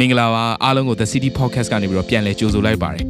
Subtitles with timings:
[0.00, 3.04] မင်္ဂလာပါအားလုံးကို The City Podcast ကနေပြီးတော့ပြန်လည်ကြိုဆိုလိုက်ပါတယ်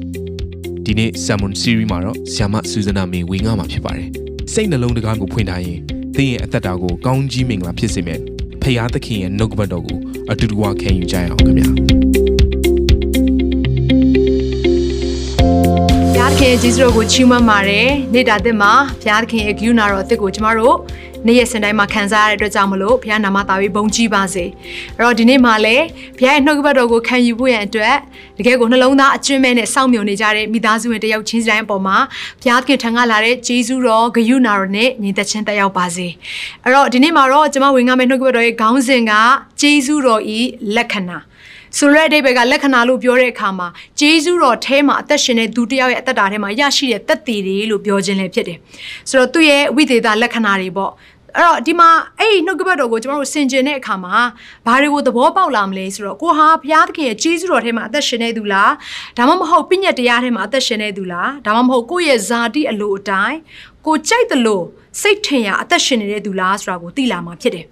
[0.84, 4.08] ဒီနေ့ Salmon Series မှာတော့ဆီယမဆူဇနာမေဝင်ငါမှာဖြစ်ပါတယ်
[4.52, 5.78] စိတ်နှလုံးတကားကိုဖွင့်ထားရင်
[6.16, 8.20] သင်ရဲ့အသက်တာကိုကောင်းကြီးမင်္ဂလာဖြစ်စေမယ်
[8.62, 9.98] ဖခင်သခင်ရဲ့နှုတ်ကပတ်တော်ကို
[10.30, 18.72] အတူတူခံယူကြရအောင်ခင်ဗျာဘုရားသခင်ယေရှုတော်ကိုချီးမွမ်းပါတယ်နေ့တာသစ်မှာ
[19.02, 20.76] ဘုရားသခင်ရဲ့ဂရုဏာတော်အသစ်ကိုကျမတို့
[21.26, 24.44] နေ့ရက်စင်တိုင်းမှာခံစားရတဲ့အတွက်ကြောင့်မလို့ဘုရားနာမသားပြီးဘုန်းကြီးပါစေ
[24.96, 25.84] အဲ့တော့ဒီနေ့မှာလည်း
[26.18, 27.96] ဘုရားရဲ့နှုတ်ကပတ်တော်ကိုခံယူဖို့ရန်အတွက်
[28.38, 31.96] တကယ်ကိုနှလုံးသားအကျွမ်းမဲ့နဲ့စောင့်မျှော်နေကြတဲ့မိသားစုဝင်တယောက်ချင်းစီတိုင်းအပေါ်မှာ
[32.40, 36.08] ဘုရားသခင်ထံကလာတဲ့ဂျေဇုတော်ဂရုဏာတော်နဲ့ညီသက်ချင်းတက်ရောက်ပါစေ
[36.64, 39.12] အဲ့တော့ဒီနေ့မှာတော့ကျမဝင်ငါမဲ့နှုတ်ကပတ်တော်ရဲ့ခေါင်းစဉ်က
[39.60, 40.38] ဂျေဇုတော်ဤ
[40.76, 41.18] လက္ခဏာ
[41.78, 43.68] ဆိုရတဲ့အဓိပ္ပာယ်ကလက္ခဏာလို့ပြောတဲ့အခါမှာ
[44.00, 48.58] ဂျေဇုတော်ထဲမှာအသက်ရှင်တဲ့သူတယောက်ရဲ့အသက်တာထဲမှာရရှိတဲ့သက်တည်တွေလို့ပြောခြင်းလည်းဖြစ်တယ်။
[49.10, 50.92] ဆိုတော့သူ့ရဲ့ဝိသေသလက္ခဏာတွေပေါ့
[51.36, 54.16] အဲ့တော့ဒီမှာအဲ့ဒီနှုတ်ကပတ်တော်ကိုကျမတို့ဆင်ခြင်တဲ့အခါမှာ
[54.66, 58.72] ဘာတွေကိုသဘောပေါက်လာမလဲဆိုတော့ကိုဟာဘုရားသခင်ရဲ့ကြီးစုတော်ထဲမှာအသက်ရှင်နေသူလား
[59.16, 63.38] ဒါမှမဟုတ်ပြည့်ညက်တရားထဲမှာအသက်ရှင်နေသူလားဒါမှမဟုတ်ကိုယ့်ရဲ့ဇာတိအလိုအတိုင်း
[63.86, 64.64] ကိုကြိုက်တယ်လို့
[65.00, 67.64] စိတ်ထင်ရအသက်ရှင်နေတဲ့သူလားဆိုတာကိုသိလာမှာဖြစ်တယ်။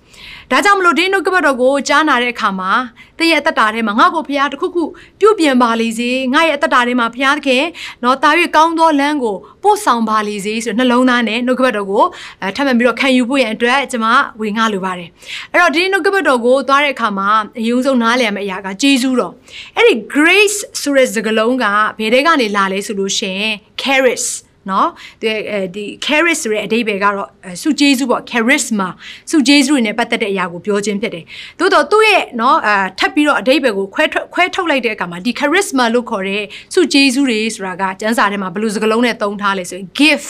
[0.51, 2.73] ဒါကြောင့်မလို့ဒီနှုတ်ကပတ်တော်ကိုကြားနာတဲ့အခါမှာ
[3.19, 4.85] တည့်ရဲ့အသက်တာထဲမှာငါ့ကိုဘုရားတခုခု
[5.21, 7.65] ပြုပြင်ပါလေစေငါရဲ့အသက်တာထဲမှာဘုရားသခင်
[8.05, 12.05] တော့တာ၍ကောင်းသောလမ်းကိုပို့ဆောင်ပါလေစေဆိုတဲ့နှလုံးသားနဲ့နှုတ်ကပတ်တော်ကို
[12.43, 14.09] အဲထပ်မံပြီးတော့ခံယူဖို့ရန်အတွက်ကျွန်မ
[14.41, 15.09] ဝေငှလိုပါတယ်။
[15.53, 19.33] အဲ့တော့ဒီနှုတ်ကပတ်တော်ကိုသွားတဲ့အခါမှာအယုံဆုံးနားလည်ရမယ့်အရာကဂျေဇုတော်။
[19.77, 21.65] အဲ့ဒီ grace ဆိုတဲ့စကားလုံးက
[21.99, 24.27] ဘယ်တဲကနေလာလဲဆိုလို့ရှိရင် charis
[24.71, 24.89] နော်
[25.23, 25.31] ဒီ
[25.75, 27.29] ဒီ charis ဆိုတဲ့အဓိပ္ပာယ်ကတော့
[27.63, 28.89] စုကျေးဇူးပေါ့ charisma
[29.31, 31.25] စုကျေးဇူးတွေနဲ့ပတ်သက်တဲ့အရာကိုပြောခြင်းဖြစ်တယ်။
[31.59, 34.05] သို့တော့သူ့ရဲ့နော်အထပ်ပြီးတော့အဓိပ္ပာယ်ကိုခွဲ
[34.35, 36.43] ခွဲထုတ်လိုက်တဲ့အခါမှာဒီ charisma လို့ခေါ်တဲ့
[36.75, 40.27] စုကျေးဇူးတွေဆိုတာကကျမ်းစာထဲမှာဘယ်လိုစကားလုံးနဲ့သုံးထားလဲဆိုရင် give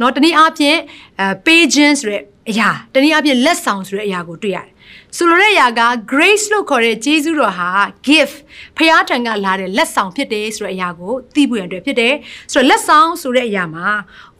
[0.00, 0.78] နော်တနည်းအားဖြင့်
[1.20, 4.68] အဲ pay ခြင်းဆိုတဲ့အရာတနည်းအားဖြင့်လက်ဆောင်ဆိုတဲ့အရာကိုတွေ့ရတယ်
[5.16, 5.82] ဆိုလိုတဲ့အရာက
[6.12, 7.70] grace လို့ခေါ်တဲ့ကျေးဇူးတော်ဟာ
[8.08, 8.36] gift
[8.76, 12.14] ဖခင်ထံကလာတဲ့လက်ဆောင်ဖြစ်တယ်ဆိုတဲ့အရာကိုသိဖို့ရန်အတွက်ဖြစ်တယ်
[12.52, 13.88] ဆိုတော့လက်ဆောင်ဆိုတဲ့အရာမှာ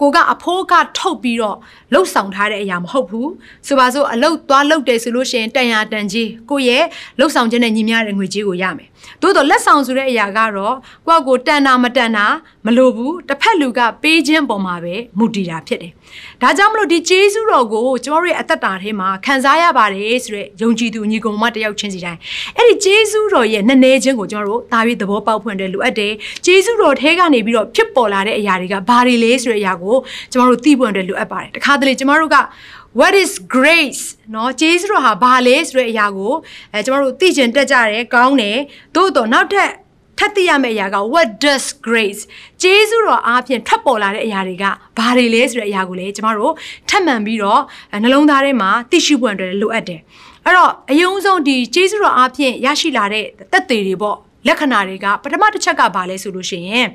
[0.02, 1.56] ကိုကအဖိုးကထုတ်ပြီးတော့
[1.92, 3.30] လှုပ်ဆောင်ထားတဲ့အရာမဟုတ်ဘူး
[3.66, 6.84] ဆိုပါစို့အလုတ်သွားလှုပ်တယ်ဆိုလို့ရှိရင်တန်ရာတန်ကြီးကိုရဲ့
[7.18, 8.88] လှုပ်ဆောင်ခြင်းနဲ့ညီမျှတဲ့ငွေကြေးကိုရမယ်
[9.22, 10.76] သို့တော့လက်ဆောင်ဆိုတဲ့အရာကတော့
[11.06, 12.26] ကိုယ့်ကိုတန်တာမတန်တာ
[12.66, 15.92] မလိုဘူးတစ်ဖက်လူကပေးခြင်းပေါ်မှာပဲမူတည်တာဖြစ်တယ်
[16.42, 22.20] ဒါကြောင့်မလို့ဒီကျေးဇူးတော်ကိုကျွန်တော်တို့ရဲ့အသက်တာထဲမှာခံစားရပါတယ်ဆိုတဲ့ယုံကြည်သူညီကောင်မတယောက်ချင်းစီတိုင်း
[22.56, 26.12] အဲ့ဒီဂျေဇုတော်ရဲ့နည်းနည်းချင်းကိုကျွန်တော်တို့ဒါပြီးသဘောပေါက်ဖွင့်တယ်လိုအပ်တယ်
[26.46, 29.91] ဂျေဇုတော်ထဲကနေပြီးတော့ဖြစ်ပေါ်လာတဲ့အရာတွေကဘာတွေလဲဆိုတဲ့အရာကိ
[30.31, 32.37] ကျွန်တော်တို့သိပွင့်တယ်လိုအပ်ပါတယ်တခါတလေကျွန်တော်တို့က
[32.99, 36.33] what is grace เนาะဂျေဇုတော်ဟာဘာလဲဆိုတဲ့အရာကို
[36.73, 38.57] အဲကျွန်တော်တို့သိကျင်တက်ကြတယ်ကောင်းတယ်
[38.95, 39.71] သို့တော့နောက်ထပ်
[40.17, 42.21] ထပ်သိရမယ့်အရာက what does grace
[42.61, 44.65] ဂျေဇုတော်အားဖြင့်ထွက်ပေါ်လာတဲ့အရာတွေက
[44.97, 46.53] ဘာတွေလဲဆိုတဲ့အရာကိုလည်းကျမတို့
[46.89, 47.61] ထပ်မံပြီးတော့
[48.03, 50.01] နှလုံးသားထဲမှာသိရှိဖို့အတွက်လိုအပ်တယ်
[50.45, 56.87] အဲ့တော့အယုံဆုံးဒီကျေးဇူးတော်အားဖြင့်ရရှိလာတဲ့သက်သေတွေပေါ့လက္ခဏာတွေကပထမတစ်ချက်ကဘာလဲဆိုလို့ရှိရင်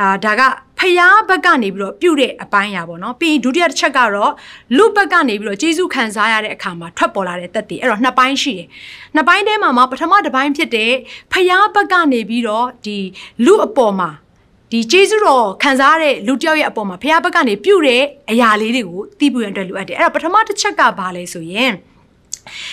[0.00, 0.42] အာဒါက
[0.78, 4.32] ဖျားဘက်ကနေပြီးတော့ပြုတ်တဲ့အပိုင်းရာပေါ့နော်ပြီးရင်ဒုတိယတစ်ချက်ကတော့
[4.76, 8.66] လူဘက်ကနေပြီးတော့ကျေးဇူးခံစားရတဲ့အခါမှာထွက်ပေါ်လာတဲ့သက်တည်အဲ့တော့နှစ်ပိုင်းရှိတယ်
[9.14, 10.92] နှစ်ပိုင်းထဲမှာမှာပထမတစ်ပိုင်းဖြစ်တဲ့
[11.32, 12.98] ဖျားဘက်ကနေပြီးတော့ဒီ
[13.44, 14.10] လူအပေါ်မှာ
[14.70, 21.72] ဒီကျေးဇူးတော်ခံစားရတဲ့လူတယောက်ရဲ့အပေါ်မှာဖျားဘက်ကနေပြုတ်တဲ့အရာလေးတွေကိုသိပူရန်အတွက်လိုအပ်တယ်အဲ့တော့ပထမတစ်ချက်ကဘာလဲဆိုရင်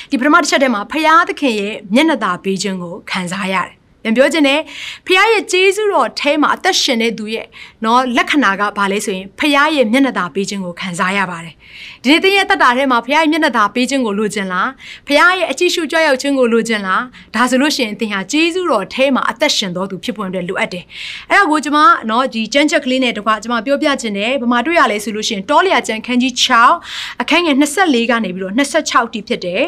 [0.10, 4.60] ဒီပထမတစ်ချက်ထဲမှာဖရာသခင်ရဲ့မျက်နှာသာပေးခြင်းကိုခံစားရတယ် ပြန်ပြောခြင်းနဲ့
[5.06, 7.48] ဖခင်ရဲ့ကျေးဇူးတော်ထဲမှာအသက်ရှင်တဲ့သူရဲ့
[7.86, 11.54] နော်လက္ခဏာကဘာလဲဆိုရင်ဖခင်ရဲ့မျက်နှာသာပေးခြင်းကိုခံစားရပါတယ်
[12.02, 14.70] ဒီနေ့သင်ရဲ့တက်တာထဲမှာဖခင်ရဲ့မျက်နှာသာပေးခြင်းကိုလိုချင်လား
[15.08, 17.04] ဖခင်ရဲ့အကြည့်ရှုကြွရောက်ခြင်းကိုလိုချင်လား
[17.36, 20.84] ဒါဆိုလို့ရှိရင်သင်ဟာကျေးဇူးတော်ထဲမှာအသက်ရှင်တော်သူဖြစ်ပွင့်အတွက်လိုအပ်တယ်
[21.30, 21.80] အဲ့ဒါကိုကျွန်မ
[22.10, 26.34] နော်ဒီကျမ်းချက်ကလေးနဲ့တကွာကျွန်မပြောပြခြင်းနဲ့ဗမာတွေ့ရလဲဆိုလို့ရှိရင်တောလျာကျမ်းခန်းကြီး
[26.78, 29.64] 6အခန်းငယ်24ကနေပြီးတော့26တိဖြစ်တယ်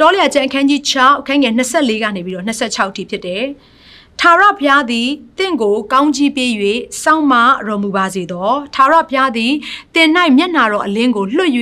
[0.00, 3.44] တောလျာကျမ်းအခန်းကြီး6အခန်းငယ်24ကနေပြီးတော့26ထိဖြစ်တယ်။
[4.20, 5.08] ထာဝရဘုရားသည်
[5.38, 6.50] တင့်ကိုကောင်းကြီးပေး၍
[7.02, 7.34] စောင့်မ
[7.66, 9.52] တော်မူပါစေသော။ထာဝရဘုရားသည်
[9.94, 11.52] တင်၌မျက်နာတော်အလင်းကိုလွှတ်၍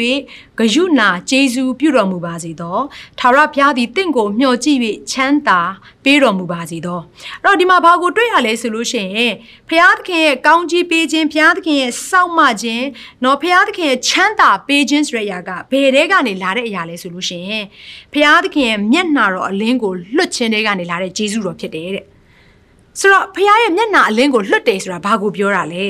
[0.59, 1.01] ဂယုဏ
[1.31, 2.79] ကျေးဇူးပြုတော်မူပါစေသော။
[3.19, 4.79] ထာဝရဘုရားသည်တင့်ကိုမျှော်ကြည့်၍
[5.11, 5.61] ချမ်းသာ
[6.05, 7.01] ပေးတော်မူပါစေသော။
[7.45, 9.35] အဲ့တော့ဒီမှာဘာကိုတွေ့ရလဲဆိုလို့ရှိရင်
[9.69, 12.87] ဘုရားသခင်ရဲ့ကောင်းကြီးပေးခြင်းဘုရားသခင်ရဲ့စောင့်မခြင်း
[13.25, 17.65] နော်ဘုရားသခင်ရဲ့ချမ်းသာပေးခြင်းဆိုတဲ့အရာကဘယ်တဲကနေလာတဲ့အရာလဲဆိုလို့ရှိရင်
[18.13, 22.07] ဘုရားသခင်ရဲ့မျက်နှာတော်အလင်းကိုလွတ်ခြင်းတွေကနေလာတဲ့ဂျေဇုတော်ဖြစ်တယ်တဲ့
[23.00, 25.86] ဆိုတော့ဘုရားရဲ့မျက်နှာအလင်းကိုလွတ်တယ်ဆိုတာဘာကိုပြောတာလဲ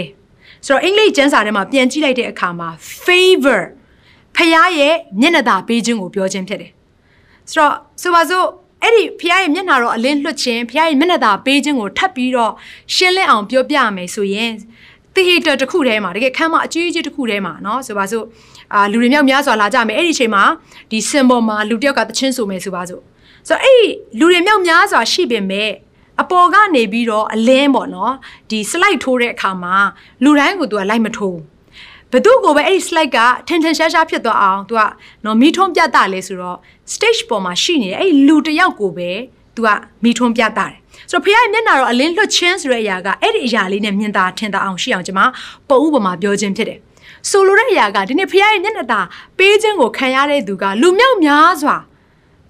[0.65, 2.69] ဆိုတော့အင်္ဂလိပ်ကျမ်းစာထဲမှာပြန်ကြည့်လိုက်တဲ့အခါမှာ
[3.05, 3.61] favor
[4.35, 4.45] ဖះ
[4.77, 6.71] ရဲ့မျက်နှာသာပေးခြင်းကိုပြောခြင်းဖြစ်တယ်
[7.51, 8.45] ဆိုတော့ဆိုပါစို့
[8.83, 12.53] အဲ့ဒီဖះရဲ့မျက်နှာတော်အလင်းလွှတ်ခြင်းဖះရဲ့မျက်နှာသာပေးခြင်းကိုထပ်ပြီးတော့
[12.95, 14.51] ရှင်းလင်းအောင်ပြောပြမယ်ဆိုရင်
[15.15, 18.25] သီဟီတာတစ်ခုထဲမှာတကယ်ခမ်းမအကြီးကြီးတစ်ခုထဲမှာเนาะဆိုပါစို့
[18.73, 20.43] အာလူတွေမြောက်များစွာလာကြမယ်အဲ့ဒီအချိန်မှာ
[20.91, 23.01] ဒီ symbol မှာလူတယောက်ကတချင်းဆိုမယ်ဆိုပါစို့
[23.47, 23.87] ဆိုတော့အဲ့ဒီ
[24.19, 25.69] လူတွေမြောက်များစွာရှိပင်မဲ့
[26.22, 28.14] အပေါ်ကနေပြီးတော့အလင်းပေါ့နော်
[28.50, 29.76] ဒီ slide ထိုးတဲ့အခါမှာ
[30.24, 31.38] လူတိုင်းကိုသူကလိုက်မထိုး
[32.12, 33.18] ဘသူကိုပဲအဲ့ဒီ slide က
[33.48, 34.82] ထင်ထင်ရှားရှားဖြစ်သွားအောင်သူက
[35.24, 36.58] နော်မီထုံးပြတာလဲဆိုတော့
[36.92, 39.10] stage ပေါ်မှာရှိနေတဲ့အဲ့ဒီလူတစ်ယောက်ကိုပဲ
[39.54, 39.68] သူက
[40.04, 40.74] မီထုံးပြတာတယ်
[41.10, 45.22] ဆိုတော့ဖခင်ရဲ့မျက်နှာတော့အလင်းလွတ်ချင်းဆိုတဲ့အရာကအဲ့ဒီအရာလေးနဲ့မြင်သာထင်သာအောင်ရှိအောင်ကျွန်မ
[45.68, 46.78] ပုံဥပမာပြောခြင်းဖြစ်တယ်
[47.30, 49.00] ဆိုလိုတဲ့အရာကဒီနေ့ဖခင်ရဲ့မျက်နှာသာ
[49.38, 51.76] ပေးခြင်းကိုခံရတဲ့သူကလူမြောက်များစွာ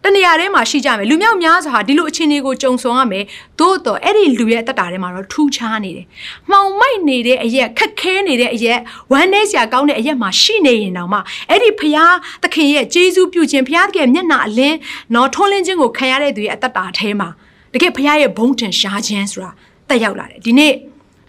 [0.06, 3.24] တနေရာထဲမှာရှိကြမယ်လူမြောက်များစွာဟာဒီလိုအခြေအနေကိုကြုံဆုံရမယ်
[3.58, 6.06] သို့တော့အဲ့ဒီလူရဲ့အသက်တာထဲမှာတော့ထူးခြားနေတယ်။
[6.50, 8.80] မှောင်မိုက်နေတဲ့အရက်ခက်ခဲနေတဲ့အရက်
[9.12, 11.18] ဝမ်းနည်းစရာကောင်းတဲ့အရက်မှာရှိနေရင်တောင်မှ
[11.50, 14.76] အဲ့ဒီဖရားသခင်ရဲ့ဂျေဇူးပြုခြင်းဖရားသခင်မျက်နှာအလင်း
[15.14, 17.28] နော်ထွန်းလင်းခြင်းကိုခံရတဲ့သူရဲ့အသက်တာထဲမှာ
[17.72, 19.50] တကယ်ဖရားရဲ့ဘုံထင်ရှားခြင်းဆိုတာ
[19.88, 20.74] တက်ရောက်လာတယ်ဒီနေ့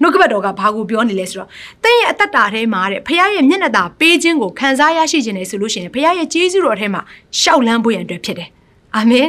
[0.01, 1.49] နှုတ်ကပတ်တော်ကဘာကိုပြောနေလဲဆိုတော့
[1.83, 7.01] တဲ့ရဲ့အသက်တာထဲမှာတဲ့ဖခင်ရဲ့မျက်နှာသာပေးခြင်းကိုခံစားရရှိခြင်းနဲ့ဆိုလို့ရှိရင်ဖခင်ရဲ့ကျေးဇူးတော်ထဲမှာ
[7.39, 8.49] ရှောက်လန်းဖို့ရန်အတွက်ဖြစ်တယ်
[8.96, 9.28] အာမင်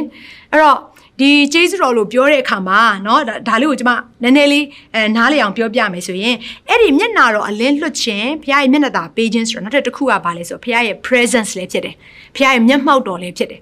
[0.52, 0.78] အဲ့တော့
[1.20, 3.92] ဒီကျေးဇူးတော်လို့ပြောတဲ့အခါမှာเนาะဒါလေးကိုကျွန်မ
[4.22, 4.64] နည်းနည်းလေး
[4.94, 6.36] အဲနားလည်အောင်ပြောပြမယ်ဆိုရင်
[6.68, 11.94] အဲ့ဒီမျက်နာတော်အလင်းလွတ်ခြင်းဘုရားရဲ့မျက်နှာသာပေးခြင်းဆိုတော့နောက်တစ်ခုကဘာလဲဆိုတော့ဘုရားရဲ့ presence လည်းဖြစ်တယ်
[12.36, 13.60] ဘုရားရဲ့မျက်မှောက်တော်လည်းဖြစ်တယ်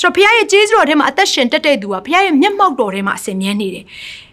[0.00, 3.84] ဆိုတော့ဘုရားရဲ့ကျေးဇူးတော်ထဲမှာအသက်ရှင်တက်တဲ့သူကဘုရားရဲ့မျက်မှောက်တော်ထဲမှာအစဉ်မြဲနေတယ်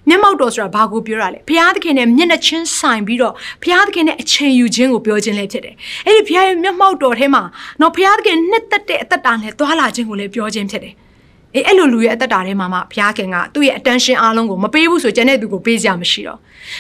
[0.08, 5.75] မျက်မှောက်တော်ဆိုတာဘာကိုပြောရလဲဘုရားသခင်နဲ့မျက်နှာချင်းဆိုင်ပြီးတော့ဘုရားသခင်နဲ့အချိန်ယူခြင်းကိုပြောခြင်းလည်းဖြစ်တယ်
[6.06, 7.43] အဲ့ဒီဘုရားရဲ့မျက်မှောက်တော်ထဲမှာ
[7.81, 10.94] နော်ဘုရားသခင်နှစ်သက်တဲ့အသက်တာနဲ့သွာလာခြင်းကိုလည်းပြောခြင်းဖြစ်တယ်
[11.55, 16.38] အေးအဲ့လိုလူရဲ့အသက်တာထဲမှာမှဘုရားခင်ကသူ့ရဲ့ attention အားလုံးကိုမပေးဘူးဆိုကျန်တဲ့သူကိုပေးကြမရှိတော့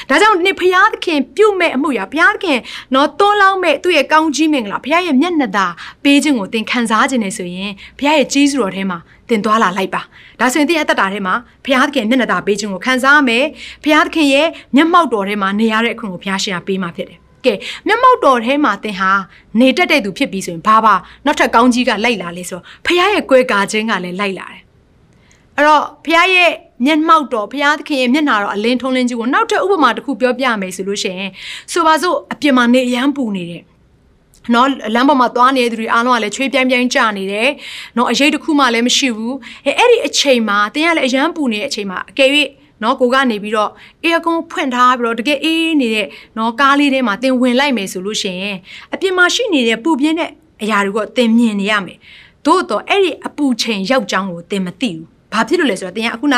[0.08, 2.58] ဒါကြောင့်ဒီဘုရားသခင်ပြုတ်မဲ့အမှုရာဘုရားသခင်
[2.94, 5.66] နော်တွန်းလောင်းမဲ့သူ့ရဲ့ကောင်းကြီးမင်္ဂလာဘုရားရဲ့မျက်နှာသာ
[6.04, 10.02] ပေးခြင်းကိုသင်ခံစားခြင်းနဲ့ဆိုရင်ဘုရားရဲ့ကြီးစွာတော်ထဲမှာသင်သွားလာလိုက်ပါ
[10.40, 11.34] ဒါဆိုရင်သင်ရဲ့အသက်တာထဲမှာ
[11.64, 13.44] ဘုရားသခင်မျက်နှာသာပေးခြင်းကိုခံစားမယ်
[13.84, 17.54] ဘုရားသခင်ရဲ့မျက်မှောက်တော်ထဲမှာနေရတဲ့အခွင့်ကိုဘုရားရှင်ကပေးမှာဖြစ်တယ် ကဲ
[17.86, 19.12] မျက်မှောက်တော်ထဲမှာသင်ဟာ
[19.60, 20.94] နေတက်တဲ့သူဖြစ်ပြီးဆိုရင်ဘာပါ
[21.26, 24.60] နောက်ထပ်ကောင်းကြီးကလိုက်လာလဲဆိုတော့ဖခင်ရဲ့ကွယ်ကာခြင်းကလည်းလိုက်လာတယ်
[25.56, 26.50] အဲ့တော့ဖခင်ရဲ့
[26.86, 31.30] မျက်မှောက်တော်ဖခင်သခင်ရဲ့မျက်နှာတော်အလင်းထုံးလင်းကြီးကိုနောက်ထပ်ဥပမာတစ်ခုပြောပြမယ်ဆိုလို့ရှိရင်
[31.72, 33.62] ဆိုပါစို့အပြင်မှာနေရမ်းပူနေတယ်
[34.54, 37.48] နော်လမ်းပေါ်မှာသွားနေတဲ့သူတွေအားလုံးကလည်းချွေးပြိုင်ပြိုင်ကြနေတယ်။
[37.96, 39.34] နော်အရေးတစ်ခုမှလည်းမရှိဘူး။
[39.66, 42.30] အဲအဲ့ဒီအချိန်မှာတင်းကလည်းအရန်ပူနေတဲ့အချိန်မှာအကယ်၍
[42.82, 43.70] နော်ကိုကနေပြီးတော့
[44.02, 46.06] အေးကွန်ဖွင့်ထားပြီးတော့တကယ်အေးနေတဲ့
[46.38, 48.56] နော်ကားလေးထဲမှာတင်ဝင်လိုက်မယ်ဆိုလို့ရှိရင်
[48.92, 50.30] အပြင်မှာရှိနေတဲ့ပူပြင်းတဲ့
[50.62, 51.98] အရာတွေကတင်မြင်နေရမယ်
[52.46, 56.36] သို့တော့အဲ့ဒီအပူချိန်ရောက်ကြောင်းကိုတင်မသိဘူးဘာဖြစ်လို့လဲဆိုတော့တင်ကအခုန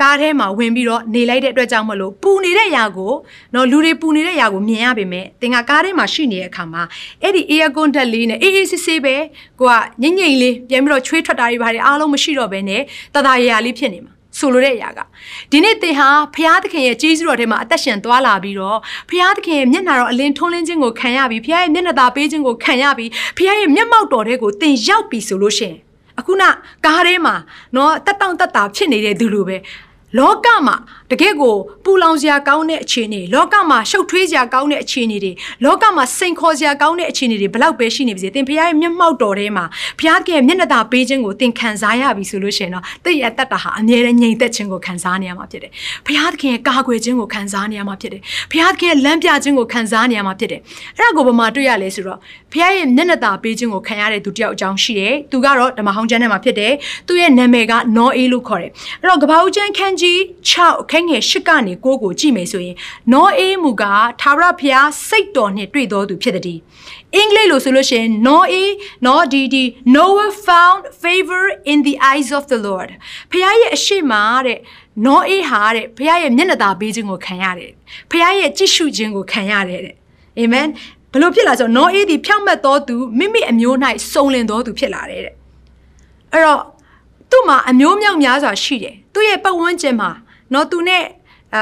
[0.00, 3.12] ကားထဲမှာဝင်ပြီးတော့နေလိုက်တဲ့အတွက်ကြောင့်မလို့ပူနေတဲ့ຢာကို
[3.54, 6.82] နော်လူတွေပူနေတဲ့ຢာကိုမြင်ရပေမဲ့တင်ကကားထဲမှာရှိနေတဲ့အခါမှာ
[7.22, 9.16] အဲ့ဒီ air con တက်လေးနဲ့အေးအေးဆေးဆေးပဲ
[9.60, 12.82] ကိုကငိမ့်ငိမ့်လေးပြန်ပြီးတော့ချွေးထွက်တာတွေဘာတွေအားလုံးမရှိတော့ဘဲနဲ့
[13.14, 15.00] တတရရလေးဖြစ်နေမှာ ဆိုလိုတဲ့အရာက
[15.52, 18.78] ဒီနေ့သင်ဟာဖျားသခင်ရဲ့ကျေးဇူးတော်ထဲမှာအသက်ရှင်သွားလာပြီးတော့
[19.10, 25.76] ဖျားသခင်ရဲ့မျက်နှာတော်အလင်းထွန်းလင်းခြင်းကိုခံရပြီးဖျားရဲ့မျက်နှာသာပေးခြင်းကိုခံရပြီးဖျားရဲ့မျက်မှောက်တော်ထဲကိုသင်ရောက်ပြီဆိုလို့ရှိရင်
[26.18, 26.42] အခုန
[26.86, 27.34] ကားထဲမှာ
[27.76, 29.56] နော်တက်တောင့်တက်တာဖြစ်နေတဲ့သူလိုပဲ
[30.18, 30.76] လောကမှာ
[31.10, 35.32] တကယ့်ကိုပူလောင်စရာကောင်းတဲ့အခြေအနေလောကမှာရှုပ်ထွေးစရာကောင်းတဲ့အခြေအနေတွေ
[35.64, 39.64] လောကမှာစိန်ခေါ်စရာကောင်းတဲ့အခြေအနေတွေဘလောက်ပဲရှိနေပါစေသင်ဖခင်ရဲ့မျက်မှောက်တော်ထဲမှာ
[39.98, 45.70] ဖခင်ရဲ့မျက်နှာသာပေးခြင်းကိုသင်ခံစားရပြီဆိုလို့ရှိရင်တော့တည့်ရတတ်တာဟာအမြဲတမ်းငြိမ်သက်ခြင်းကိုခံစားနေရမှာဖြစ်တယ်
[46.06, 46.08] ဖ
[46.40, 50.60] ခင်ရဲ့ကာကွယ်ခြင်းကိုခံစားနေရမှာဖြစ်တယ်ဖခင်ရဲ့လမ်းပြခြင်းကိုခံစားနေရမှာဖြစ်တယ်
[50.96, 52.18] အဲ့ဒါကိုဘာမှတွေ့ရလဲဆိုတော့
[52.52, 56.72] ဖခင်ရဲ့မျက်နှာသာပေးခြင်းကိုခံရတဲ့သူတယောက်အကြောင်းရှိတယ်သူကတော့ဓမ္မဟောင်းကျမ်းထဲမှာဖြစ်တယ်
[57.08, 60.18] သူရဲ့နာမည်ကနောအေးလို့ခေါ်တယ်အဲ့တော့ကပ္ပဦးကျမ်းခန်းကြီး
[60.50, 62.76] 6အခန်းငယ်8ကနေ9ကိုကြည့်မယ်ဆိုရင်
[63.12, 63.94] နောအေးမူကသာ
[64.40, 66.58] ရဖျားစိတ်တော်နှင့်တွေ့တော်သူဖြစ်သည်
[67.14, 68.68] အင်္ဂလိပ်လိုဆိုလို့ရှိရင် Noah
[69.06, 69.64] no ဒီဒီ
[69.96, 72.90] Noah found favor in the eyes of the Lord
[73.30, 74.14] ဖျားရဲ့အရှိမ
[74.46, 74.58] တဲ့
[75.06, 77.72] နောအေးဟာတဲ့ဖျားရဲ့မျက်နှာသာပေးခြင်းကိုခံရတယ်
[78.10, 79.96] ဖျားရဲ့ကြည့်ရှုခြင်းကိုခံရတယ်တဲ့
[80.38, 80.66] အာမင်
[81.12, 83.76] ဘလို့ဖြစ်လာဆိုတော့နောအေးဒီဖြောင့်မတ်တော်သူမိမိအမျိုး၌
[84.12, 85.34] စုံလင်တော်သူဖြစ်လာတယ်တဲ့
[86.32, 86.62] အဲ့တော့
[87.30, 90.10] သူ့မှာအမျိုးမြောက်များစွာရှိတယ်သူ့ရဲ့ပတ်ဝန်းကျင်မှာ
[90.54, 91.02] နော်သူနဲ့
[91.54, 91.58] အ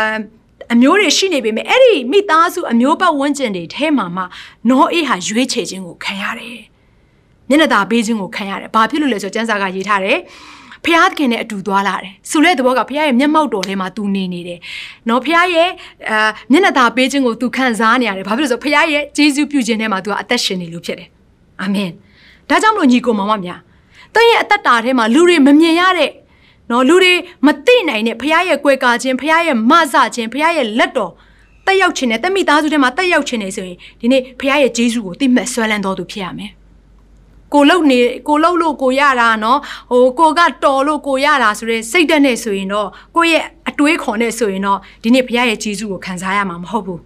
[0.75, 4.23] အမျိုးတွေရှိနေပေမဲ့အဲ့ဒီမိသားစုအမျိုးပတ်ဝန်းကျင်တွေထဲမှာမှ
[4.71, 6.59] နောအေးဟာရွေးချယ်ခြင်းကိုခံရတယ်။
[7.49, 10.19] မျက်နှာသာပေးခြင်းကိုခံရတယ်။ဘာဖြစ်လို့လဲဆိုတော့ကျမ်းစာကရေးထားတယ်။
[10.85, 14.59] ဖျားခင်နဲ့အတူသွားလာတယ်။ဆိုတဲ့သဘောကဖျားရဲ့မျက်မှောက်တော်ထဲမှာသူနေနေတယ်။
[15.09, 15.69] နော်ဖျားရဲ့
[16.11, 21.09] အာမျက်နှာသာပေးခြင်းကိုသူခံစားနေရတယ်။ဘာဖြစ်လို့လဲဆိုတော့ဖျားရဲ့ဂျေဇုပြုခြင်းထဲမှာသူကအသက်ရှင်နေလို့ဖြစ်တယ်။
[21.63, 21.91] အာမင်။
[22.51, 23.61] ဒါကြောင့်မလို့ညီကိုမောင်မများ
[24.15, 26.11] တင့်ရဲ့အသက်တာထဲမှာလူတွေမမြင်ရတဲ့
[26.71, 27.15] နော်လူတွေ
[27.47, 31.13] မသိနိုင်တဲ့ဖခင်ရဲ့ကွယ်ကာခြင်းဖခင်ရဲ့မဆခြင်းဖခင်ရဲ့လက်တော်
[31.67, 36.51] တက်ရောက်ခြင်းနဲ့တမိသားစုထဲမှာတက်ရောက်ခြင်းနဲ့ဆိုရင်ဒီနေ့ဖခင်ရဲ့ဂျေဇုကိုသိမှတ်ဆွဲလန်းတော်သူဖြစ်ရမယ်
[37.55, 39.59] ကိုလုံနေကိုလုံလို့ကိုရတာနော်
[39.91, 47.01] ဟိုကိုကတော်လို့ကိုရတာဆိုရဲစိတ်တက်နေဆိုရင်တော့ကိုရဲ့အတွေးခွန်နဲ့ဆိုရင်တော့ဒီနေ့ဘုရားရဲ့ဂျေဇုကိုခံစားရမှာမဟုတ်ဘူး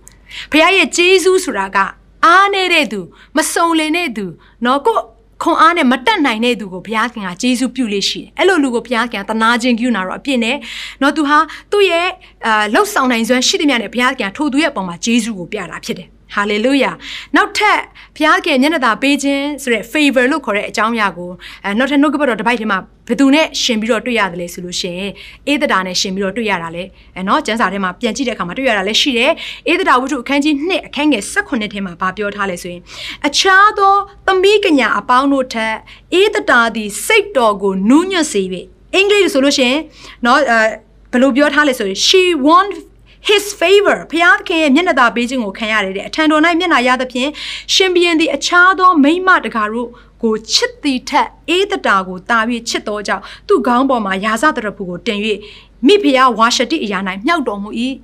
[0.53, 1.79] ဘုရားရဲ့ဂျေဇုဆိုတာက
[2.25, 3.01] အားနေတဲ့သူ
[3.37, 4.27] မစုံလင်တဲ့သူ
[4.65, 4.97] နော်ကို
[5.43, 10.57] ခွန်အားနဲ့မတက်နိုင်တဲ့သူကိုဘုရားခင်ကကျေးဇူးပြုလေးရှိတယ်အဲ့လိုလူကိုဘုရားခင်ကတနာခြင်းပြုနာတော့အပြစ်နဲ့
[11.03, 11.39] နော်သူဟာ
[11.73, 12.09] သူ့ရဲ့
[12.47, 16.91] အာလှုပ်ဆောင်နိုင်စွမ်းရှိသမျှနဲ့ဘုရားခင်ကထိုသူရဲ့အပေါ်မှာကျေးဇူးကိုပြတာဖြစ်တယ် ဟာလေလုယာ
[17.37, 17.79] နောက်ထပ်
[18.17, 21.31] ဘုရားခင်မျက်နှာသာပေးခြင်းဆိုတဲ့ favor လို့ခေါ်တဲ့အကြောင်းအရာကို
[21.65, 25.13] အဲနောက်ထပ်နှုတ်ကပတ်တော်တစ်ပိုက်ထဲမှာဘယ်သူနဲ့ရှင်ပြီးတော့တွေ့ရတယ်လဲဆိုလို့ရှိရင်
[25.47, 26.85] အေးသတာနဲ့ရှင်ပြီးတော့တွေ့ရတာလဲ
[27.17, 29.33] အဲနော်ကျမ်းစာထဲမှာပြန်ကြည့်တဲ့အခါမှာတွေ့ရတာလဲရှိတယ်
[29.67, 32.83] အေးသတာဝတ္ထုအခန်းကြီး2အခန်းငယ်18ထဲမှာဗာပြောထားလဲဆိုရင်
[33.27, 33.95] အခြားသော
[34.27, 35.75] သမီးကညာအပေါင်းတို့ထက်
[36.15, 38.61] အေးသတာသည်စိတ်တော်ကိုနူးညွတ်စေပြီ
[38.95, 39.81] အင်္ဂလိပ်ဆိုလို့ရှိရင်
[40.27, 40.61] နော်အဲ
[41.13, 42.73] ဘယ်လိုပြောထားလဲဆိုရင် she want
[43.29, 47.31] his favor ဖျားသခင်ရဲ့မျက်နှာသာပေးခြင်းကိုခံရတယ်တဲ့အထံတော်၌မျက်နှာရသဖြင့်
[47.75, 49.89] ရှင်ဘီရင်သည်အခြားသောမိမတကာတို့
[50.23, 55.19] ကိုချစ်သည်ထက်အေးတတာကိုတာ၍ချစ်သောကြောင့်သူ့ခေါင်းပေါ်မှာယာစတရဖူကိုတင်၍
[55.87, 57.71] မိဖုရားဝါရှတိအရာ၌မြောက်တော်မူ၏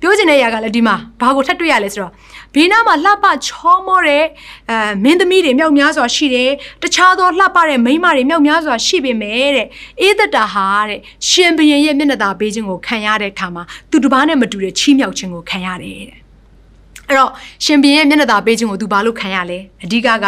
[0.00, 2.12] ပြောချင်တဲ့ຢာကလည်းဒီမှာဘာကိုထပ်တွေ့ရလဲဆိုတော့
[2.54, 4.24] ဘေးနားမှာလှပချောမောတဲ့
[4.70, 6.50] အဲမင်းသမီးတွေမြောက်များစွာရှိတယ်
[6.82, 9.66] တခြားသောလှပတဲ့မိန်းမတွေမြောက်များစွာရှိပေမဲ့တဲ့
[10.00, 16.22] အေးသက်တာဟာတဲ့ရှင်ဘရင်ရဲ့မျက်နှာသာပေးခြင်းကိုခံရတဲ့အခါမှာသူတစ်ပါးနဲ့မတူတဲ့ချီးမြှောက်ခြင်းကိုခံရတယ်တဲ့
[17.08, 17.30] အဲ့တော့
[17.64, 20.26] ရှင်ဘင်ရဲ့မျက်နှာသာပေးခြင်းကိုသူဘာလို့ခံရလဲအဓိကက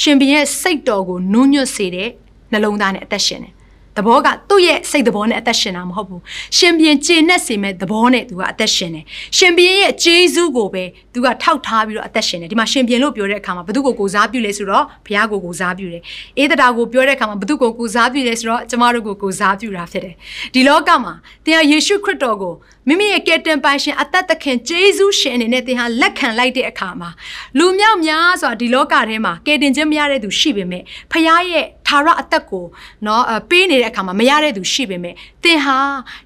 [0.00, 2.10] ရှင်ဘင်ရဲ့စိတ်တော်ကိုနူးညွတ်စေတဲ့
[2.52, 3.52] နှလုံးသားနဲ့အသက်ရှင်တယ်
[3.98, 6.22] သဘောကသူ့ရဲ့စိတ်သဘောနဲ့အသက်ရှင်တာမဟုတ်ဘူး
[6.56, 9.04] ရှင်ဘရင်ကျေနပ်စေမဲ့သဘောနဲ့သူကအသက်ရှင်တယ်
[9.36, 16.02] ရှင်ဘရင်ရဲ့ဂျေဇုကိုပဲသူကထောက်ထားပြီးတော့အသက်ရှင်တယ်ဒီမှာရှင်ဘရင်လို့ပြောတဲ့အခါမှာဘသူကိုကိုစားပြုလဲဆိုတော့ဘုရားကိုကိုစားပြုတယ်
[16.38, 20.14] အေးတတာကိုပြောတဲ့အခါမှာဘသူကိုကိုစားပြုလဲဆိုတော့ကျမတို့ကိုကိုစားပြုတာဖြစ်တယ်
[20.54, 21.12] ဒီလောကမှာ
[21.44, 22.54] သင်ဟာယေရှုခရစ်တော်ကို
[22.88, 27.10] မိမိရဲ့ကယ်တင်ပိုင်ရှင်အသက်သခင်ဂျေဇုရှင်အနေနဲ့သင်ဟာလက်ခံလိုက်တဲ့အခါမှာ
[27.58, 32.64] လူမြောက်များစွာဒီလောကထဲမှာကယ်တင်ခြင်းမရတဲ့သူရှိပေမဲ့ဖခင်ရဲ့ထာဝရအသက်ကို
[33.06, 35.14] နော်ပေးနေတဲ့အခါမှာမရတဲ့သူရှိပေမဲ့
[35.44, 35.78] သင်ဟာ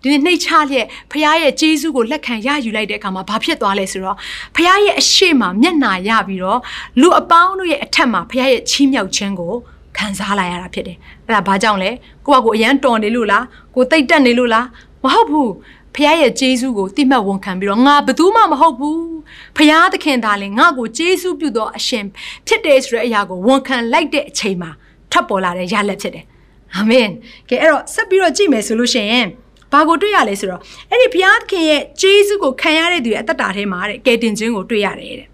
[0.03, 4.17] ဒီနေ့နှိတ်ချလျက်ဖခင်ရဲ့ဂျေဇုကိုလက်ခံရယူလိုက်တဲ့အခါမှာဘာဖြစ်သွားလဲဆိုတော့
[4.57, 6.61] ဖခင်ရဲ့အရှိမမျက်နာရပြီးတော့
[7.01, 9.53] လူအပေါင်းတို့ရဲ့အထက်မှာဖခင်ရဲ့ချီးမြှောက်ခြင်းကို
[9.99, 11.91] ခံစားလာရတာဖြစ်တယ်အဲ့ဒါဘာကြောင့်လဲ
[12.27, 14.67] ကိုကကိုအရန်တော်နေလို့လားကိုတိတ်တက်နေလို့လား
[15.05, 15.53] မဟုတ်ဘူး
[15.95, 19.03] ဖခင်ရဲ့ဂျေဇုကိုတိမှတ်ဝန်ခံပြီးတော့ငါဘယ်သူမှမဟုတ်ဘူး
[19.57, 22.05] ဖခင်သခင်သာလေငါ့ကိုဂျေဇုပြုသောအရှင်
[22.47, 24.71] ဖြစ်တယ်ဆိုတဲ့အရာကိုဝန်ခံလိုက်တဲ့အချိန်မှာ
[25.13, 26.25] ထပ်ပေါ်လာတဲ့ရလက်ဖြစ်တယ်
[26.77, 27.09] အာမင်
[27.49, 29.27] ကဲအဲ့တော့ဆက်ပြီးတော့ကြည့်မယ်ဆိုလို့ရှိရင်
[29.73, 35.29] ဘာကိုတွေ့ရလဲဆိုတော့အဲ့ဒီဘုရားသခင်ရဲ့ဂျေဇုကိုခံရတဲ့သူရဲ့အသက်တာထဲမှာတဲ့ကယ်တင်ခြင်းကိုတွေ့ရတယ်တဲ့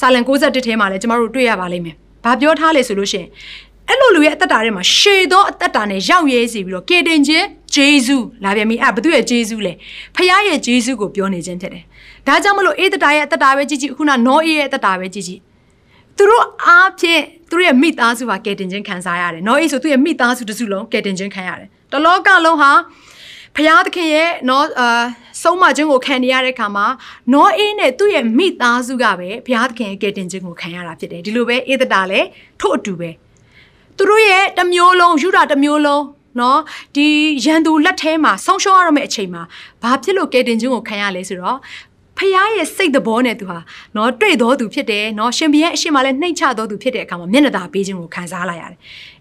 [0.00, 3.28] စာလံ61ထဲမှာလည်းကျမတို့တွေ့ရပါလိမ့်မယ်ဘာပြောထားလဲဆိုလို့ရှိရင်
[3.92, 9.72] အဲ့လိုလူရဲ့အသက်တာထဲမှာရှေသောအသက်တာနဲ့ရောက်ရဲစီပြီးတော့ကေတင်ခြင်းဂျေဇုလာပြန်ပြီအဲ့ဘသူရဲ့ဂျေဇုလဲ
[10.14, 11.84] ဖခင်ရဲ့ဂျေဇုကိုပြောနေခြင်းဖြစ်တယ်
[12.26, 15.40] ဒါကြောင့်မလို့အေးတတာရဲ့အသက်တာပဲကြည့်ကြည့်ခုနနောအေးရဲ့အသက်တာပဲကြည့်ကြည့်
[16.16, 22.72] သူတို့အားဖြင့်သူတို့ရဲ့မိသားစုဟာကယ်တင်ခြင်းခံစားရတယ်နောအေးဆိုသူ့ရဲ့မိသားစုတစ်စုလုံးကယ်တင်ခြင်းခံရတယ်တလောကလုံးဟာ
[23.56, 25.02] ဖျားသခင်ရဲ့နော်အာ
[25.42, 26.86] ဆုံးမခြင်းကိုခံနေရတဲ့အခါမှာ
[27.32, 32.26] နောအေးနဲ့သူ့ရဲ့မိသားစုကပဲဖျားသခင်ရဲ့ကယ်တင်ခြင်းကိုခံရတာဖြစ်တယ်ဒီလိုပဲအေးတတာလည်း
[32.60, 33.10] ထို့အတူပဲ
[33.96, 36.04] သူတို့ရဲ့တမျိုးလုံးယူတာတမျိုးလုံး
[36.40, 36.60] နော်
[36.96, 37.06] ဒီ
[37.44, 39.42] ရန်သူလက်ထဲမှာဆုံးရှုံးရတော့မယ့်အချိန်မှာ
[39.82, 41.58] ဘာဖြစ်လို့ကယ်တင်ခြင်းကိုခံရလဲဆိုတော့
[42.18, 43.58] ဖះရဲ့စိတ်သဘောနဲ့သူဟာ
[43.96, 48.78] နော်တွေ့တော်သူဖြစ်တယ်နော်ရှင်ဘီရဲ့အရှိမလည်းနှိမ့်ချတော်သူဖြစ်တဲ့အခါမှာမျက်နှာသာပေးခြင်းကိုခံစားလိုက်ရတယ်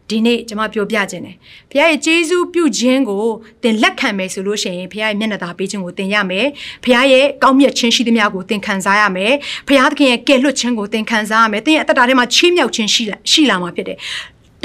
[0.09, 1.35] ဒီနေ့ကျွန်မပြောပြခြင်းတယ်
[1.71, 3.23] ဖះရဲ့ဂျေဇူးပြုခြင်းကို
[3.63, 6.47] သင်လက်ခံမယ်ဆိုလို့ရှိရင်ဖះရဲ့မျက်နှာသာပေးခြင်းကိုသင်ရမယ်
[6.83, 9.33] ဖះရဲ့ကောင်းမြတ်ခြင်းရှိသမျှကိုသင်ခံစားရမယ်
[9.67, 13.97] ဖះသခင်ရဲ့ကယ်လွတ်ခြင်းကိုသင်ခံစားရမယ်သင်ရဲ့အတ္တထဲမှာချီးမြှောက်ခြင်းရှိလာရှိလာမှာဖြစ်တယ်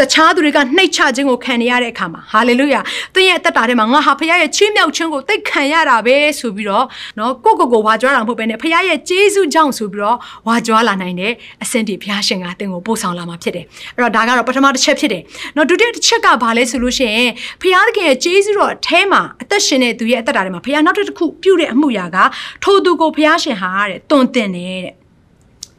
[0.00, 2.80] တခြားသူတွေကနှိတ်ချခြင်းကိုခံနေရတဲ့အခါမှာဟာလေလုယာ
[3.14, 6.86] သင်ရဲ့အသက်တာထဲမှာငါဟာဖခင်ရဲ့ချီးမြှောက်ခြင်းကိုသိခံရတာပဲဆိုပြီးတော့
[7.18, 15.22] နော်ကိုကိုကိုဝါကြွားတာမဟုတ်ဘဲနဲ့ဖခင်ရဲ့ကျေးဇူးကြောင့်ဆိုပြီးတော့ဝါကြွားလာနိုင်တဲ့အဆင့်ဒီဖခင်ရှင်ကသင်ကိုပို့ဆောင်လာမှာဖြစ်တယ်အဲ့တော့ဒါကတော့ပထမတစ်ချက်ဖြစ်တယ်
[15.56, 22.16] နော်ဒုတိယတစ်ချက်ကဘာလဲဆိုလို့ရှိရင်ဖခင်သခင်ရဲ့ကျေးဇူးတော်အแทမှာအသက်ရှင်တဲ့သူရဲ့အသက်တာထဲမှာဖခင်နောက်တစ်ခုပြုတဲ့အမှုရာက
[22.64, 25.05] ထိုသူကိုဖခင်ရှင်ဟာတဲ့တွန်တင်တယ်တဲ့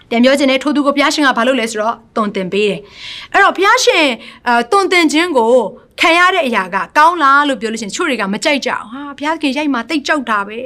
[0.10, 2.80] ပြန်ပြောခြင်းနဲ့ထိုသူကိုဘုရားရှင်ကဘာလုပ်လဲဆိုတော့တုံတင်ပေးတယ်
[3.34, 4.06] အဲ့တော့ဘုရားရှင်
[4.48, 5.54] အဲတုံတင်ခြင်းကို
[6.02, 10.60] ခံရတဲ့အရာကကောင်းလားလို့ပြောလို့ရှိရင်ချို့တွေကမကြိုက်ကြအောင်ဟာဘုရားခင်ရိုက်မှာတိတ်ကြောက်တာပဲ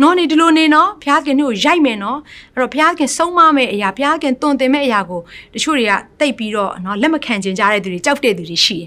[0.00, 2.18] နော်နေဒီလိုနေနော်ဘုရားခင်တို့ရိုက်မယ်နော်
[2.54, 5.20] အဲ့တော့ဘုရားခင်ဆုံးမမဲ့အရာဘုရားခင်တုံတင်မဲ့အရာကို
[5.54, 8.86] တချို့တွေကတိတ်ပြီးတော့နော်လက်မခံကျင်ကြတဲ့သူတွေကြောက်တဲ့သူတွေရှိတယ်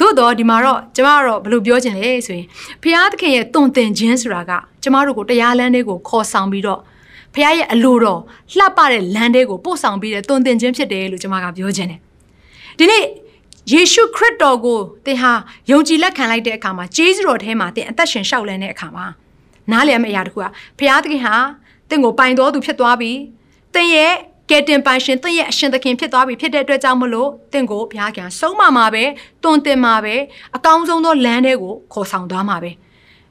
[0.00, 2.46] သို့တော့ဒီမှာတော့ကျမကတော့ဘယ်လိုပြောချင်လဲဆိုရင်
[2.82, 6.80] ဘုရားသခင်ရဲ့တုံတင်ခြင်းဆိုတာကကျမတို့ကိုတရားလမ်းတွေကိုခေါ်ဆောင်ပြီးတော့
[7.34, 8.20] ဖခင်ရဲ့အလိုတော်
[8.58, 12.00] လှပတဲ့လမ်းတွေကိုပို့ဆောင်ပြီးတဲ့တုံသင်ခြင်းဖြစ်တယ်လို့ကျွန်မကပြောခြင်းတယ်
[12.78, 13.02] ဒီနေ့
[13.72, 15.32] ယေရှုခရစ်တော်ကိုသင်ဟာ
[15.70, 19.06] ယုံကြည်လက်ခံလိုက်တဲ့အခါမှာဂျေဇုတော်ထဲမှာသင်အသက်ရှင်လျှောက်လန်းတဲ့အခါမှာ
[19.70, 20.46] နားလည်မယ့်အရာတစ်ခုက
[20.78, 21.36] ဖခင်သခင်ဟာ
[21.88, 23.12] သင်ကိုပိုင်တော်သူဖြစ်သွားပြီ
[23.74, 24.12] သင်ရဲ့
[24.50, 29.04] ကယ်တင်ပိုင်ရှင်သင်ရဲ့အရှင်သခင်ဖြစ်သွားပြီဖြစ်တဲ့အတွက်ကြောင့်မလို့သင်ကိုဘုရားခင်ဆုံးမမှာပဲ
[29.42, 30.14] တွင်တင်မှာပဲ
[30.56, 32.70] အကောင်းဆုံးသောလမ်းတွေကိုခေါ်ဆောင်သွားမှာပဲ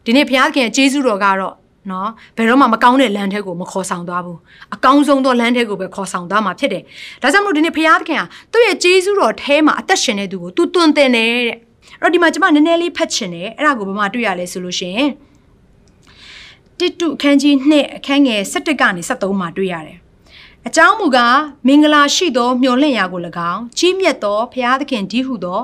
[0.06, 1.54] ဒီနေ့ဘုရားခင်ရဲ့ဂျေဇုတော်ကတော့
[1.90, 4.40] နော်ဘယ်တော့မှမကောင်းတဲ့လမ်းထဲကိုမခေါ်ဆောင်သွားဘူး
[4.76, 6.84] အကောင်းဆုံးသောလမ်းထဲကိုပဲခေါ်ဆောင်သွားမှာဖြစ်တယ်
[7.22, 11.58] ဒါကြောင့်မလို့ဒီနေ့ဖခင်သခင်ဟာသူ့ရဲ့ဂျေဇုတော်ထဲမှာအသက်ရှင်တဲ့သူကိုသူတွင်တင်တယ်တဲ့
[12.02, 15.10] အဲ့တော့ဒီမှာကျွန်မနည်းနည်းလေးဖတ်ချင်တယ်အဲ့ဒါကိုဘာမှတွေ့ရလဲဆိုလို့ရှိရင်
[16.80, 19.98] တိတုအခန်းကြီး2အခန်းငယ်17ကနေ73မှာတွေ့ရတယ်
[20.68, 21.38] အကြောင်းမူကား
[21.68, 25.62] မင်္ဂလာရှိသောမျှော်လင့်ရာကို၎င်းကြီးမြတ်သောဘုရားသခင်ဒီဟုသော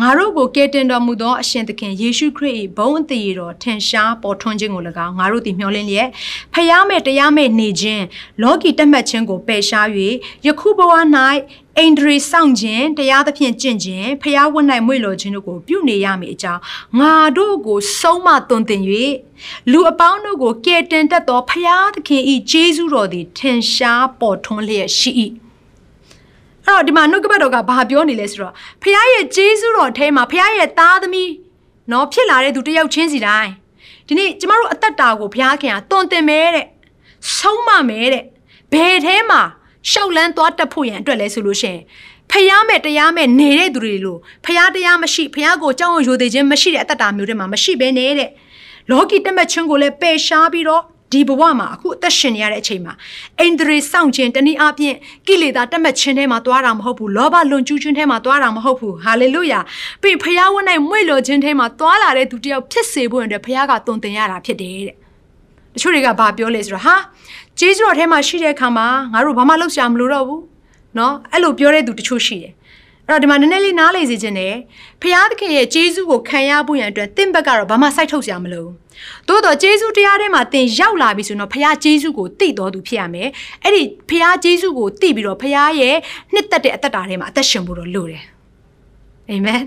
[0.00, 6.08] ငါတို့ကိုကယ်တင်တော်မူသောအရှင်သခင်ယေရှုခရစ်၏ဘုန်းအသေးတော်ထင်ရှားပေါ်ထွန်းခြင်းကို၎င်းငါတို့သည်မျှော်လင့်လျက်
[6.54, 8.04] ဖျားမဲ့တရားမဲ့နေခြင်း
[8.42, 9.86] လောကီတက်မှတ်ခြင်းကိုပယ်ရှား၍
[10.46, 10.92] ယခုဘဝ၌
[11.78, 16.62] အိန္ဒြေစောင့်ခြင်းတရားသဖြင့်ကျင့်ခြင်းဖျားဝတ်၌မွေ့လော်ခြင်းတို့ကိုပြုနေရမည်အကြောင်း
[16.98, 18.82] ငါတို့ကိုဆုံးမသွန်သင်၍
[19.70, 25.12] လူအပေါင်းတို့ကိုကယ်တင်တတ်သောဖျားသခင်၏ဂျေဇုတော်သည်ထင်ရှားပေါ်ထွန်းလျက်ရှိ၏
[26.66, 31.30] အဲ့တော့ဒီမှာနှုတ်ကပတ်တော်ကဘာပြောနေလဲဆိုတော့ဖခင်ရဲ့ဂျေဇုတော်ထဲမှာဖခင်ရဲ့သားသမီး
[31.92, 33.52] နော်ဖြစ်လာတဲ့သူတယောက်ချင်းစီတိုင်း
[34.06, 36.66] ဒီနေ့ကျမတို့အသက်တာကိုဘုရားခင်ကတွင်တင်မဲတဲ့
[37.36, 38.24] ဆုံးမမဲတဲ့
[38.72, 39.42] ဘယ်ထဲမှာ
[39.90, 41.82] ရှောက်လန်းသွားတက်ဖို့ရန်အတွက်လဲဆိုလို့ရှိရင်
[42.30, 48.30] ဖျားမဲ့တရားမဲ့နေတဲ့သူတွေလို့ဖျားတရားမရှိဖျားကိုကြောက်ရွံ့ရိုသေခြင်းမရှိတဲ့အတ္တတာမျိုးတွေမှာမရှိဘဲနေတဲ့
[48.90, 50.82] လောကီတက်မဲ့ခြင်းကိုလည်းပယ်ရှားပြီးတော့
[51.12, 52.94] ဒီဘဝမှာအခုအသက်ရှင်နေရတဲ့အချိန်မှာ
[53.40, 54.96] အိန္ဒြေစောင့်ခြင်းတနည်းအားဖြင့်
[55.28, 59.60] ကိလေသာတက်မဲ့ခြင်းထဲမှာသွားတာမဟုတ်ဘူးလောဘလွန်ကျူးခြင်းထဲမှာသွားတာမဟုတ်ဘူးဟာလေလုယာ
[60.02, 64.96] ပြီးဖျားဝတ်၌မွေ့လော်ခြင်းထဲမှာသွားလာတဲ့သူတယောက်ဖြစ်စေဖို့အတွက်ဖျားကတုံတင်ရတာဖြစ်တယ်တဲ့
[65.74, 66.94] တချို့တွေကဘာပြောလဲဆိုတော့ဟာ
[67.59, 70.41] ဂျေဇုတော်ထဲမှာရှိတဲ့အခါမှာငါတို့ဘာမှလုပ်ရှာမလို့တော့ဘူး
[70.95, 72.53] เนาะအဲ့လိုပြောတဲ့သူတချို့ရှိတယ်
[73.07, 74.53] အဲ့တော့ဒီမှာနည်းနည်းလေးနားလေစေခြင်းနဲ့
[75.01, 78.73] ဖျားသခင်ရဲ့ဂျေဇုကိုခံရဖို့ရန်အတွက်တင့်ဘက်ကတော့ဘာမှစိုက်ထုတ်စရာမလိုဘူး
[79.27, 83.29] သို့တော့ဂျေဇုတရားထဲမှာသင်ရောက်လာပြီဆိုတော့ဖခင်ဂျေဇုကိုသိတော်သူဖြစ်ရမယ်
[83.63, 85.95] အဲ့ဒီဖခင်ဂျေဇုကိုသိပြီးတော့ဖခင်ရဲ့
[86.33, 88.23] နှစ်သက်တဲ့အသက်တာထဲမှာအသက်ရှင်ဖို့တော့လိုတယ်
[89.29, 89.61] အာမင်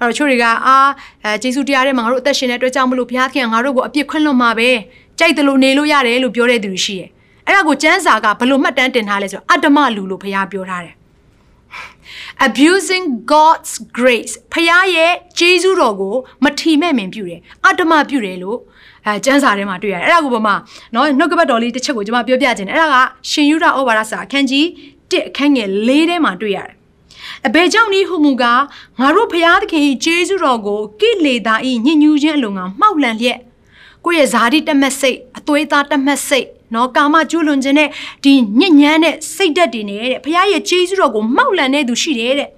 [0.00, 0.76] အဲ့တော့ချို့တွေကအာ
[1.24, 4.70] အဲဂျေဇုတရားထဲမှာငါတို့အသက်ရှင်တဲ့အတွက်ကြောင့်မလို့ဘုရားသခင်ကငါတို့ကိုအပြစ်ခွင့်လွှတ်မှာပဲ
[5.18, 7.08] ကြိုက်တယ်လို့နေလို့ရတယ်လို့ပြောတဲ့သူရှိတယ်
[7.47, 10.95] အဲ့ဒါကိုကျမ်းစာကဘယ်လိုမှတ်တမ်းတင်ထားလဲဆိုတော့အတ္တမလူလို့ဘုရားပြောထားတယ်
[12.47, 18.57] abusing God's grace ဖရားရဲ့ကျေးဇူးတော်ကိုမထီမဲ့မင်ပြုတယ်အတ္တမပြုတယ်လို့
[19.05, 20.55] အဲကျမ်းစာထဲမှာတွေ့ရတယ်အဲ့ဒါကိုဗမာ
[20.93, 22.97] နော်နှုတ်ကပတ်တော်လေးတစ်ချက်ကိုကျွန်မပြောပြခြင်းအဲ့ဒါက
[23.29, 24.65] ရှင်ယူဒဩဝါဒစာအခန်းကြီး
[25.11, 26.75] 1အခန်းငယ်၄ထဲမှာတွေ့ရတယ်
[27.47, 28.43] အဘယ်ကြောင့်ဒီဟူမူက
[28.99, 31.55] ငါတို့ဖရားသခင်၏ကျေးဇူးတော်ကိုကိလေသာ၏
[31.85, 33.39] ညှဉ်းညူးခြင်းအလုံးကမှောက်လန့်လျက်
[34.05, 37.89] ကိုယ့်ရဲ့ဇာတိတမက်စိတ်အသွေးသားတမက်စိတ်နော်ကာမကျူးလွန်ခြင်းနဲ့
[38.23, 42.49] ဒီညဉ့်ညမ်းတဲ့စိတ်ဓာတ်တွေနဲ့တဲ့ဘုရားရဲ့ဂျေဇုတော်ကိုမှောက်လန့်နေသူရှိတယ်တဲ့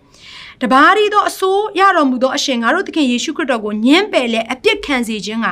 [0.62, 5.48] တပါးရီသောအစိုးရတော်မူသောအရှင်ငါတို့သခင်ယေရှုခရစ်တော်ကိုညှင်းပယ်လဲအပြစ်ခံစေခြင်းက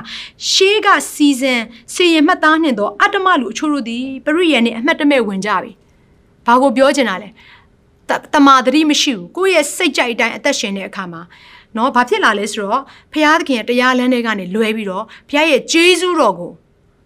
[0.52, 1.62] ရှေးကစီစဉ်
[1.94, 5.72] စီရင်မှတ်သားနှင့်သောအတ္တမလူအချို့တို့သည်ပရိယေနှင့်အမှတ်တမဲ့ဝင်ကြပြီ။
[6.46, 7.30] ဘာကိုပြောချင်တာလဲ။
[8.34, 11.22] တမာတတိမရှိဘူး။ကိုယ့်ရဲ့စိတ်ကြိုက်အတိုင်းအသက်ရှင်တဲ့အခါမှာ
[11.78, 12.82] နော်ဘာဖြစ်လာလဲဆိုတော့
[13.14, 16.52] ဘုရားသခင်ရဲ့တရားလမ်းတွေကနေလွဲပြီးတော့ဘုရားရဲ့ဂျေဇုတော်ကို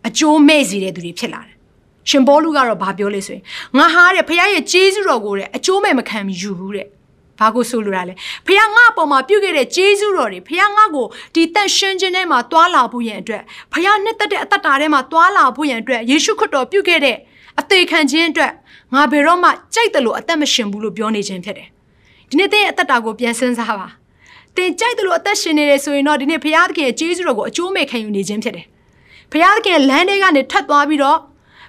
[0.08, 1.56] အကျိုးမဲ့စေတဲ့သူတွေဖြစ်လာတယ်။
[2.10, 3.44] ရှင်ဘောလူကတော့ဘာပြောလဲဆိုရင်
[3.78, 6.88] ငါဟာတဲ့ဘုရားရဲ့ဂျေဇုတော်ကိုတဲ့အကျိုးမဲ့မခံယူဘူးတဲ့။
[7.40, 8.14] ဘာကိုဆိုလိုတာလဲ။
[8.46, 17.18] ဖခင်ငါ့အပေါ်မှာပြုခဲ့တဲ့ဂျေဇုတော်တွေဖခင်ငါ့ကိုဒီတက်ရှင်းခြင်းထဲမှာတွာလာဖို့ရန်အတွက်ဖခင်နှစ်သက်တဲ့အသက်တာထဲမှာတွာလာဖို့ရန်အတွက်ယေရှုခရစ်တော်ပြုခဲ့တဲ့
[17.60, 18.52] အသေးခံခြင်းအတွက်
[18.94, 21.68] ငါဘယ်တော့မှကြိုက်တယ်လို့အသက်မရှင်ဘူးလို့ပြောနေခြင်းဖြစ်တယ်။
[22.30, 23.88] ဒီနေ့သင်ရဲ့အသက်တာကိုပြန်စဉ်းစားပါ။
[24.60, 28.66] သင်ကြိုက်တယ်လို့အသက်ရှင်နေတယ်ဆိုရင်တော့ဒီနေ့ဖခင်သခင်ရဲ့ဂျေဇုတော်ကိုအကျိုးမဲ့ခံယူနေခြင်းဖြစ်တယ်။
[29.32, 31.18] ဖခင်သခင်လမ်းထဲကနေထပ်သွားပြီးတော့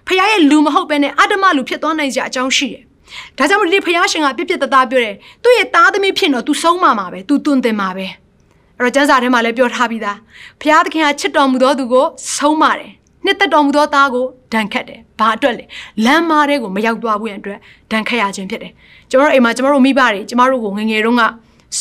[0.07, 2.83] ဖခင်ရဲ့လူမဟုတ်ဘဲနဲ့အတ္တမလူဖြစ်သွားနိုင်ကြအကြောင်းရှိတယ်။
[3.39, 8.07] ဒါကြောင့်မို့ဒီဖယားရှင်ကပြစ်ပြစ်တသားပြောတယ်။သူ့ရဲ့သားသမီးဖြစ်တော့ तू ဆုံးမှာမှာပဲ။ तू တွင်တင်မှာပဲ။
[8.79, 10.17] အဲ့တော့ကျမ်းစာထဲမှာလည်းပြောထားပြီးသား။
[10.61, 12.05] ဖယားသခင်ကချစ်တော်မူသောသူကို
[12.37, 12.91] ဆုံးမှာတယ်။
[13.25, 15.65] နှစ်သက်တော်မူသောသားကိုဒဏ်ခတ်တယ်။ဘာအတွက်လဲ။
[16.05, 17.59] လမ်းမားတဲ့ကိုမရောက်သွားဘူးရန်အတွက်
[17.91, 18.73] ဒဏ်ခတ်ရခြင်းဖြစ်တယ်။
[19.11, 21.23] ကျွန်တော်တို့အိမ်မှာကျွန်တော်တို့မိဘတွေကျွန်တော်တို့ကိုငငယ်တုန်းက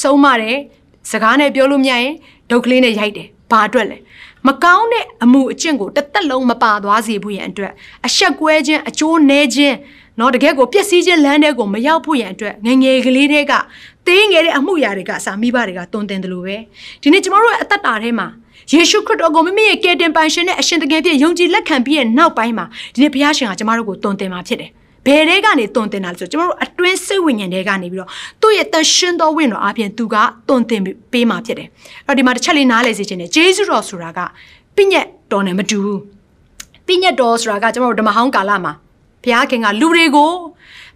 [0.01, 0.57] ဆုံးမတယ်။
[1.11, 2.15] စကားနဲ့ပြောလို့မရရင်
[2.49, 3.97] ဒုတ်ကလေးနဲ့ရိုက်တယ်။ဘာအတွက်လဲ။
[4.47, 7.73] မကောင်းတဲ့အမှုအကျင့်ကိုတစ်သက်လုံးမပါသွားစေဘူးရန်အတွက်
[8.05, 9.75] အဆက်ကွဲခြင်းအကျိုးနည်းခြင်း
[10.19, 13.53] နော်တကယ်ကိုပျက်စီးခြင်းလမ်းတဲ့ကိုမရောက်ဖို့ရန်အတွက်ငငယ်ကလေးတွေက
[14.07, 16.57] သေးငယ်တဲ့အမှုရာတွေကစာမိဘတွေကတုံတင်တယ်လို့ပဲ
[17.01, 18.27] ဒီနေ့ကျမတို့ရဲ့အသက်တာထဲမှာ
[18.71, 24.71] ယေရှုခရစ်တော်ကိုမိမိရဲ့ကယ်တင်ပိုင်ရှင်နဲ့အရှင်တကယ်ပြည့်ယုံကြည်လက်ခံပြီးရဲ့နောက်ပိုင်းမှာဒီနေ့ဘုရားရှင်ကကျမတို့ကိုတုံတင်มาဖြစ်တယ်
[25.06, 28.10] ဘယ်တွေကနေတုံတင်တာလဲဆိုကျမတို့အတွင်းစိတ်ဝိညာဉ်တွေကနေပြီးတော့
[28.42, 30.16] သူ့ရဲ့တန်ရှင်းသောဝိညာဉ်တော်အပြင်သူက
[30.48, 31.68] တုံတင်ပေးมาဖြစ်တယ်
[32.06, 34.20] အဲ့တော့ဒီမှာတစ်ချက်လေးနားလည်စေချင်တယ်ဂျေဇုတော်ဆိုတာက
[34.76, 36.00] ပြည့်ညက်တော်နဲ့မတူဘူး
[36.86, 38.72] ပြည့်ညက်တော်ဆိုတာကကျမတို့ဓမ္မဟောင်းကာလမှာ
[39.24, 40.32] ဘုရားခင်ကလူတွေကို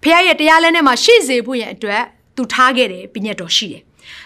[0.02, 2.02] ဘုရားရဲ့တရားလမ်းထဲမှာရှိစေဖို့ရန်အတွက်
[2.36, 3.82] သူထားခဲ့တယ်ပြည့်ညတ်တော်ရှိတယ်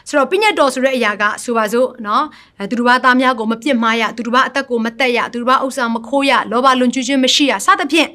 [0.08, 2.22] ဆိုတော့ပြည့်ညတ်တော်ဆိုတဲ့အရာကဆိုပါစို့เนาะ
[2.70, 8.08] သူတို့ဘာသားများကိုမပြစ်မှားရသူတို့ဘာအသက်ကိုမတက်ရသူတို့ဘာဥစ္စာမခိုးရလောဘလွန်ကျူးခြင်းမရှိရစသဖြင့်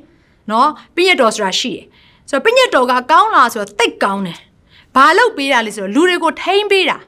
[0.51, 1.85] နော်ပညတ်တော်ဆိုတာရှိတယ်
[2.31, 4.39] ဆိုတော့ပညတ်တော်ကကောင်းလားဆိုတော့တိတ်ကောင်းတယ်
[4.95, 6.99] ဘာလို့ပေးတာလဲဆိုတော့လူတွေကိုထိမ့်ပေးတာ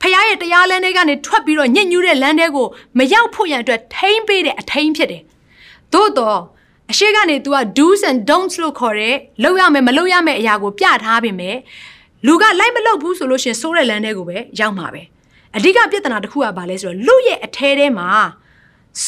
[0.00, 2.66] ဖခင်ရဲ့တရားလမ်းတွေကနေထွက်ပြီးတော့ညစ်ညူးတဲ့လမ်းတွေကို
[2.98, 5.22] မရောက်ဖို့ရန်အတွက်ထိမ့်ပေးတဲ့အထိန်ဖြစ်တယ်
[5.92, 6.38] သို့တော့
[6.90, 11.56] အရှိကနေ तू က do's and don'ts လို့ခေါ်တဲ့လုပ်ရမယ်မလုပ်ရမယ်အရာကိုပြထားပြင်မယ်
[12.26, 15.02] လူကလိုက်မလုပ်ဘူးဆိုလို့ရှင်စိုးတဲ့လမ်းတွေကိုပဲရောက်မှာပဲ
[15.56, 18.08] အဓိကပြဿနာတစ်ခုကဘာလဲဆိုတော့လူရဲ့အထဲထဲမှာ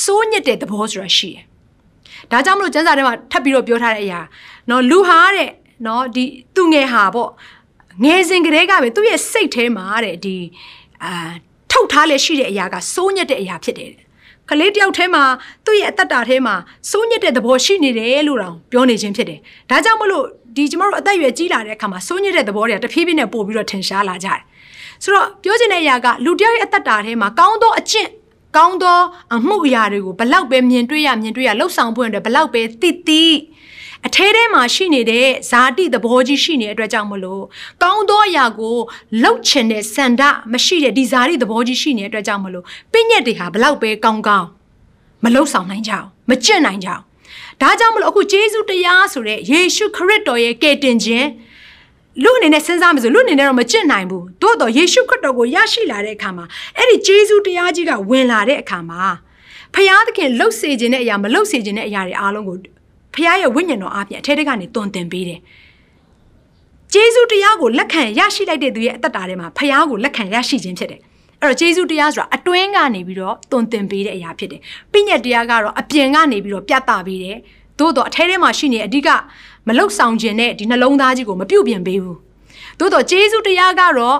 [0.02, 1.44] စိုးညစ်တဲ့သဘောဆိုတာရှိတယ်
[2.32, 4.20] ဒါကြောင့်မလို့ကျန်းစာထဲမှာထပ်ပြီးတော့ပြောထားတဲ့အရာ
[4.70, 5.50] နော်လူဟာတဲ့
[5.86, 6.24] နော်ဒီ
[6.56, 7.30] သူငယ်ဟာပေါ့
[8.04, 10.36] ငယ်စဉ်ကတည်းကပဲသူ့ရဲ့စိတ်ထဲမှာတဲ့ဒီ
[11.04, 11.30] အာ
[11.72, 13.92] ထုတ်ထားလဲရှိတဲ့အရာကစိုးညက်တဲ့အရာဖြစ်တယ်
[14.50, 15.24] ကလေးတယောက်ထဲမှာ
[15.66, 16.54] သူ့ရဲ့အသက်တာထဲမှာ
[16.90, 19.38] စိုးညက်တဲ့သဘောရှိနေတယ်လို့တောင်ပြောနေခြင်းဖြစ်တယ်။
[19.70, 20.24] ဒါကြောင့်မလို့
[20.56, 24.40] ဒီကျမတို့အသက်အရွယ်ကြီးလာတဲ့အခါမှာစိုးညက်တဲ့သဘောတွေကတဖြည်းဖြည်းနဲ့ပို့ပြီးတော့ထင်ရှားလာကြတယ်။
[25.02, 28.08] ဆိုတော့ပြောချင်တဲ့အရာကလူတယောက်ရဲ့အသက်တာထဲမှာကောင်းသောအကျင့်
[28.56, 28.98] ကောင်းသော
[29.36, 33.34] အမှုအရာတွေကိုဘလောက်ပဲမြင်တွေ့ရမြင်တွေ့ရလှုပ်ဆောင်ဖို့အတွက်ဘလောက်ပဲတည်တည်
[34.06, 37.42] အထဲထဲမှာရှိနေတဲ့ဇာတိသဘောကြီးရှိနေတဲ့အတွက်ကြောင့်မလို့
[37.82, 38.76] ကောင်းသောအရာကို
[39.22, 44.46] လှုပ်ချင်တဲ့စန္ဒမရှိတဲ့ဒီဇာတိသဘောကြီးရှိနေတဲ့အတွက်ကြောင့်မလို့ပြည့်ညက်တွေဟာဘလောက်ပဲကောင်းကောင်း
[45.24, 47.02] မလှုပ်ဆောင်နိုင်ကြအောင်မကျင့်နိုင်ကြအောင်
[47.60, 51.28] ဒါကြောင့်မလို့အခုဂျေဇုတရားဆိုတဲ့ယေရှုခရစ်တော်ရဲ့ကယ်တင်ခြင်း
[52.22, 56.44] လူအနေနဲ့စဉ်းစားမယ်ဆိုလူအနေနဲ့တော့မကျင့်နိုင်ဘူးသို့တော့ယေရှုခရစ်တော်ကိုရရှိလာတဲ့အခါမှာ
[56.76, 59.02] အဲ့ဒီဂျေဇုတရားကြီးကဝင်လာတဲ့အခါမှာ
[59.74, 62.56] ဖျားသခင်လှုပ်စေခြင်းတဲ့အရာမလှုပ်စေခြင်းတဲ့အရာတွေအားလုံးကို
[63.14, 65.40] ဖခင်ရဲ့ဝိညာဉ်တော်အပြင်အထဲထဲကနေတွင်တင်ပေးတယ်။
[66.92, 71.00] ဂျေဇုတရားကိုလက်ခံရရှိလိုက်တဲ့သူရဲ့အသက်တာထဲမှာဖခင်ကိုလက်ခံရရှိခြင်းဖြစ်တယ်။
[71.42, 74.60] အဲ့တော့ဂျေဇုတရားဆိုတာအတွင်းကနေပြီးတော့တွင်တင်ပေးတဲ့အရာဖြစ်တယ်။
[74.92, 77.36] ပြည့်ညက်တရားကတော့အပြင်ကနေပြီးတော့ပြသပေးတယ်။
[77.78, 79.08] သို့တော့အထဲထဲမှာရှိနေအဓိက
[79.68, 82.16] မလုတ်ဆောင်ခြင်းနဲ့ဒီနှလုံးသားကြီးကိုမပြုတ်ပြင်ပေးဘူး။
[82.78, 84.18] သို့တော့ဂျေဇုတရားကတော့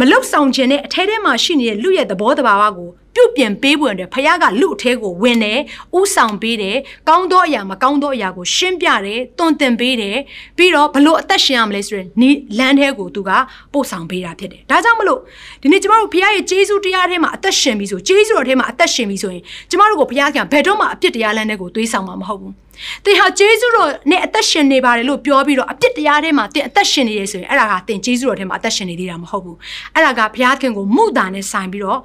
[0.00, 5.58] မလုတ်ဆောင်ခြင်းနဲ့အထဲထဲမှာရှိနေတဲ့လူရဲ့သဘောတဘာဝကိုပြုတ်ပြင်ပေးဖို့အတွက်ဖခင်ကလူအထဲကိုဝင်တယ်
[5.98, 6.76] ဥဆောင်ပေးတယ်
[7.08, 10.16] ကောင်းသောအရာမကောင်းသောအရာကိုရှင်းပြတယ်တွင်တင်ပေးတယ်
[10.56, 13.30] ပြီးတော့ဘလို့အသက်ရှင်ရမလဲဆိုရင်နီးလမ်းထဲကိုသူက
[13.72, 15.20] ပို့ဆောင်ပေးတာဖြစ်တယ်ဒါကြောင့်မလို့
[15.62, 22.54] ဒီနေ့ကျမတို့ဖခင်ရဲ့ဂျေဇုတရားထဲမှာအသက်ရှင်ပြီဆိုဂျေဇုတော်ထဲမှာအသက်ရှင်ပြီဆိုရင်ကျမတို့ကိုဖခင်ကဘယ်တော့မှအပြစ်တရားလမ်းထဲကိုသွေးဆောင်မှာမဟုတ်ဘူး
[23.04, 29.56] သင်ဟာဂျေဇုတော်နဲ့အသက်ရှင်နေပါတယ်လို့ပြောပြီးတော့အပြစ်တရားထဲမှာသင်အသက်ရှင်နေရဆိုရင်အဲ့ဒါကသင်ဂျေဇုတော်ထဲမှာအသက်ရှင်နေသေးတာမဟုတ်ဘူး
[29.94, 32.00] အဲ့ဒါကဘုရားခင်ကိုမှုတာနဲ့ဆိုင်ပြီးတော့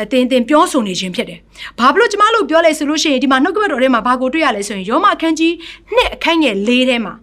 [0.00, 1.38] အသင်သင်ပြောဆိုနေခြင်းဖြစ်တယ်။
[1.78, 5.54] ဘာဖြစ်လို့ကျမတို့ပြောလဲဆိုလို့ရှိရင်ဒီမှာနှုတ်ကပတ်တော်ထဲမှာဘာကိုတွေ့ရလဲဆိုရင်ယောမအခန်းကြီး
[5.94, 7.14] နှစ်အခန်းငယ်၄ထဲမှာ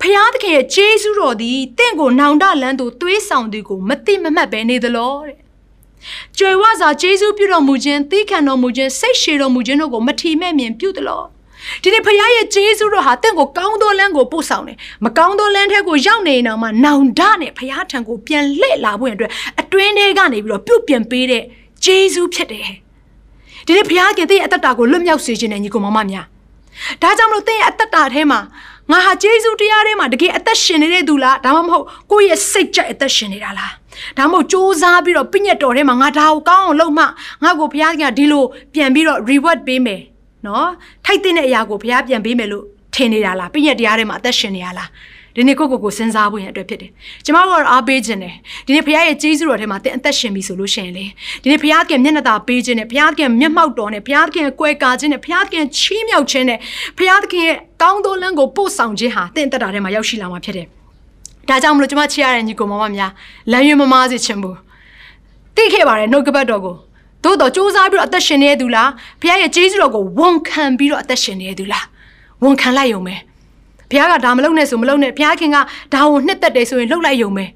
[0.00, 5.36] ဖျားသခင်ရဲ့ဂျေဇုတော်သည်တင့်ကိုနောင်တလန်းသို့သွေးဆောင်သည်ကိုမတိမမှတ်ပဲနေသလောတဲ့။
[6.38, 11.22] ကြွယ်ဝစွာဂျေဇုပြုတော်မူခြင်းသိခံတော်မူခြင်းစိတ်ရှည်တော်မူခြင်းတို့ကိုမထီမဲ့မြင်ပြုသလော
[11.82, 21.42] ဒီနေ့ဖခင်ရဲ့ဂျေဇုတော်ဟာတင့်ကိုကောင်းသောလမ်းကိုပို့ဆောင်တယ်မကောင်းသောလမ်းထဲကိုရောက်နေအောင်မှနောင်တနဲ့ဖခင်ထံကိုပြန်လှည့်လာဖို့အတွက်အတွင်းထဲကနေပြီးတော့ပြုတ်ပြင်ပေးတဲ့
[21.84, 22.70] ဂျေဇုဖြစ်တယ်
[23.66, 26.26] ဒီနေ့ဘုရားခင်သင်ရဲ့အသက်တာကိုလွတ်မြောက်စေခြင်းနဲ့ညီကိုမမများ
[27.02, 28.40] ဒါကြောင့်မလို့သင်ရဲ့အသက်တာထဲမှာ
[28.90, 33.72] ငါဟာဂျေဇုတရားထဲမှာတကယ်အသက်ရှင်နေတဲ့သူလားဒါမှမဟုတ်ကိုယ့်ရဲ့စိတ်ကြိုက်အသက်ရှင်နေတာလား
[34.18, 37.04] ဒါမှမဟုတ်စူးစမ်းပြီးတော့ပြည့်ညက်တော်ထဲမှာငါဒါကိုကောင်းအောင်လုပ်မှ
[37.42, 40.00] ငါ့ကိုဘုရားခင်ကဒီလိုပြန်ပြီးတော့ reward ပေးမယ်
[40.46, 40.68] နော်
[41.04, 44.88] ထိုက်တဲ့အရာကိုဘုရားပြန်ပေးမယ်လို့ထင်နေတာလားပြည့်ညက်တရားထဲမှာအသက်ရှင်နေရလား
[45.36, 46.90] ဒီနေ့ကိုကိုကိုစဉ်းစားဖို့ရအတွက်ဖြစ်တယ်။
[47.24, 48.34] ကျမတို့အားပေးခြင်းတယ်။
[48.66, 51.04] ဒီနေ့ဖခင်ရဲ့ကျေးဇူးတော်ထဲမှာတင်အသက်ရှင်ပြီဆိုလို့ရှိရင်လေ
[51.42, 56.58] ဒီနေ့ဖခင်ကမျက်နှာသာပေးခြင်းနဲ့ဖခင်ကမျက်မှောက်တော်နဲ့ဖခင်ကကွယ်ကာခြင်းနဲ့ဖခင်ကချီးမြှောက်ခြင်းနဲ့
[56.96, 57.00] ဖ
[57.32, 60.66] ခင်ရဲ့ကောင်းသောလမ်းကိုပို့ဆောင်ခြင်းဟာတင်သက်တာထဲမှာရောက်ရှိလာမှာဖြစ်တယ်။
[61.48, 63.10] ဒါကြောင့်မလို့ကျမချစ်ရတဲ့ညီကိုမမများ
[63.52, 64.56] လမ်းရွေးမမားစေချင်ဘူး။
[65.56, 66.76] သိခဲ့ပါတယ်နှုတ်ကပတ်တော်ကို
[67.24, 71.84] သို့တော့စူးစမ်းပြီးတော့အသက်ရှင်နေတဲ့သူလားဖခင်ရဲ့ကျေးဇူးတော်ကိုဝန်ခံပြီးတော့အသက်ရှင်နေတဲ့သူလား
[72.42, 73.16] ဝန်ခံလိုက်ရုံပဲ။
[73.90, 75.56] ဘုရားကဒါမလုပ်နဲ့ဆိုမလုပ်နဲ့ဘုရားခင်က
[75.94, 77.46] ဒါကိုနှစ်သက်တယ်ဆိုရင်လှုပ်လိုက်ရုံပဲ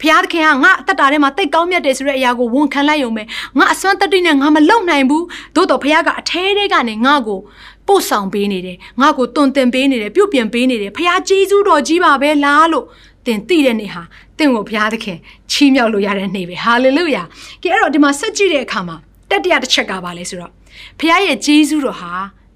[0.00, 3.22] ဘုရားသခင်ကငါအသက်တာထဲမှာတိတ်ကောင်းမြတ်တယ်ဆိုတဲ့အရာကိုဝန်ခံလိုက်ရုံပဲ
[3.58, 7.40] ငါအစွမ်းတတ္တိနဲ့ငါမလုံနိုင်ဘူးသို့တော့ဘုရားကအထဲထဲကနေငါ့ကို
[7.86, 12.86] ပို့ဆောင်ပေးနေတယ်ငါ့ကိုတွင်တင်ပေးနေတယ်ပြုတ်ပြင်ပေးနေတယ်ဘုရားကျေးဇူးတော်ကြီးပါပဲလားလို့
[13.26, 14.02] တင်သိတဲ့နေ့ဟာ
[14.38, 15.18] တင့်ကိုဘုရားသခင်
[15.50, 17.22] ချီးမြှောက်လို့ရတဲ့နေ့ပဲဟာလေလုယာ
[17.62, 18.96] ကဲအဲ့တော့ဒီမှာဆက်ကြည့်တဲ့အခါမှာ
[19.30, 20.52] တတိယတစ်ချက်ကပါလဲဆိုတော့
[21.00, 22.12] ဘုရားရဲ့ကျေးဇူးတော်ဟာ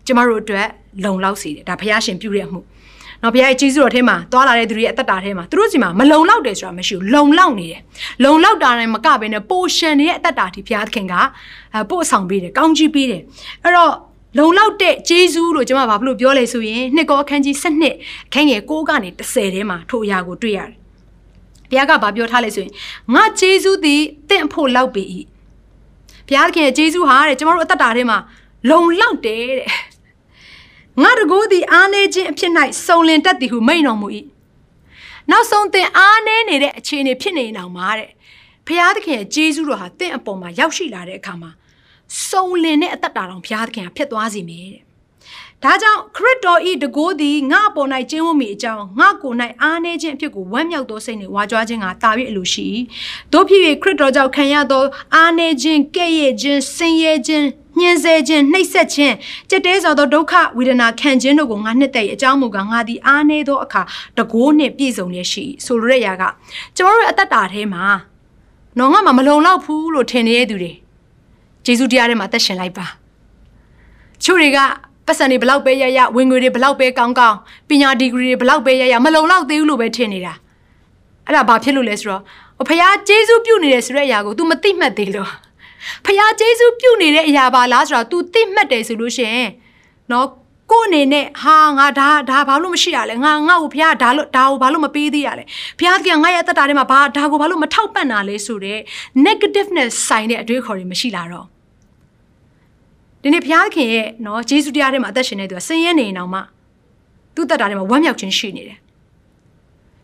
[0.06, 0.68] ကျမတို့အတွက်
[1.04, 2.61] လုံလောက်စေတယ်ဒါဘုရားရှင်ပြုတဲ့အမှု
[3.22, 7.80] နော်ဘုရားရဲ့ကြီးစုတော်ထဲမှာသွားလာတဲ့သူတွေရဲ့အသက်တာထဲမှာသူတို့စီမှာမလုံလောက်တယ်ဆိုတာမရှိဘူးလုံလောက်နေတယ်
[8.24, 11.14] လုံလောက်တာနဲ့မကဘဲနဲ့ပိုရှင်ရဲ့အသက်တာဒီဘုရားသခင်က
[11.90, 13.22] ပို့ဆောင်ပေးတယ်ကောင်းကြီးပေးတယ်
[13.64, 13.92] အဲ့တော့
[14.38, 20.76] လုံလောက်တဲ့ဂျေဇူးလို့ကျွန်မဘာဖြစ်လို့ပြောလဲဆိုရင်နှစ်ကောအခန်းကြီး7အခန်းငယ်6ကနေ10ထဲမှာထိုအရာကိုတွေ့ရတယ်
[21.70, 22.72] ဘုရားကဘာပြောထားလဲဆိုရင်
[23.14, 25.02] ငါဂျေဇူးသည်တင့်ဖို့လောက်ပေ၏
[26.31, 28.19] ဘုရားသခင်ရဲ့ဂျေဇူးဟာတဲ့ကျွန်တော်တို့အသက်တာထဲမှာ
[28.71, 29.69] လုံလောက်တယ်တဲ့
[31.03, 32.53] ငါတကိုးသည်အားနေခြင်းအဖြစ်၌
[32.87, 34.09] စုံလင်တတ်သည်ဟုမိန့်တော်မူ၏
[35.31, 38.11] နောက်ဆုံးသင်အားနေနေတဲ့အခြေအနေဖြစ်နေအောင်မှာတဲ့
[38.66, 41.51] ဘုရားသခင်ရဲ့ဂျေဇုတော်ဟာတင့်အပေါ်မှာရောက်ရှိလာတဲ့အခါမှာ
[42.29, 44.83] စုံလင်တဲ့အသက်တာတော်ဘုရားသခင်ကဖြစ်သွားစေမယ်တဲ့
[45.64, 52.66] ဒါကြောင့်ခရစ်တော်ဤတကိုးသည်ငါအပေါ်၌ကျင်းဝတ်မိအကြောင်းငါကိုယ်၌အားနေခြင်းအဖြစ်ကိုဝမ်းမြောက်သောစိတ်နှင့်ဝါကြွားခြင်းကတာ၍အလိုရှိ။
[53.33, 54.83] တို့ဖြစ်၍ခရစ်တော်ကြောင့်ခံရသော
[55.14, 57.46] အားနေခြင်း၊ကဲ့ရဲ့ခြင်း၊ဆင်းရဲခြင်း
[57.79, 59.14] ညညှင်းဆဲခြင်းနှိပ်စက်ခြင်း
[59.51, 63.83] ကြက်တဲစွာသောဒုက္ခဝေဒနာခံခြင်းတို့ကိုငါနှစ်သက်၏အကြောင်းမူကားငါသည်အားနည်းသောအခါ
[64.18, 66.23] တကိုးနှင့်ပြည့်စုံရရှိဆိုလိုတဲ့ຢာက
[66.77, 67.85] ကျမတို့ရဲ့အသက်တာထဲမှာ
[68.79, 70.73] နော်ငါမှမလုံလောက်ဘူးလို့ထင်နေတဲ့သူတွေ
[71.64, 72.87] ဂျေဇုတရားထဲမှာသက်ရှင်လိုက်ပါ
[74.25, 74.59] ချို့တွေက
[75.11, 77.37] ပတ်စံတွေဘလောက်ပဲရရဝင်ငွေတွေဘလောက်ပဲကောင်းကောင်း
[77.68, 80.35] ပညာဒီဂရီတွေဘလောက်ပဲရရမလုံလောက်သေးဘူးလို့ပဲထင်နေတာ
[81.27, 82.23] အဲ့ဒါဘာဖြစ်လို့လဲဆိုတော့
[82.68, 85.29] ဖခင်ဂျေဇုပြုတ်နေတယ်ဆိုတဲ့အရာကို तू မသိမှတ်သေးလို့
[86.05, 89.51] ဖခင်ဂျေဇုပြုတ်နေတဲ့အရာပါလားဆိုတော့ तू သိမှတ်တယ်ဆိုလို့ရှိရင်
[90.11, 90.27] နော်
[90.70, 95.44] ကိုအနေနဲ့ဟာငါဒါဒါဘာလို့မရှိရလဲငါငါ့ကိုဖះဒါလို့ဒါကိုဘာလို့မပေးသေးရလဲ
[95.79, 98.81] ဖះကငါရဲ့အသက်တာထဲမှာဘာဒါကိုဘာလို့မထောက်ပံ့တာလဲဆိုတော့
[99.27, 101.46] negativeness ဆိုင်တဲ့အတွေ့အခေါ်တွေမရှိလာတော့
[103.22, 106.40] ဒီနေ့ဘုရားခင်ရဲ့နော်ဂျေစုတရားထဲမှာအသက်ရှင်နေသူကဆင်းရဲနေရင်တော့မှ
[107.35, 108.78] သူ့တက်တာထဲမှာဝမ်းမြောက်ခြင်းရှိနေတယ်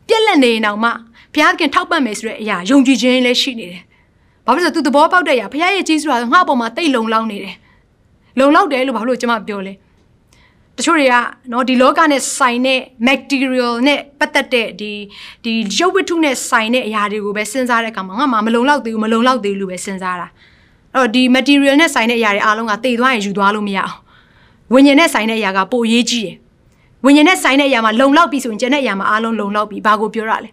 [0.09, 0.90] ပြက်လက်နေရင်တော့မှ
[1.35, 3.83] ဘုရားခင်ထောက်ပံ့မယ်ဆိုတဲ့အရာယုံကြည်ခြင်းလည်းရှိနေတယ်
[4.46, 7.55] ဘာဖြစ်လို့သူသဘောပေါက်တဲ့အရာဘုရားရဲ့ဂျေစုကငါ့အပေါ်မှာတိတ်လုံလောက်နေတယ်
[8.38, 9.72] လုံလောက်တယ်လို့ဘာလို့ကျွန်မပြောလဲ
[10.76, 11.14] တချို့တွေက
[11.52, 14.92] နော်ဒီလောကနဲ့ဆိုင်တဲ့ material နဲ့ပတ်သက်တဲ့ဒီ
[15.44, 20.33] ဒီရုပ်ဝတ္ထုနဲ့ဆိုင်တဲ့အရာတွေကိုပဲစဉ်းစားတဲ့အခါမှာငါမှမလုံလောက်သေးဘူးမလုံလောက်သေးဘူးလို့ပဲစဉ်းစားတာအဲ့
[20.98, 23.94] တော့ဒီ material နဲ့ဆိုင်တဲ့အရာတွေအားလုံးကတည်သွားရင်ယူသွားလို့မရအောင်
[24.72, 26.37] ဝိညာဉ်နဲ့ဆိုင်တဲ့အရာကပိုအရေးကြီးတယ်
[27.04, 30.50] ဝိညာဉ်နဲ့ဆိုင်တဲ့အရာမှာလုံလောက်ပြီဆိုရင်ကျန်တဲ့အရာမှာအားလုံးလုံလောက်ပြီဘာကိုပြောရလဲ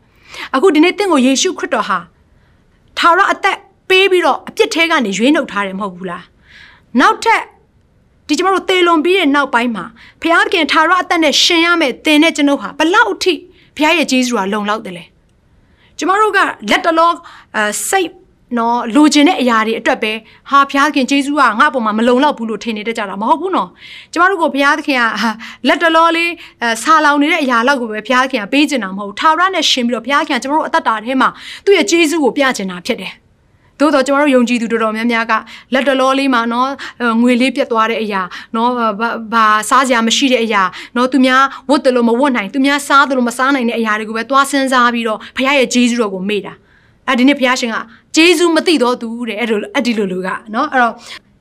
[0.56, 2.00] အခုဒီနေ့တင့်ကိုယေရှုခရစ်တော်ဟာ
[2.98, 3.58] ထာဝရအသက်
[3.90, 6.24] ပေးပြီးတော့အပြစ်ထဲကနေရွေးနှုတ်ထားတယ်မဟုတ်ဘူးလား
[7.00, 7.42] နောက်ထပ်
[8.28, 9.86] ဒီကျမတို့သေလွန်ပြီးတဲ့နောက်ပိုင်းမှာ
[10.22, 13.34] ဘုရားခင်ထာဝရအသက်နဲ့ရှင်ရမယ်သင်တဲ့ကျွန်ုပ်ဟာဘလောက်အထိ
[13.78, 15.04] ဘုရားရဲ့ဂျေဇုဟာလုံလောက်တယ်လဲ
[15.98, 17.12] ကျမတို့ကလက်တလော
[17.56, 18.10] အဲစိတ်
[18.58, 20.12] နော်လိုချင်တဲ့အရာတွေအတွက်ပဲ
[20.50, 23.70] ဟာဘုရားခင်ဂျေဇုကငါ့အပေါ်မှာမလုံလောက်ဘူးလို့ထင်နေတတ်ကြတာမဟုတ်ဘူးနော်
[24.14, 25.04] ကျမတို့ကိုဘုရားသခင်က
[25.68, 26.32] လက်တလောလေး
[26.84, 31.30] ဆာလောင်နေတဲ့အရာလောက်ကိုပဲဘုရားခင်ကပေးချင်တာမဟုတ်ထာဝရနဲ့ရှင်ပြီးတော့ဘုရားခင်ကကျမတို့အသက်တာထဲမှာ
[31.66, 33.14] သူ့ရဲ့ဂျေဇုကိုပြချင်တာဖြစ်တယ်
[33.80, 35.34] သို့တော့ကျွန်တော်တို့ယုံကြည်သူတော်တော်များများက
[35.74, 36.70] လက်တလောလေးမှာနော်
[37.22, 38.22] ငွေလေးပြတ်သွားတဲ့အရာ
[38.56, 38.72] နော်
[39.34, 40.64] ဘာစားစရာမရှိတဲ့အရာ
[40.96, 46.54] နော်သူများဝတ်တယ်လို့မဝတ်နိုင်သူများစားတယ်လို့မစားနိုင်တဲ့အရာတွေကိုပဲသွားစဉ်းစားပြီးတော့ဘုရားရဲ့ဂျေဇုတော်ကိုမေ့တာ
[47.08, 47.78] အဲဒီနေ့ဘုရားရှင်က
[48.16, 50.94] ဂျေဇုမသိတော့သူတဲ့အဲ့လိုအဲ့ဒီလိုလိုကနော်အဲ့တော့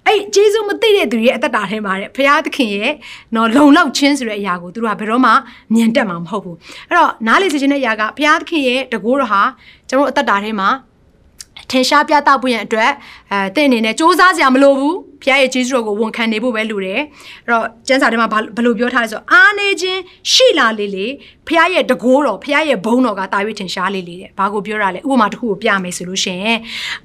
[0.06, 2.92] အဲ့ဂျေဇုမသိတဲ့သူရဲ့အသက်တာထဲမှာတဲ့ဘုရားသခင်ရဲ့
[3.34, 5.32] နော်လုံလောက်ခြင်းဆိုတဲ့အရာကိုသူတို့ကဘယ်တော့မှ
[5.74, 6.56] မြင်တတ်မှာမဟုတ်ဘူး
[6.88, 9.42] အဲ့တော့နားလေစေခြင်းတဲ့အရာကဘုရားသခင်ရဲ့တကိုးတော်ဟာ
[9.88, 10.68] ကျွန်တော်အသက်တာထဲမှာ
[11.70, 12.90] ထင်ရှားပြသဖို့ရန်အတွက်
[13.32, 17.00] အဲတင့်အနေနဲ့စ조사စရာမလိုဘူး ဖခင်ရဲ့ဂျေဇုတော်ကိုဝန်ခံနေဖို့ပဲလိုတယ်
[17.46, 20.00] အဲ့တော့ကျမ်းစာထဲမှာဘယ်လိုပြောထားလဲဆိုအားနေခြင်း
[20.32, 21.06] ရှိလာလေလေ
[21.48, 26.58] ဖခင်ရဲ့တကိုးတော်ဖခင်ရဲ့ဘုန်းတော်ကတာ၍ထင်ရှားလေလေတဲ့ဘာကိုပြောရလဲဥပမာတစ်ခုကိုပြမယ်ဆိုလို့ရှိရင်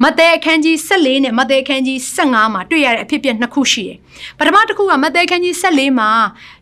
[0.03, 3.97] မဿဲအခန်းကြီး14နဲ့မဿဲအခန်းကြီး15မှာတွေ့ရတဲ့အဖြစ်အပျက်နှစ်ခုရှိတယ်
[4.37, 6.09] ပထမတစ်ခုကမဿဲအခန်းကြီး14မှာ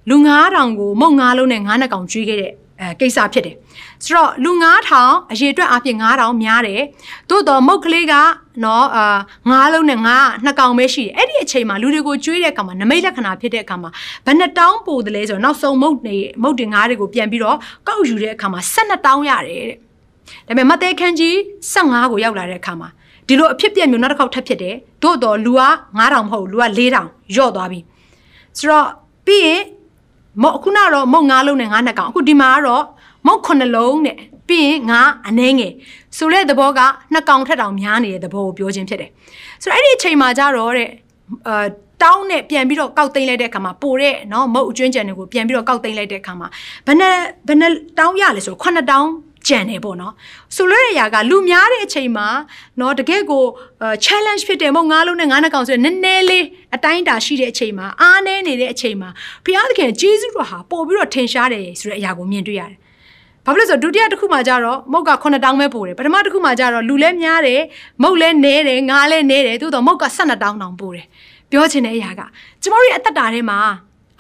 [0.10, 0.16] လူ
[0.48, 3.56] 9000ကိုမုံ9လုံးနဲ့9နှကောင်ကျွေးခဲ့တဲ့ အဲကိစ္စဖြစ်တယ်
[4.04, 4.52] ဆိုတော့လူ
[4.92, 6.82] 9000အရေအတွက်အပြင်9000များတယ်
[7.30, 8.14] သို့တော့မုတ်ကလေးက
[8.64, 9.06] နော်အာ
[9.68, 13.90] 9လုံးနဲ့9နှစ်ကောင်ပဲရှိတယ်အဲ့ဒီအချိန်မှာလူတွေကိုကျွေးတဲ့အခါမှာနမိတ်လက္ခဏာဖြစ်တဲ့အခါမှာ
[14.26, 17.58] ဘယ်နှတောင်းပို့တယ်လဲဆိုတော့နောက်ဆုံးမုတ်နေမုတ်တင်ငါးတွေကိုပြန်ပြီးတော့
[17.88, 19.78] ကောက်ယူတဲ့အခါမှာ12တောင်းရတယ်တဲ့
[20.48, 21.34] ဒါပေမဲ့မဿဲခန်းကြီး
[21.74, 22.90] 15ကိုရောက်လာတဲ့အခါမှာ
[23.28, 25.64] ဒီလိုအဖြစ်ပြက်မျိုးနောက်တစ်ခေါက်ထပ်ဖြစ်တယ်သို့တော့လူက
[26.00, 27.80] 9000မဟုတ်လူက4000ယော့သွားပြီ
[28.58, 28.88] ဆိုတော့
[29.26, 29.62] ပြီးရင်
[30.44, 32.84] မော့ခုနကတော့မော့၅လုံးနဲ့၅နှစ်ကောင်အခုဒီမှာကတော့
[33.28, 34.18] မော့9လုံးနဲ့
[34.48, 35.74] ပြီးရင်ငါအနှဲငယ်
[36.18, 36.80] ဆိုတဲ့သဘောက
[37.14, 39.10] နှစ်ကောင်ထက်တောင်များနေတဲ့သဘောကိုပြောခြင်းဖြစ်တယ်
[39.62, 40.90] ဆိုတော့အဲ့ဒီအချိန်မှာကြတော့တဲ့
[41.48, 41.66] အာ
[42.04, 46.48] တောင်းနဲ့ပြန်ပြီးတော့ကောက်သိမ်းလိုက်တဲ့အခါမှာပိုတဲ့နော်မုတ်အကျွင်းကြံတွေကိုပြန်ပြီးတော့ကောက်သိမ်းလိုက်တဲ့အခါမှာ
[46.86, 47.08] ဘယ်နှ
[47.48, 47.68] ဘယ်နှ
[48.00, 49.10] တောင်းရလဲဆိုတော့9တောင်း
[49.48, 50.14] ကြံတယ်ပေါ့နော်
[50.56, 52.28] ဆိုလိုတဲ့အရာကလူများတဲ့အချိန်မှာ
[52.80, 53.44] နော်တကယ်ကို
[54.06, 59.10] challenge ဖြစ်တယ်မဟုတ်ငါလုံးနဲ့ငါနှကောင်ဆိုရင်နည်းနည်းလေးအတိုင်းအတာရှိတဲ့အချိန်မှာအားနည်းနေတဲ့အချိန်မှာ
[59.46, 62.78] ဘုရားသခင်ဂျေဇုတော်ဟာပို့ပြီးတော့ထင်ရှားတယ်ဆိုတဲ့အရာကိုမြင်တွေ့ရတယ်
[63.46, 67.62] ဘာဖြစ်လို့ဆိုဒုတိယတစ်ခုမှကြတော့မုတ်က9000တောင်းပဲပို့တယ်ပထမတစ်ခုမှကြတော့လူလဲများတယ်
[68.04, 71.08] မုတ်လဲနဲတယ်ငါလဲနဲတယ်သို့တော့မုတ်က12တောင်းတောင်ပို့တယ်
[71.52, 72.22] ပြောချင်တဲ့အရာက
[72.62, 73.60] ကျမတို့ရဲ့အသက်တာထဲမှာ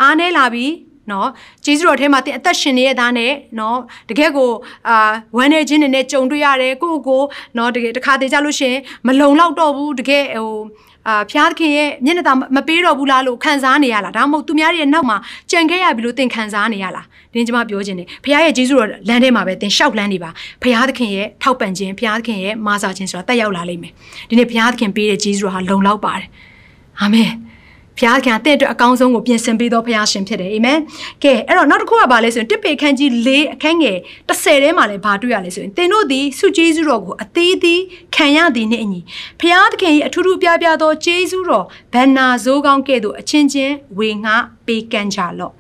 [0.02, 0.72] အားနည်းလာပြီး
[1.12, 1.30] နော်
[1.66, 3.78] ဂျေဇုတော်ထဲမှာတင်အသက်ရှင်နေတဲ့သားနဲ့နော်
[4.10, 4.52] တကယ်ကို
[4.90, 7.22] အာဝမ်းနေခြင်းတွေနဲ့ကြုံတွေ့ရတယ်ကိုယ့်ကို
[7.58, 8.76] နော်တကယ်တစ်ခါတည်းကြလို့ရှင်
[9.08, 10.56] မလုံလောက်တော့ဘူးတကယ်ဟို
[11.08, 15.18] အာဖျားသခင်ရဲ့မျက်နှာသာမပေးတော့ဘူးလားလို့ခံစားနေရလားဒါမှမဟုတ်သူများရဲ့နောက်မှာ
[15.52, 20.30] ကြံခဲ့ရပြီလို့သင်ခံစားနေရလားဒင်းကျမပြောခြင်းတယ်ဖျားရဲ့ဂျေဇုတော်လမ်းထဲမှာပဲသင်လျှောက်လန်းနေပါ
[20.64, 23.94] ဖျားသခင်ရဲ့ထောက်ပံ့ခြင်းဖျားသခင်ရဲ့မာစာခြင်းဆိုတာတက်ရောက်လာလိမ့်မယ်
[24.30, 26.28] ဒီနေ့ဖျားသခင်ပေးတဲ့ဂျေဇုတော်ဟာလုံလောက်ပါတယ်
[27.02, 27.32] အာမင်
[27.98, 30.80] ဘုရားခင်တဲ့အတွက်အကောင်းဆုံးကိုပြင်ဆင်ပေးသောဘုရားရှင်ဖြစ်တယ်အာမင်
[31.24, 37.82] ကဲအဲ့တော့နောက်တစ်ခုကဘာလဲဆိုရင်တစ်ပေခန်းကြီး၄အခန်းငယ်30ထဲမှာလည်းဘာတွေ့ရလဲဆိုရင်သင်တို့သည်ဆုကျေးဇူးတော်ကိုအသေးသေး
[38.16, 39.00] ခံရသည်နှင့်အညီ
[39.40, 44.34] ဘုရားသခင်၏အထူးထူးပြားပြားသောကျေးဇူးတော်ဗန္နာဇိုးကောင်းကဲ့သို့အချင်းချင်းဝေငှ
[44.66, 45.54] ပေးကမ်းကြလော့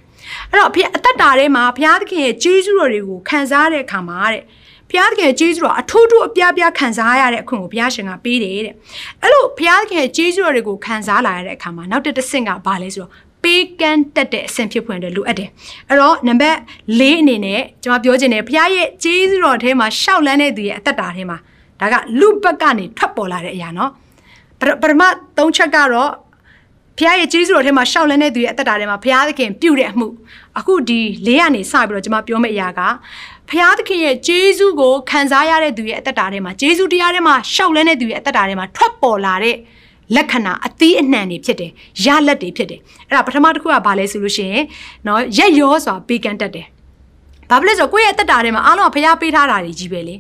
[0.52, 4.43] အဲ့တော့ဘုရားအသက်တာထဲမှာဘုရားသခင်ရဲ့ကျေးဇူးတော်တွေကိုခံစားတဲ့အခါမှာတဲ့
[4.91, 8.74] ဘဘုရားသခင်ရဲ့ကျေးဇူးတော်အထူးထူးအပြားပြားခံစားရတဲ့အခွင့်ကိုဘုရားရှင်ကပေးတယ်တဲ့
[9.21, 13.12] အဲ့လိုဘုရားသခင်ရဲ့ကျေးဇူးတော်တွေကိုခံစားလာရတဲ့အခါမှာနောက်တစ်တစ်ဆင့်ကဘာလဲဆိုတော့
[13.43, 15.50] ပေးကမ်းတက်တဲ့အဆင့်ဖြစ်ဖွင့်တယ်လိုအပ်တယ်
[15.89, 16.58] အဲ့တော့နံပါတ်
[17.00, 21.38] ၄အနေနဲ့ကျွန်မပြောချင်တယ်ဘုရားရဲ့ကျေးဇူးတော်ထဲမှာရှောက်လန်းတဲ့သူရဲ့အသက်တာထဲမှာ
[21.80, 23.91] ဒါကလူဘက်ကနေထွက်ပေါ်လာတဲ့အရာနော်
[24.82, 25.02] ပရမ
[25.38, 26.12] ၃ချက်ကတော့
[26.98, 30.08] ဖခင်ရဲ့ကျေးဇူးတော်ထဲမှာရှောက်လန်းတဲ့သူရဲ့အသက်တာထဲမှာဖခင်သခင်ပြုတဲ့အမှု
[30.60, 32.82] အခုဒီလေးကနေစပြီးတော့ကျွန်မပြောမယ့်အရာက
[33.48, 39.56] ဖခင်သခင်ရဲ့ကျေးဇူးကိုခံစားရတဲ့သူရဲ့အသက်တာထဲမှာကျေးဇူးတရားထဲမှာရှောက်လန်းတဲ့သူရဲ့အသက်တာထဲမှာထွက်ပေါ်လာတဲ့
[40.16, 41.70] လက္ခဏာအသီးအနှံတွေဖြစ်တယ်
[42.04, 44.64] ရလက်တွေဖြစ်တယ်အဲ့ဒါပထမတစ်ခုကဘာလဲဆိုလို့ရှိရင်
[45.04, 46.66] เนาะရက်ရောစွာပေးကမ်းတတ်တယ်
[47.50, 50.14] ဘာဖြစ်လဲဆိုကိုယ့်ရဲ့အသက်တာထဲမှာအားလုံးကဖျားပေးထားတာတွေကြီးပဲလေ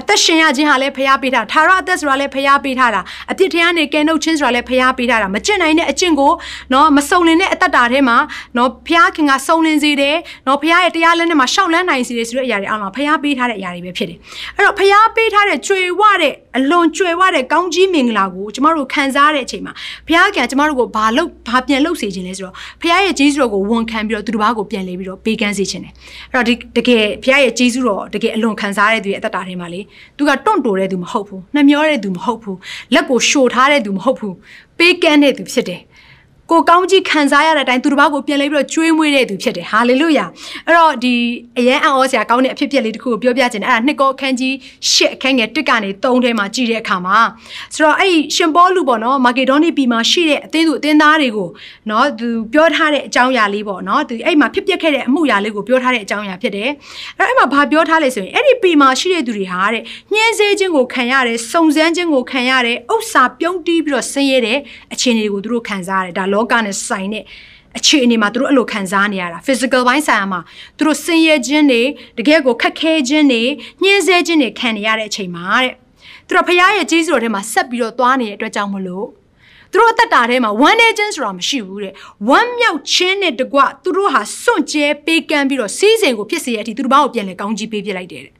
[0.00, 6.32] အသက်ရှင်ရခြင်းဟာလည်းဖျားပေးထားထာဝရအသက်ဆိုတာလည်းဖျားပေးထားတာအပြစ်တရားနဲ့ကဲနှုတ်ခြင်းဆိုတာလည်းဖျားပေးထားတာမကျင့်နိုင်တဲ့အကျင့်ကို
[6.72, 8.16] နော်မစုံလင်တဲ့အသက်တာထဲမှာ
[8.56, 14.18] နော်ဖျားခင်ကစုံလင်စေတယ်နော်ဖျားရဲ့တရားလက်နဲ့မှာရှောက်လန်းနိုင်စေတယ်ဆိုတဲ့အရာတွေအားလုံးဖျားပေးထားတဲ့အရာတွေပဲဖြစ်တယ်
[14.56, 19.72] အဲ့တော့ဖျားပေးထားတဲ့ကြွေဝတဲ့အလွန်ကြွယ်ဝတဲ့ကောင်းကြီးမင်္ဂလာကိုကျမတို့ခံစားရတဲ့အချိန်မှာ
[20.06, 25.92] ဘုရားကကျမတို့ကိုဘာလို့ဘာပြန်လုပ်စေခြင်းလဲဆိုတော့ဘုရားရဲ့ဂျေဇုတော်ကိုဝန်ခံပြီးတော့သူတစ်ပါးကိုပြန်လေပြီးတော့ပေးကမ်းစေခြင်းတယ်
[26.32, 29.80] အဲ့တော့ဒီတကယ်ဘုရားရဲ့ဂျေဇုတော်တကယ်အလွန်ခံစားရတဲ့သူရဲ့အသက်တာထဲမှာလေ
[30.16, 32.58] သူကတွန့်တိုတဲ့သူမဟုတ်ဘူးနှမျောတဲ့သူမဟုတ်ဘူး
[32.94, 34.34] လက်ကိုရှို့ထားတဲ့သူမဟုတ်ဘူး
[34.78, 35.80] ပေးကမ်းတဲ့သူဖြစ်တယ်
[36.50, 40.24] ကိုကောင်းကြီးခံစားရတဲ့အတိုင်းသူတစ်ပါးကိုပြန်လဲပြီးတော့ကျွေးမွေးတဲ့သူဖြစ်တယ်ဟာလေလုယာ
[40.66, 41.14] အဲ့တော့ဒီ
[41.58, 44.54] အရန်အံ့ဩစရာကောင်းတဲ့အဖြစ်အပျက်လေးတစ်ခုကိုပြောပြချင်တယ်အဲ့ဒါနှစ်ကောအခန်းကြီး
[44.92, 47.18] ရှစ်အခန်းငယ်တစ်ကနေသုံးထဲမှာကြည့်တဲ့အခါမှာ
[47.74, 51.48] ဆိုတော့အဲ့ဒီရှင်ပေါလုပေါ့နော်မာကေဒေါနီပြည်မှာရှိတဲ့အသင်းသူအသင်းသားတွေကို
[51.90, 56.68] နော်သူပြောထားတဲ့အကြောင်းအရာလေးပေါ့နော်သူအဲ့မှာဖြစ်ပျက်ခဲ့တဲ့အမှုရာလေးကိုပြောထားတဲ့အကြောင်းအရာဖြစ်တယ်
[57.18, 59.82] အဲ့အဲ့မှာဘာပြောထားလဲဆိုရင်အဲ့ဒီပြည်မှာရှိတဲ့သူတွေဟာတဲ့
[60.12, 64.58] ညှင်းဆဲခြင်းကိုခံရတယ်စုံစမ်းခြင်းကိုခံရတယ်ဥစ္စာပြုံးတီးပြီးတော့ဆင်းရဲတဲ့
[64.92, 67.24] အခြေအနေတွေကိုသူတို့ခံစားရတယ်ဒါလောကနဲ့ဆိုင်တဲ့
[67.78, 70.40] အခြေအနေမှာသူတို့အဲ့လိုခံစားနေရတာ physical ဘိုင်းဆိုင်ရာမှာ
[70.76, 71.82] သူတို့ဆင်းရဲခြင်းတွေ
[72.18, 73.42] တကယ်ကိုခက်ခဲခြင်းတွေ
[73.82, 75.74] ညှင်းဆဲခြင်းတွေခံနေရတဲ့အချိန်မှာတဲ့
[76.26, 79.06] သူတို့ဖခင်ရဲ့ကြီးစုတော်ထဲမှာဆက်ပြီးတော့သွားနေတဲ့အတွက်ကြောင့်မလို့
[79.72, 81.92] သူတို့အသက်တာထဲမှာဝမ်းနေခြင်းဆိုတာမရှိဘူးတဲ့
[82.28, 88.32] ဝမ်းမြောက်ခြင်းနဲ့တကွသူတို့ဟာစွန့်ကြဲပေးကမ်းပြီးတော့စီးစိမ်ကိုဖြစ်စေရအထိသူတို့ဘာကိုပြန်လဲကောင်းကြီးပေးပြလိုက်တယ်တဲ့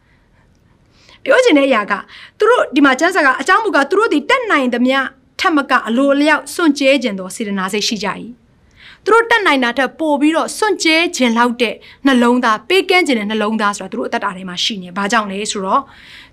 [1.24, 1.92] ပြောချင်တဲ့အရာက
[2.38, 4.98] သူတို့ဒီမှာကျမ်းစာကအကြောင်းမူကသူတို့ဒီတက်နိုင်သမျှ
[5.40, 8.08] ထက်မကအလိုအလျောက်စွန့်ကြဲခြင်းသောစေတနာစိတ်ရှိကြ၏
[9.04, 11.74] သူတို့တက်နိုင်တာထက်ပိုပြီးတော့စွန့်ကြဲခြင်းလောက်တဲ့
[12.06, 15.82] နှလုံးသားပေးကမ်းခြင်းတဲ့နှလုံးသားဆိုတာသူတို့အသက်တာထဲမှာရှိနေ။ဘာကြောင့်လဲဆိုတော့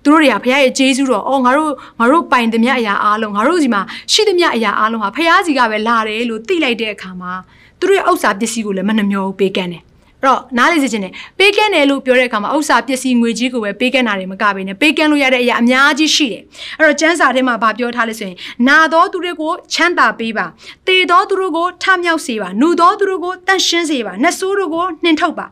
[0.03, 7.33] သူတို့တွေကဖခင်ရဲ့ဂျေဇုတော်အော်ငါတို့ငါတို့ပိုင်သမျှအရာအားလုံးငါတို့စီမှာရှိသမျှအရာအားလုံးဟာဖခင်စီကပဲလာတယ်လို့သိလိုက်တဲ့အခါမှာ
[7.79, 9.83] သူတို့ရဲ့ဥစ္စာပစ္စည်းကိုလည်းမနှမျောဘူးပေးကမ်းတယ်။
[10.27, 16.41] တော့နားလေစေချင်တယ်ပေးကမ်းတယ်လို့ပြောတဲ့အခါမှာဥစ္စာပစ္စည်းငွေကြီးကိုပဲပေးကမ်းတာတွေမကဘဲနဲ့ပေးကမ်းလို့ရတဲ့အရာအများကြီးရှိတယ်
[16.79, 20.45] အဲ့တော့ကျမ်းစာထဲမှာဗာပြောထားလို့ဆိုရင်နာသောသူတွေကိုချမ်းသာပေးပါ
[20.87, 25.45] တေသောသူတို့ကိုထမြောက်စေပါနှူသောသူတို့ကိုတန့်ရှင်းစေပါနှဆိုးတို့ကိုနှင်ထုတ်ပါ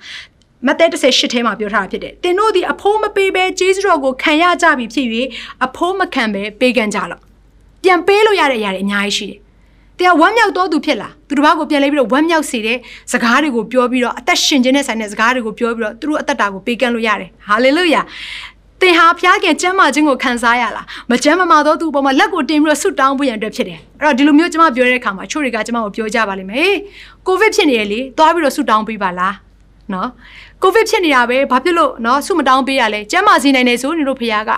[0.67, 5.07] မဿဲ38ထဲမှာပြောထားတာဖြစ်တယ်။တင်တို့ဒီအဖိုးမပေးဘဲဂျေဇုတော်ကိုခံရကြပြီဖြစ်၍
[5.65, 7.21] အဖိုးမခံဘဲပေးကမ်းကြလော့။
[7.83, 9.42] ပြန်ပေးလို့ရတဲ့အရာတွေအများကြီးရှိတယ်
[9.97, 12.77] တရားဝမ်းမြောက်တော်သူဖြစ်လာသူတစ်ပါးကိုပြန်လဲပြီးတော့ဝမ်းမြောက်စေတဲ့
[13.11, 18.01] စကားတွေကိုပြောပြီးတော့အသက်ရှင်ခြင်းနဲ့ဆိုင်တဲ့စကားတွေကိုပြောပြီးတော့သူတို့အသက်တာကိုပေးကမ်းလို့ရတယ်ဟာလေလုယာ
[18.81, 26.73] သင်ဟာဖျားခင်ကျမ်းမာခြင်းကိုခံစားရလားမကျမ်းမမာသောသူပေါ်မှာလက်ကိုတင်ပြီးတော့ဆွတောင်းဖို့ရန်အတွက်ဖြစ်တယ်အဲ့တော့ဒီလိုမျိုးကျွန်မပြောတဲ့အခါမှာချို့တွေကကျွန်မကိုပြောကြပါလိမ့်မယ်
[27.27, 29.35] ကိုဗစ်ဖြစ်နေရလေသွားပြီးတော့ဆွတောင်းပေးပါလား
[29.93, 30.09] နော်
[30.63, 34.51] ကိုဗစ်ဖြစ်နေတာပဲဘာဖြစ်လို့နော်ဆုမတောင်းပေးရလဲကျမ်းမာစေနိုင်နေဆိုနေတို့ဖျားက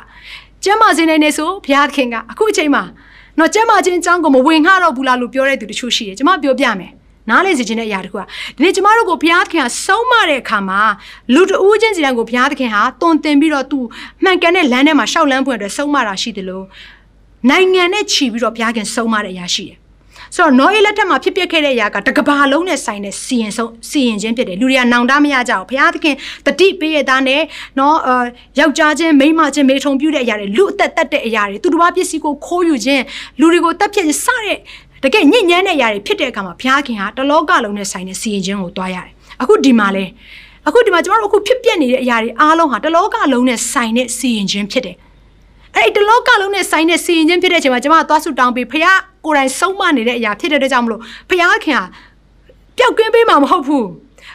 [0.64, 2.84] ကျမ်းမာစေနိုင်နေဆိုဖျားခင်ကအခုအချိန်မှာ
[3.40, 6.92] နော်ကျမချင်းအကြောင်းကိုမဝင်ငှတော့ဘူးလားလို့ပြောတဲ့သူတချို့ရှိတယ်ကျမပြောပြမယ်
[7.30, 8.22] နားလေစီခြင်းတဲ့အရာတခုက
[8.56, 10.82] ဒီနေ့ကျမတို့ကိုဘုရားသခင်ကဆုံးမတဲ့အခါမှာ
[11.34, 13.80] လူတဦးချင်းစီတိုင်းကိုဘုရားသခင်ဟာတုံတင်ပြီးတော့သူ
[14.24, 16.66] မှန်ကန်တဲ့လမ်းထဲမှာရှောက်လန်းဖွင့်အတွက်ဆုံးမတာရှိတယ်လို့
[17.50, 19.78] နိုင်ငံနဲ့ချီပြီးတော့ဘုရားခင်ဆုံးမတဲ့အရာရှိတယ်
[20.36, 27.42] ဆိုတော့နော်အေးလက်ထက်မှာဖြစ်ပျက်ခဲ့တဲ့အရာကတကဘာလုံးနဲ့ဆိုင်တဲ့စီရင်ဆုံးစီရင်ခြင်းဖြစ်တယ်လူတွေကနောင်တမရကြဘူးဘုရားသခင်တတိပေးရသားနဲ့
[27.80, 28.24] နော်အာ
[28.60, 33.04] ယောက်ျားချင်းမိန်းမချင်းမေထုံပြုတဲ့အရာတွေလူအသက်တက်တဲ့အရာတွေသူတစ်ပါးပစ္စည်းကိုခိုးယူခြင်း
[33.40, 34.58] လူတွေကိုတက်ပြစ်စတဲ့
[35.04, 40.06] တကယ်ညဉ့်ညမ်းတဲ့အရာတွေဖြစ်တဲ့အခါမှာဘုရားခင်ဟာတလောကလုံးနဲ့ဆိုင်တဲ့စီရင်ခြင်းကိုတွားရတယ်အခုဒီမှာလဲ
[40.68, 44.96] အခုဒီမှာကျမတို့အခုဖြစ်ပျက်နေတဲ့အရာတွေအားလုံးဟာတလောကလုံးနဲ့ဆိုင်တဲ့စီရင်ခြင်းဖြစ်တယ်
[45.76, 51.84] အဲ့ဒီတလောကလုံးနဲ့ဆိုင်တဲ့စီရင်ခြင်းဖြစ်တဲ့အချိန်မှာကျမကသွားဆုတောင်းပြီးဖခင် ကိုယ်တိုင်ဆုံးမနေတဲ့အရာဖြစ်တဲ့အတွက်ကြောင့်မလို့ဖခင်ခင်ဟာ
[52.78, 53.88] ပျောက်ကင်းပေးမှာမဟုတ်ဘူး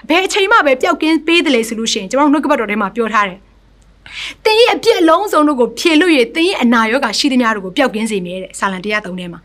[0.09, 3.39] ဘယ်အချိန်မှပဲပျောက်ကင်းပေးတယ်လေဆိုလို့ရှိရင်ကျမတို့နှုတ်ကပတ်တော်ထဲမှာပြောထားတယ်။
[4.45, 9.41] တင်းရဲ့အပြစ်အလုံးစုံတို့ကိုဖြေလို့ရတင်းရဲ့အနာရောဂါရှိသမျှတို့ကိုပျောက်ကင်းစေမြဲတဲ့ဆာလံ103ထဲမှာ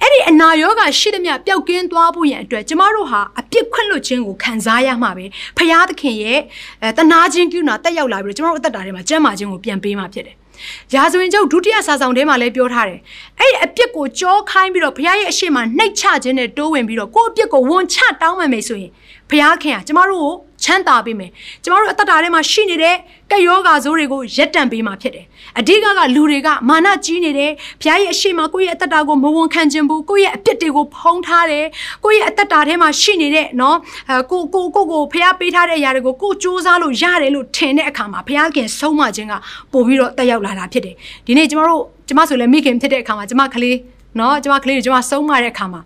[0.00, 5.24] အဲ့ဒီအနာရောဂါရှိသမျှပျောက်ကင်းသွားဖို့ရန်အတွက်ကျမတို့ဟာအပြစ်ခွင့်လွတ်ခြင်းကိုခံစားရမှာပဲ
[5.58, 6.40] ဖရာသခင်ရဲ့
[6.82, 10.36] အဲတနာခြင်းကုနာတက်ရောက်လာပြီးတော့ကျမတို့အသက်တာထဲမှာကျမ်းမာခြင်းကိုပြန်ပေးမှာဖြစ်တယ်။
[10.94, 13.00] ရာဇဝင်ကျုပ်ဒုတိယစာဆောင်ထဲမှာလည်းပြောထားတယ်။
[13.40, 18.90] အဲ့ဒီအပြစ်ကိုကြောခိုင်းပြီးတော့ဘုရားရဲ့အရှိမနှိတ်ချခြင်းနဲ့တိုးဝင်ပြီးတော့ကိုယ့်အပြစ်ကိုဝန်ချတောင်းမှမယ်ဆိုရင်
[19.30, 20.32] ဘုရားခင်ကကျမတို့ကို
[20.64, 21.30] ချမ်းသာပေးမယ်
[21.62, 22.96] ကျမတို့အသက်တာထဲမှာရှိနေတဲ့
[23.30, 25.26] ကက်ယောဂါဆိုးတွေကိုရက်တန့်ပေးမှာဖြစ်တယ်
[25.58, 31.64] အဓိကကလူတွေကမာနကြီးနေတယ်ဘုရားရဲ့အရှိမကိုယ့်ရဲ့အသက်တာကိုမဝန်ခံခြင်းဘူးကိုယ့်ရဲ့အပြစ်တွေကိုဖုံးထားတယ်
[32.04, 33.76] ကိုယ့်ရဲ့အသက်တာထဲမှာရှိနေတဲ့နော်
[34.10, 39.34] အဲကိုကိုကိုကိုဘုရားပေးထားတဲ့အရာတွေကိုကိုစူးစမ်းလို့ရတယ်လို့ထင်တဲ့အခါမှာဘုရားခင်ဆုံးမခြင်းက
[39.72, 40.94] ပို့ပြီးတော့တက်ရောက်လာတာဖြစ်တယ်
[41.26, 43.76] ဒီနေ့ကျမတို့ကျမဆိုလည်းမိခင်ဖြစ်တဲ့အခါမှာကျမကလေး
[44.18, 45.80] နော်ကျမကလေးကိုကျမဆုံးမတဲ့အခါမှာ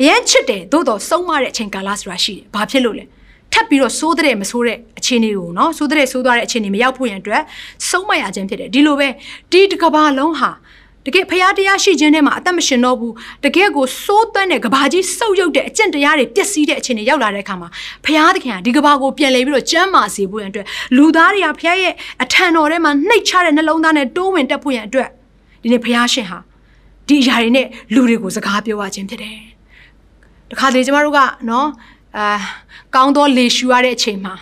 [0.00, 3.04] အရင်ချစ်တယ်သို့တော့ဆုံးမတဲ့အချိန်ကာလဆိုတာရှိတယ်ဘာဖြစ်လို့လဲ
[3.52, 7.42] ထပ်ပြီးတော့စိုးတဲ့မစိုးတဲ့အခြေအနေကိုနော်စိုးတဲ့စိုးသွားတဲ့အခြေအနေမရောက်ဖို့ရန်အတွက်
[7.88, 9.08] ဆုံးမရခြင်းဖြစ်တယ်ဒီလိုပဲ
[9.50, 10.50] ဒီတစ်ကဘာလုံးဟာ
[11.06, 17.68] တကယ်ဖရားတရားရှိခြင်းထဲမှာအသက်မရှင်တော့ဘူးတကယ်ကိုစိုးသွမ်းတဲ့ကဘာကြီးစုပ်ယုပ်တဲ့အကျင့်တရားတွေပျက်စီးတဲ့အခြေအနေရောက်လာတဲ့အခါမှာ
[18.04, 21.92] ဖရားသခင်ကဒီကဘာကိုပြန်လဲပြီးတော့ကျမ်းမာစေဖို့ရန်အတွက်လူသားတွေကဖရားရဲ့
[22.22, 25.08] အထံတော်ထဲမှာနှိတ်ချတဲ့နှလုံးသားနဲ့တိုးဝင်တက်ဖို့ရန်အတွက်
[25.62, 26.38] ဒီနေ့ဖရားရှင်ဟာ
[27.08, 29.38] ဒီအရာတွေနဲ့လူတွေကိုစကားပြောရခြင်းဖြစ်တယ်
[30.50, 31.68] တခါတလေကျမတို့ကနော်
[32.18, 32.28] အာ
[32.94, 34.34] ကောင်းသောလေရှူရတဲ့အချိန်မှာ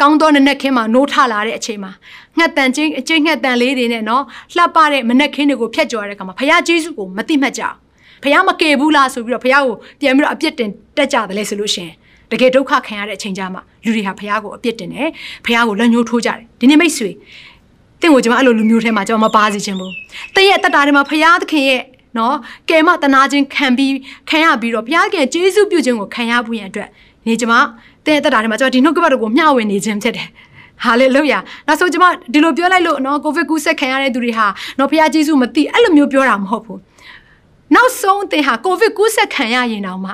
[0.00, 1.90] ကောင်းသောနနက်ခင်းမှာနိုးထလာတဲ့အချိန်မှာ
[2.38, 4.22] ငှက်တန်ချင်းအချင်းငှက်တန်လေးတွေနဲ့နော်
[4.56, 7.76] လှပတဲ့မနက်ခင်းတွေကိုဖျက်ကျော်ရတဲ့အခါမှာဖခင်ဂျေစုကိုမတိမှတ်ကြအောင်
[8.22, 11.90] ဖခင်မကယ်ဘူးလားဆိုပြီးတော့ဖခင်ကိုပြန်ပြီးတော့အပြစ်တင်တက်ကြတယ်လေဆိုလို့ရှင်
[12.30, 15.08] တကယ်ဒုက္ခခံရတဲ့အချိန်ကြမှာလူတွေဟာဖခင်ကိုအပြစ်တင်တယ်
[15.44, 17.10] ဖခင်ကိုလက်ညှိုးထိုးကြတယ်ဒီနေ့မိတ်ဆွေ
[18.00, 19.92] တင့်ကိုကျွန်မအဲ့လိုလူမျိုးထဲမှာကျွန်မမပါစေချင်ဘူး
[20.34, 21.80] တည့်ရဲ့တက်တာထဲမှာဖခင်သခင်ရဲ့
[22.18, 22.36] နော်
[22.70, 23.92] ကဲမတနာခြင်းခံပြီး
[24.30, 26.88] ခံရပြီးတော့ဘုရားကကျေးဇူးပြုခြင်းကိုခံရဖို့ရန်အတွက်
[27.26, 27.54] နေကျမ
[28.06, 30.28] တဲ့တက်တာထဲမှာကျွန်တော်ဒီနှုတ်ကပတ်တော်ကိုမျှဝေနေခြင်းဖြစ်တယ်
[30.84, 34.46] ဟာလေလုယာနောက်ဆုံးကျမဒီလိုပြောလိုက်လို့နော်ကိုဗစ်ကူးဆက်ခံရတဲ့သူတွေဟာ
[34.78, 36.80] နော်ဘုရားကျေးဇူးမသိအဲ့လိုမျိုးပြောတာမဟုတ်ဘူး
[37.74, 40.12] နောက်ဆုံးအသင်ဟာကိုဗစ်ကူးဆက်ခံရရင်တောင်မှ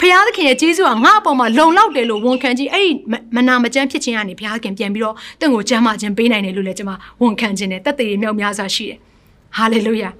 [0.00, 2.90] ဘုရားသခင်ရဲ့ကျေးဇူးကငါ့အပေါ်မှာလုံလောက်တယ်လို့ဝန်ခံကြည့်အဲ့ဒီ
[3.36, 6.92] မနာမကျန်းဖြစ်ခြင်းကနေဘုရားသခင်ပြန်ပြီးတော့တင့်ကိုကျမ်းမာခြင်းပေးနိုင်တယ်လို့လည်းကျွန်မ
[7.22, 8.98] ဝန်ခံခြင်းနဲ့တက်တည်မြောက်များစွာရှိတယ်
[9.56, 10.10] ဟာလေလုယာ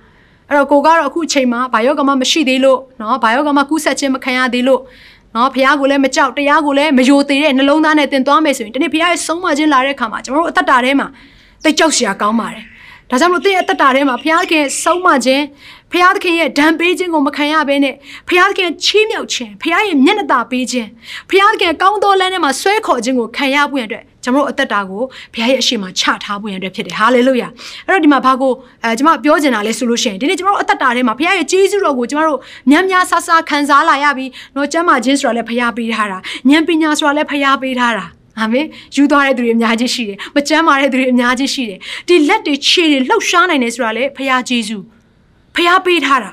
[0.53, 4.81] အဲ့တော့ကိုကတော့အခုအချိန်မှာဘာယောဂမမရှိသေးလို့နော်ဘာယောဂမကူးဆက်ခြင်းမခံရသေးလို့
[5.35, 11.09] နော်ဖះကိုလည်းမကြောက်တရားကိုလည်းမယိုသေးတဲ့နှလုံးသားနဲ့တင်သွားမယ်ဆိုရင်ဒီနေ့ဖះရဲ့ဆုံးမခြင်းလာတဲ့အခါမှာကျွန်တော်တို့အသက်တာထဲမှာ
[11.65, 12.65] သိကြောက်စရာကောင်းပါတယ်
[13.13, 15.45] ဒါကြောင့်မလို့သင်ရဲ့အသက်တာထဲမှာဘုရားခင်ဆုံးမခြင်း
[15.93, 17.95] ဘုရားသခင်ရဲ့ဒဏ်ပေးခြင်းကိုမခံရဘဲနဲ့
[18.29, 20.89] ဘုရားသခင်ချီးမြှောက်ခြင်းဘုရားရဲ့မျက်နှာသာပေးခြင်း
[21.31, 25.03] ဘုရားသခင်ကောင်းသောလမ်းထဲမှာဆွဲခေါ်ခြင်းကိုခံရဖို့ရတဲ့ကျွန်တော်တို့အသက်တာကို
[25.35, 27.49] ဘုရားရဲ့အရှိမချထားဖို့ရတဲ့ဖြစ်တယ်ဟာလေလုယာ
[27.87, 28.53] အဲ့တော့ဒီမှာဘာကို
[28.83, 32.41] အဲကျွန်မပြောချင်တာလဲဆိုလို့ရှိရင်ဒီနေ့ကျွန်တော်တို့အသက်တာထဲမှာဘုရားရဲ့ကျေးဇူးတော်ကိုကျွန်တော်တို့
[32.71, 38.07] များများဆဆခံစားလာရပြီးတော့ကျမ်းမာခြင်းဆိုတာလည်းဘုရားပေးထားတာဉာဏ်ပညာဆိုတာလည်းဘုရားပေးထားတာ
[38.41, 38.67] အာမင်
[38.97, 41.79] ယူသွားတဲ့သူတွေအများကြီးရှိတယ်မကြမ်းမာတဲ့သူတွေအများကြီးရှိတယ်
[42.09, 44.79] ဒီလက်တွေခြေတွေလှုပ်ရှားနိုင်တယ်ဆိုတာလေဖခင်ဂျေဇု
[45.55, 46.33] ဖခင်ပေးထားတာ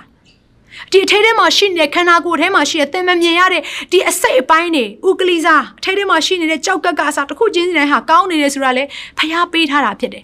[0.92, 8.84] ဒီအထဲထဲမှာရှိနေတဲ့ခန္ဓာကိုယ်ထဲမှာရှိတဲ့သင်မမြင်ရတဲ့ဒီအစိတ်အပိုင်းတွေဥကလိစားအထဲထဲမှာရှိနေတဲ့ကြောက်ကက်ကစားတစ်ခုချင်းစီတိုင်းဟာကောင်းနေတယ်ဆိုတာလေ
[9.18, 10.24] ဖခင်ပေးထားတာဖြစ်တယ်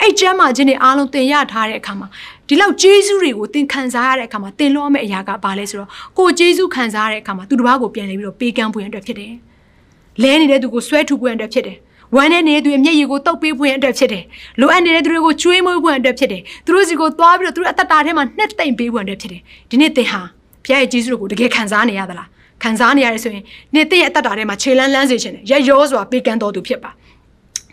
[0.00, 2.08] အဲ့ကျမ်းမာခြင်းတွေအားလုံးသင်ရထားတဲ့အခါမှာ
[2.48, 9.32] ဒီလောက်ဂျေဇုတွေကိုသင်ခံစားရတဲ့အခါမှာသင်လို့ရမယ့်အရာကဘာလဲဆိုတော့ကိုဂျေဇုခံစားရတဲ့အခါမှာသူတစ်ပါးကိုပြန်လဲပြီးတော့ပေးကမ်းဖို့ရတဲ့အတွက်ဖြစ်တယ်
[10.22, 11.78] လဲနေတဲ့သူကိုဆွဲထုတ်ဖို့အတွက်ဖြစ်တယ်
[12.16, 14.24] ဝမ်းနဲ့နေတဲ့သူရဲ့မျက်ရည်ကိုတုပ်ပေးဖို့အတွက်ဖြစ်တယ်
[14.60, 19.40] လိုအပ်နေတဲ့သူတွေကိုကျွေးမွေးဖို့အတွက်ဖြစ်တယ်သူတို့စီကိုသွားပြီးတော့သူတို့အသက်တာထဲမှာနှစ်သိမ့်ပေးဖို့အတွက်ဖြစ်တယ်
[19.70, 20.20] ဒီနေ့သင်ဟာ
[20.64, 22.28] ဘုရားရဲ့ကျေးဇူးကိုတကယ်ခံစားနေရသလား
[22.62, 23.44] ခံစားနေရတယ်ဆိုရင်
[23.74, 26.90] နေ့သင်ရဲ့အသက်တာထဲမှာခြေလန်းလန်းစေခြင်းနဲ့ရရောစွာပေးကမ်းတော်သူဖြစ်ပါ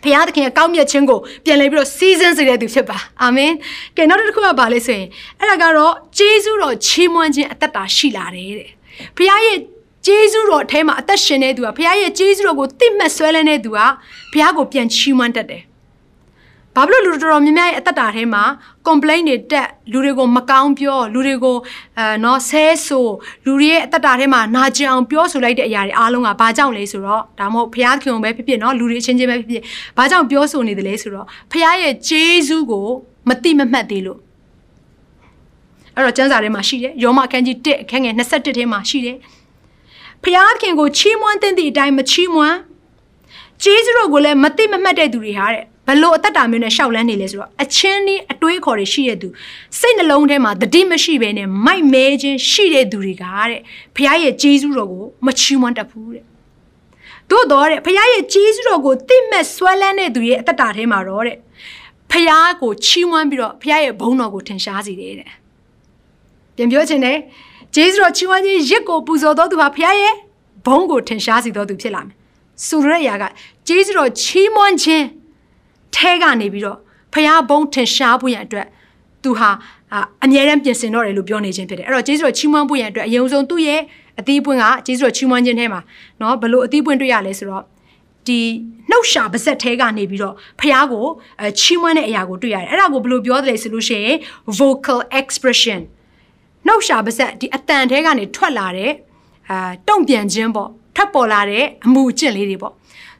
[0.02, 3.52] ဖခင်သခင်ရဲ့ကောင်းမြတ်ခြင်းကိုပြန်လဲပြီးတော့စီးစင်းစေတဲ့သူဖြစ်ပါအာမင်
[3.96, 5.06] ကဲနောက်တစ်ခုကဘာလဲဆိုရင်
[5.40, 8.70] အဲ့ဒါကတော့ဂျေဇုတော်ချီးမွမ်းခြင်းအသက်တာရှိလာတယ်တဲ့
[9.16, 9.58] ဖခင်ရဲ့
[10.06, 13.78] ဂျေဇုတော်အထဲမှာအသက်ရှင်နေသူကဘုရားရဲ့ဂျေဇုတော်ကိုသိမှတ်ဆွဲလန်းနေသူက
[14.32, 15.62] ဘုရားကိုပြန်ချီးမွမ်းတတ်တယ်။
[16.76, 18.42] ဘာဖြစ်လို့လူတော်တော်များများရဲ့အသက်တာထဲမှာ
[18.88, 21.56] complaint တွေတက်လူတွေကိုမကောင်းပြောလူတွေကို
[21.98, 23.06] အဲနော်ဆဲဆို
[23.44, 29.62] လူတွေရဲ့အသက်တာထဲမှာနာကျင်အောင်ပြောဆိုလိုက်တဲ့အရာတွေအားလုံးကဘာကြောင့်လဲဆိုတော့ဒါမှမဟုတ်ဘုရားခင်ပဲဖြစ်ဖြစ်နော်လူတွေအချင်းချင်းပဲဖြစ်ဖြစ်
[29.96, 32.86] ဘာကြောင့်ပြောဆိုနေတယ်လဲဆိုတော့ဘုရားရဲ့ဂျေဇုကို
[33.28, 34.18] မတိမမှတ်သေးလို့
[35.94, 39.16] အဲ့တော့ကျမ်းစာထဲမှာရှိတယ်ယောမအခန်းကြီး1အခန်းငယ်21ထဲမှာရှိတယ်
[40.24, 42.58] ဖျားခင်ကိုချီးမွမ်းတဲ့တဲ့အတိုင်းမချီးမွမ်း
[43.62, 49.28] ကျေးဇူးတော်ကိုလည်းမသိမမှတ်တဲ့သူတွေဟာတဲ့ဘလို့အသက်တာမျိုးနဲ့ရှောက်လန်းနေလဲဆိုတော့အချင်းဒီအတွေးခေါ်တွေရှိတဲ့သူ
[49.78, 53.60] စိတ်နှလုံးထဲမှာတတိမရှိဘဲနဲ့မိုက်မဲခြင်းရှိတဲ့သူတွေကတဲ့
[53.96, 56.24] ဖခင်ရဲ့ကျေးဇူးတော်ကိုမချီးမွမ်းတတ်ဘူးတဲ့
[57.30, 61.36] တို့တော့တဲ့ဖခင်ရဲ့ကျေးဇူးတော်ကိုသိမဲ့ဆွဲလန်းတဲ့သူရဲ့အသက်တာထဲမှာတော့တဲ့
[62.10, 65.30] ဖခင်ကိုချီးမွမ်းပြီးတော့ဖခင်ရဲ့ဘုန်းတော်ကိုထင်ရှားစေတယ်တဲ့
[66.56, 67.18] ပြန်ပြောချင်တယ်
[67.74, 70.14] ဂျေဇုတော်ချီးမွမ်းခြင်းရစ်ကိုပူဇော်တော်သူဟာဖခင်ရဲ့
[70.66, 72.16] ဘုန်းကိုထင်ရှားစေတော်သူဖြစ်လာမယ်။
[72.66, 73.24] ဆိုရတဲ့အရာက
[73.68, 75.04] ဂျေဇုတော်ချီးမွမ်းခြင်း
[75.94, 76.78] ထဲကနေပြီးတော့
[77.12, 78.66] ဖခင်ဘုန်းထင်ရှားဖို့ရန်အတွက်
[79.22, 79.50] သူဟာ
[80.24, 83.80] အမြဲတမ်းပြင်ဆင်တော့တယ်လို့ပြောနေခြင်းဖြစ်တယ်။အဲ့တော့ဂျေဇုတော်ချီးမွမ်းဖို့ရန်အတွက်အရင်ဆုံးသူ့ရဲ့
[84.20, 85.80] အသီးပွင့်ကဂျေဇုတော်ချီးမွမ်းခြင်းထဲမှာ
[86.20, 87.62] နော်ဘလို့အသီးပွင့်တွေ့ရလဲဆိုတော့
[88.26, 88.40] ဒီ
[88.90, 91.06] နှုတ်ရှာပါဇက်ထဲကနေပြီးတော့ဖះကို
[91.60, 94.16] ချီးမွမ်းတဲ့အရာကိုတွေ့ရတယ်။အဲ့ဒါကိုဘယ်လိုပြောတယ်လဲဆိုလို့ရှိရင်
[94.58, 95.80] vocal expression
[96.67, 98.91] နှုတ်ရှာပါဆက်ဒီအတန်ထဲကနေထွက်လာတဲ့
[99.49, 102.73] အာတုံ့ပြန်ခြင်းပေါ့ ထွက်ပေါ်လာတဲ့အမှုအကျင့်လေးတွေပေါ့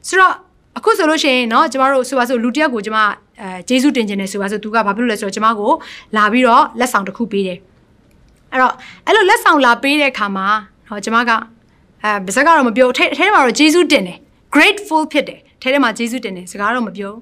[0.08, 0.32] ဆိုတော့
[0.78, 2.98] အခုဆိုလို့ရှိရင်เนาะကျမတို့ဆိုပါဆိုလူတစ်ယောက်ကိုကျမ
[3.40, 5.70] အဲဂျေစုတင်ခြင်းနဲ့ဆိုပါဆိုသူကဘာဖြစ်လို့လဲဆိုတော့ကျမကို
[6.16, 7.58] လာပြီးတော့လက်ဆောင်တစ်ခုပေးတယ်
[8.52, 8.72] အဲ့တော့
[9.06, 10.46] အဲ့လိုလက်ဆောင်လာပေးတဲ့အခါမှာ
[10.86, 11.30] เนาะကျမက
[12.02, 14.18] အဲဗစက်ကတော့မပြောထဲထဲမှာတော့ဂျေစုတင်တယ်
[14.54, 17.12] grateful ဖြစ်တယ်ထဲထဲမှာဂျေစုတင်တယ်စကားတော့မပြော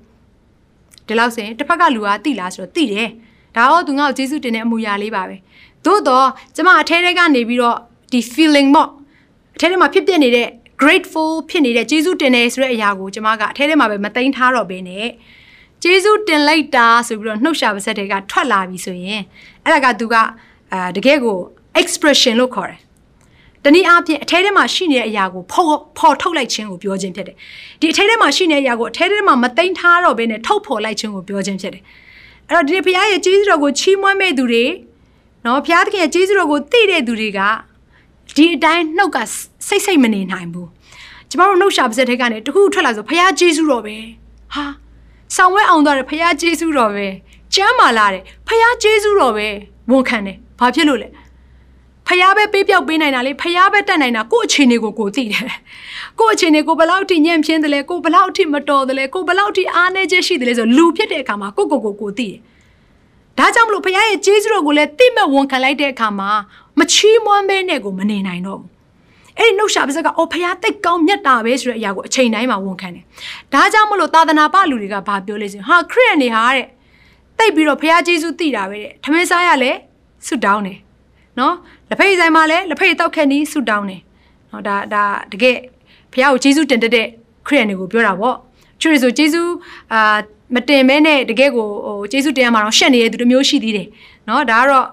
[1.06, 3.08] ဒီလောက်ဆိုရင်တစ်ဖက်ကလူကတိလားဆိုတော့တိတယ်
[3.56, 5.36] ဒါတော့သူငါ့ကိုဂျေစုတင်တဲ့အမူအရာလေးပါပဲ
[5.85, 7.77] သို့တော့ကျမအထဲထဲကနေပြီးတော့
[8.11, 8.89] ဒီ feeling ပေါ့
[9.55, 10.47] အထဲထဲမှာဖြစ်ပြနေတဲ့
[10.81, 15.07] grateful ဖြစ်နေတဲ့ကျေးဇူးတင်တယ်ဆိုတဲ့အရာကိုကျမကအထဲထဲမှာပဲမသိမ်းထားတော့ဘဲနဲ့
[15.83, 19.21] ကျေးဇူးတင်လိုက်တာဆိုပြီးတော့နှုတ်ရှာပါဆက်တွေကထွက်လာပြီဆိုရင်
[19.63, 20.15] အဲ့ဒါကသူက
[20.73, 21.37] အာတကယ်ကို
[21.81, 22.79] expression လို့ခေါ်တယ်
[23.63, 27.35] တနည်းအားဖြင့်အထဲထဲမှာရှိနေတဲ့အရာကိုဖော်ဖော်ထုတ်လိုက်ခြင်းကိုပြောခြင်းဖြစ်တယ်
[27.81, 31.83] ဒီအထဲထဲမှာရှိနေတဲ့အရာကိုအထဲထဲမှာမသိမ်းထားတော့ဘဲနဲ့ထုတ်ဖော်လိုက်ခြင်းကိုပြောခြင်းဖြစ်တယ်
[32.47, 34.65] အဲ့တော့ဒီဘုရားရဲ့ကျေးဇူးတော်ကိုချီးမွမ်းမဲ့သူတွေ
[35.47, 37.39] နော်ဘုရားသခင်ရဲ့ကျေးဇူးတော်ကိုသိတဲ့သူတွေက
[38.35, 39.17] ဒီအတိုင်းနှုတ်က
[39.67, 40.69] စိတ်စိတ်မနေနိုင်ဘူး
[41.29, 43.95] ကျမတို့နှုတ်ရှာပါစက်ထဲကနေတခုထွက်လာဆိုဘုရားကျေးဇူးတော်ပဲ
[44.53, 44.65] ဟာ
[45.35, 47.07] ဆောင်ဝဲအောင်သွားတယ်ဘုရားကျေးဇူးတော်ပဲ
[47.55, 49.47] ကျမ်းမာလာတယ်ဘုရားကျေးဇူးတော်ပဲ
[49.91, 51.09] ဝန်ခံတယ်ဘာဖြစ်လို့လဲ
[52.07, 55.45] ဖျားပဲပေးပြောက်ပေးနိုင်တာလေဖျားပဲတက်နိုင်တာကို့အခြေအနေကိုကိုသိတယ်
[56.19, 62.37] ကို့အခြေအနေကိုဘလောက်ထိညံ့ပြင်းတယ်လဲကိုဘလောက်ထိမတော်တယ်လဲကိုဘလောက်ထိအားနေချက်ရှိတယ်လဲဆိုလူဖြစ်တဲ့အခါမှာကိုကိုကိုကိုသိတယ်
[63.37, 66.29] ဒါကြောင့်မလို့ဖခင်ရဲ့ကျေးဇူးတော်ကိုလည်းသိမဲ့ဝန်ခံလိုက်တဲ့အခါမှာ
[66.79, 68.69] မချီးမွမ်းဘဲနဲ့ကိုမနေနိုင်တော့ဘူး
[69.39, 73.03] အဲ့ဒီနှုတ်ရှာပါစက်ကအော်ဖခင်တိတ်ကောင်းမြတ်တာပဲဆိုတဲ့အရာကိုအချိန်တိုင်းမှာဝန်ခံတယ်
[73.53, 76.65] ဒါကြောင့်မလို့သာသနာပလူတွေကဘာပြောလဲဆိုဟာခရစ်ယာန်တွေဟာတဲ့
[77.37, 79.71] တိတ်ပြီးတော့ဖခင်ကျေးဇူးသိတာပဲတဲ့ထမင်းစားရလဲ
[80.27, 80.79] ဆုတောင်းတယ်
[81.39, 81.53] နော်
[81.89, 84.01] လက်ဖိတ်ဆိုင်မှာလည်းလက်ဖိတ်တောက်ခက်နီးဆုတောင်းတယ်
[84.51, 85.57] နော်ဒါဒါတကယ်
[86.11, 87.07] ဖခင်ကိုကျေးဇူးတင်တဲ့
[87.47, 88.35] ခရစ်ယာန်တွေကိုပြောတာပေါ့
[88.80, 89.50] ချူရီဆိုကျေးဇူး
[89.92, 90.16] အာ
[90.54, 93.88] မတင်မဲနဲ့တကယ်ကိုဟိုကျေးဇူးတင်ရမှာတော့ရှက်နေတဲ့သူတစ်မျိုးရှိသေးတယ်
[94.26, 94.86] เนาะဒါကတော့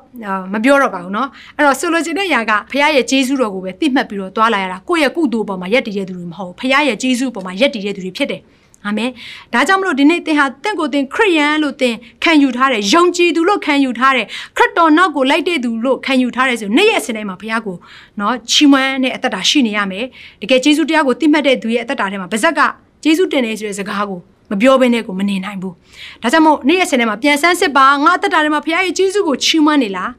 [0.54, 8.42] မပြောတော့ပါဘူးเนาะအဲ့တော့ဆိုလိုချင်တဲ့ຢာကဖခင်ရဲ့ကျေးဇူးတော်ကိုပဲသိမှတ်ပြီးတော့တွားလာရတာကိုယ့်ရဲ့ကုသိုလ်ပေါ်မှာယက်တည်တဲ့သူတွေမဟုတ်ဘူးဖခင်ရဲ့ကျေးဇူးပေါ်မှာယက်တည်တဲ့သူတွေဖြစ်တယ်
[8.86, 9.10] အာမင်
[9.54, 14.26] ဒါကြောင့်မလို့ဒီနေ့သင်ဟာတင့်ကိုသင်ခရစ်ယာန်လို့သင်ခံယူထားတယ်ယုံကြည်သူလို့ခံယူထားတယ်
[14.58, 17.78] ခရစ်တော်နောက်ကိုလိုက်တဲ့သူလို့ခံယူထားတယ်ဆိုနေ့ရက်စနေမှာဘုရားကို
[18.18, 20.06] เนาะချီးမွမ်းတဲ့အသက်တာရှိနေရမယ်
[20.42, 22.62] တကယ်ယေရှုတရားကိုသိမှတ်တဲ့သူရဲ့အသက်တာထဲမှာဗဇက်က
[23.05, 25.75] ယေရှုတင်နေဆိုတဲ့စကားကိုမပြောဘဲနဲ့ကိုမနေနိုင်ဘူး
[26.23, 30.11] ဒါကြောင့်မို့နေ့ရက်စနေမှာပြန်ဆန်းစစ်ပါငါအသက်တာထဲမှာဘုရားရဲ့ယေရှုကိုချီးမွမ်းနေလား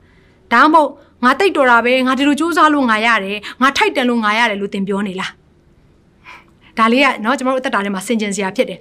[0.53, 0.91] ဒါမှမဟုတ်
[1.23, 5.31] ငါတိတ်တော်တာပဲငါဒီလိုစူးစမ်းလို့ငါရတယ်ငါထိုက်တန်လို့ငါရတယ်လို့သင်ပြောနေလား
[6.78, 8.78] ဒါလေးကเนาะကျွန်တော်တို့အသက်တာထဲမှာဆင်ကျင်စရာဖြစ်တယ်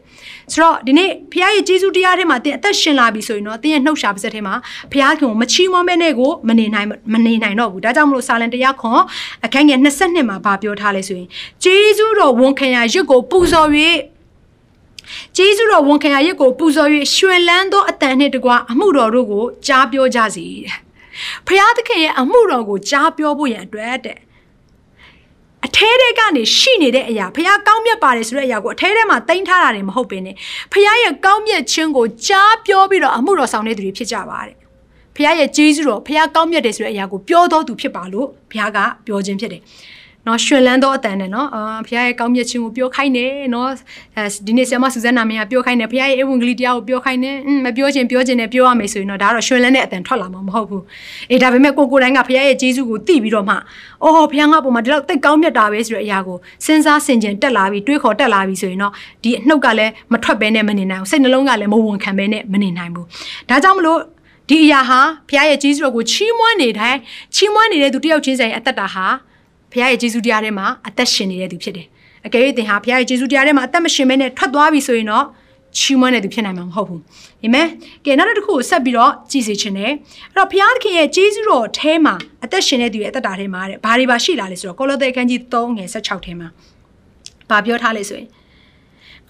[0.54, 4.54] ဆိုတော့ဒီနေ့ဖခင်ရဲ့ဂျေဇုတရားထဲမှာသင်အသက်ရှင်လာပြီဆိုရင်တော့သင်ရဲ့နှုတ်ရှာပါစက်ထဲမှာ
[4.92, 9.02] ဖခင်ကိုမချီးမွမ်းမဲနဲ့ကိုမနေနိုင်မနေနိုင်တော့ဘူးဒါကြောင့်မလို့စာလန်တရားခွန်
[9.46, 11.28] အခန်းငယ်22မှာဗာပြောထားလဲဆိုရင်
[11.64, 13.70] ဂျေဇုတော်ဝန်ခံရရစ်ကိုပူဇော်၍
[15.38, 20.78] ဂျေဇုတော်ဝန်ခံရရစ်ကိုပူဇော်၍ရွှင်လန်းသောအတန်နှင့်တကွာအမှုတော်တို့ကိုကြားပြောကြစီတဲ့
[21.48, 24.18] ဖခင်သခင်ရဲ့အမှုတော်ကိုကြားပြောဖို့ရန်အတွက်တဲ့
[25.67, 30.35] အထဲထဲကနေရှိနေတဲ့အရာဖះကောင်းမြတ်ပါတယ်ဆိုတဲ့အရာကိုအထဲထဲမှာတင်ထားတာတွေမဟုတ်ပင်နဲ့
[30.73, 34.57] ဖះရဲ့ကောင်းမြတ်ခြင်းကိုကြားပြောပြီးတော့အမှုတော်ဆောင်တဲ့သူတွေဖြစ်ကြပါတဲ့
[35.17, 39.63] ဖះရဲ့ကျေးဇူးတော်ဖះကောင်းမြတ်တယ်ဆိုတဲ့အရာကိုပြောတော်သူဖြစ်ပါလို့ဘုရားကပြောခြင်းဖြစ်တယ်
[40.27, 43.71] နော်ရွှင်လန်းသောအတန်နဲ့နော်အာဘုရားရဲ့ကောင်းမြတ်ခြင်းကိုပြောခိုင်းတယ်နော်
[44.17, 50.85] အဲဒီနေ့ဆရာမဆူဇန်နာမင်းကပြောခိုင်းတယ်ဘုရားရဲ့ဧဝံဂေလိတရားကိုပြောခိုင်းတယ်မပြောခြင်းပြောခြင်းနဲ့ပြောရမယ်ဆိုရင်တော့ဒါကတော့ရွှင်လန်းတဲ့အတန်ထွက်လာမှာမဟုတ်ဘူး
[51.31, 53.57] အေးဒါပေမဲ့ကိုကိုတိုင်းကဘုရားရဲ့ဂျေဇုကိုသိပြီးတော့မှ
[54.03, 63.07] အော်ဘုရားငါ့ပေါ်မှာဒီလောက်တိတ်ကောင်းမြတ်တာပဲဆိုတဲ့အရာကိုစဉ်းစားဆင်ခြင်တက်လာပြီးတွေးခေါ်တက်လာပြီးဆိုရင်တော့ဒီအနှုတ်ကလည်းမထွက်ဘဲနဲ့မနေနိုင်ဘူးစိတ်နှလုံးကလည်းမဝန်ခံဘဲနဲ့မနေနိုင်ဘူး
[63.49, 63.99] ဒါကြောင့်မလို့
[64.49, 66.99] ဒီအရာဟာဘုရားရဲ့ဂျေဇုတော်ကိုချီးမွမ်းနေတိုင်း
[67.35, 69.07] ချီးမွမ်းနေတဲ့သူတယောက်ချင်းဆိုင်အသက်တာဟာ
[69.75, 71.87] ဘုရားရဲ့ယေရှုတရားထဲမှာအသက်ရှင်နေတဲ့သူဖြစ်တယ်။
[72.27, 75.25] အကယ်၍သင်ဟာဘုရားရဲ့ယေရှုတရားထဲမှာအသက်မရှင်မဲနဲ့ထွက်သွားပြီဆိုရင်တော့
[75.79, 77.01] ချီးမွမ်းတဲ့သူဖြစ်နိုင်မှာမဟုတ်ဘူး။
[77.45, 77.67] အာမင်။
[78.05, 82.15] ကဲနောက်တစ်ခုကိုဆက်ပြီးတော့ကြည်စီခြင်းနဲ့အဲ့တော့ဘုရားသခင်ရဲ့ယေရှုတော်ထဲမှာ
[82.45, 86.49] အသက်ရှင်တဲ့သူရဲ့အသက်တာထဲမှာတဲ့ဘာတွေပါရှိလာလဲဆိုတော့ကောလောသဲအခန်းကြီး3ငယ်16ထဲမှာ
[87.51, 88.29] ဘာပြောထားလဲဆိုရင်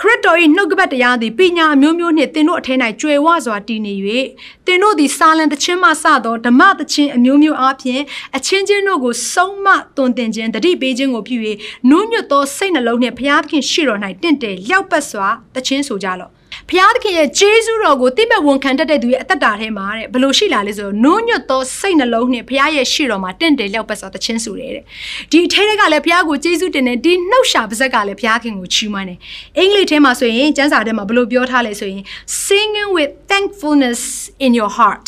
[0.00, 3.94] ခရစ်တော်၏နှုတ်ကပတ်တရားသည်ပညာအမျိုးမျိုးနှင့်သင်တို့အထဲ၌ကြွယ်ဝစွာတည်နေ၍
[4.66, 8.02] သင်တို့သည်စာလံတခြင်းမှစသောဓမ္မတခြင်းအမျိုးမျိုးအားဖြင့်
[8.36, 9.66] အချင်းချင်းတို့ကိုဆုံးမ
[9.96, 11.36] သွန်သင်ခြင်းတတိပေးခြင်းကိုပြု၍
[11.90, 16.32] နုညွတ်သောစိတ်နှလုံးနှင့်ဘုရားသခင်ရှိတော်၌တင့်တယ်လျောက်ပတ်စွာတခြင်းဆိုကြလော့
[16.70, 24.84] ဘုရားသခင်ရဲ့ဂျေဇုတော်ကိုတိမဲ့ဝန်ခံတတ်တဲ့သူရဲ့အသက်တာထဲမှာတဲ့ဘလို့ရှိလာလဲဆိုတော့နုံညွတ်သောစိတ်နှလုံးနဲ့ဘုရားရဲ့ရှိတော်မှာတင့်တယ်လျောက်ပတ်စွာတခြင်းဆိုတယ်တဲ့
[25.30, 29.18] ဒီအထဲကလည်းဘုရားကိုဂျေဇုတင်တယ်ဒီနှုတ်ရှာပါဇက်ကလည်းဘုရားခင်ကိုချီးမွမ်းတယ်
[29.58, 32.02] အင်္ဂလိပ်ထဲမှာဆိုရင်ကျမ်းစာထဲမှာဘလို့ပြောထားလဲဆိုရင်
[32.46, 34.00] singing with thankfulness
[34.44, 35.06] in your heart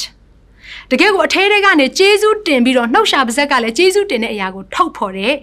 [0.92, 5.34] တကယ်ကိုအထဲထဲကနေဂျေဇုတင်ပြီးတော့နှုတ်ရှာပါဇက်ကလည်းဂျေဇုတင်တဲ့အရာကိုထုတ်ဖော်တယ်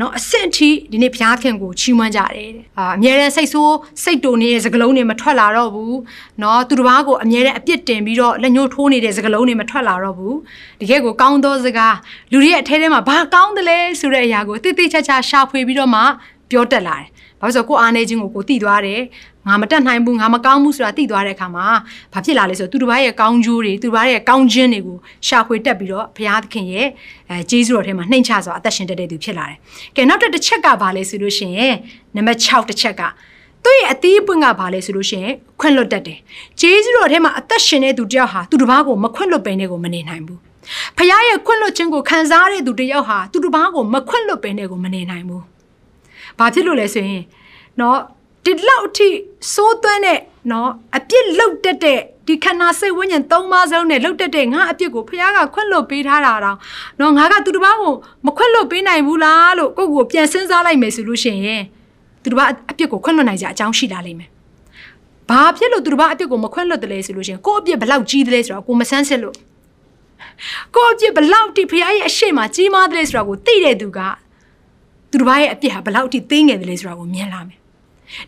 [0.00, 5.96] နော်အဆင့်အထိဒီနေ့ဘုရားခင်ကိုချီးမွမ်းကြတယ်တဲ့အာအမြဲတမ်းစိတ်ဆိုးစိတ်တုန်နေတဲ့စကလုံးတွေမထွက်လာတော့ဘူး
[6.42, 10.36] နော်သူတစ်ပါးကိုအမြဲတမ်းအပြစ်တင်ပြီးတော့လက်ညှိုးထိုးနေတဲ့စကလုံးတွေမထွက်လာတော့ဘူး
[10.80, 11.96] တကယ်ကိုကောင်းသောစကား
[12.32, 16.02] လူတွေရဲ့အထဲထဲမှာဘာကောင်းတယ်လဲဆိုတဲ့အရာကိုတိတိကျကျရှာဖွေပြီးတော့မှ
[16.50, 17.06] ပြောတက်လာတယ်။
[17.40, 19.00] ဘာလို့ဆိုကိုအားနေခြင်းကိုကိုသိသွားတယ်
[19.46, 21.66] ငါမတက်နိုင်ဘူးငါမကောင်းဘူးဆိုတာသိသွားတဲ့အခါမှာ
[22.12, 26.86] ဘာဖြစ်လာလဲဆိုတော့သူတစ်ပါးရဲ့ကောင်းကျိုးတွေသူတစ်ပါးရဲ့ကောင်းခြင်းတွေကိုရှာဖွေတက်ပြီးတော့ဘုရားသခင်ရဲ့
[27.30, 29.56] အဲဂျေဇုတော်ထဲမှာနှိမ်ချစွာအသက်ရှင်တတ်တဲ့သူဖြစ်လာတယ်။
[29.96, 31.74] ကဲနောက်တစ်ချက်ကဘာလဲဆိုလို့ရှိရင်
[32.16, 33.02] နံပါတ်6တစ်ချက်က
[33.64, 36.18] သူ့ရဲ့အသီးပွင့်ကဘာလဲဆိုလို့ရှိရင်ခွင့်လွတ်တတ်တယ်။
[36.60, 40.38] ဂျေဇုတော်ထဲမှာအသက်ရှင်တဲ့သူတယောက်ဟာသူတစ်ပါးကိုမခွင့်လွတ်ပင်တဲ့ကိုမနေနိုင်ဘူး။
[40.96, 45.42] ဖခင်ရဲ့ခွင့်လွတ်ခြင်းကိုခံစားရတဲ့သူတယောက်ဟာသူတစ်ပါးကိုမခွင့်လွတ်ပင်တဲ့ကိုမနေနိုင်ဘူး။
[46.38, 47.22] ဘာဖြစ်လို့လဲဆိုရင်
[47.80, 47.98] နော်
[48.44, 49.08] ဒီလောက်အထိ
[49.54, 50.18] စိုးသွမ်းတဲ့
[50.50, 56.56] နော်အပြစ်လုတ်တက်တဲ့ဒီခန္ဓာစိတ်ဝိညာဉ်သုံးပါးစလုံးနဲ့လုတ်တက်တဲ့ငါအပြစ်ကိုဖခင်ကခွင့်လွတ်ပေးထားတာတော့
[57.00, 57.94] နော်ငါကသူတစ်ပါးကို
[58.26, 61.62] မခွင့်လွတ်ပေးနိုင်ဘူးလားလို့ကိုယ့်ကိုပြန်စဉ်းစားလိုက်မယ်ဆိုလို့ရှိရင်
[62.22, 64.30] သူတစ်ပါးအပြစ်ကိုခွင့်လွတ်နိုင်ကြအကြောင်းရှိလာလိမ့်မယ်။
[65.30, 69.36] ဘာဖြစ်လို့သူတစ်ပါးအပြစ်ကိုမခွင့်လွတ်တယ်လဲဆိုလို့ရှိရင်ကိုယ့်အပြစ်ဘလောက်ကြီးတယ်လဲဆိုတော့ကိုမဆန်းစစ်လို့
[70.76, 73.98] ကိုယ့်အပြစ်ဘလောက်တိဖခင်ရဲ့အရှိမကြီးမားတယ်လဲဆိုတော့ကိုသိတဲ့သူက
[75.11, 77.61] သူတစ်ပါးရဲ့အပြစ်ဟာဘလောက်တိသိငယ်တယ်လဲဆိုတော့ကိုမြင်လာမယ်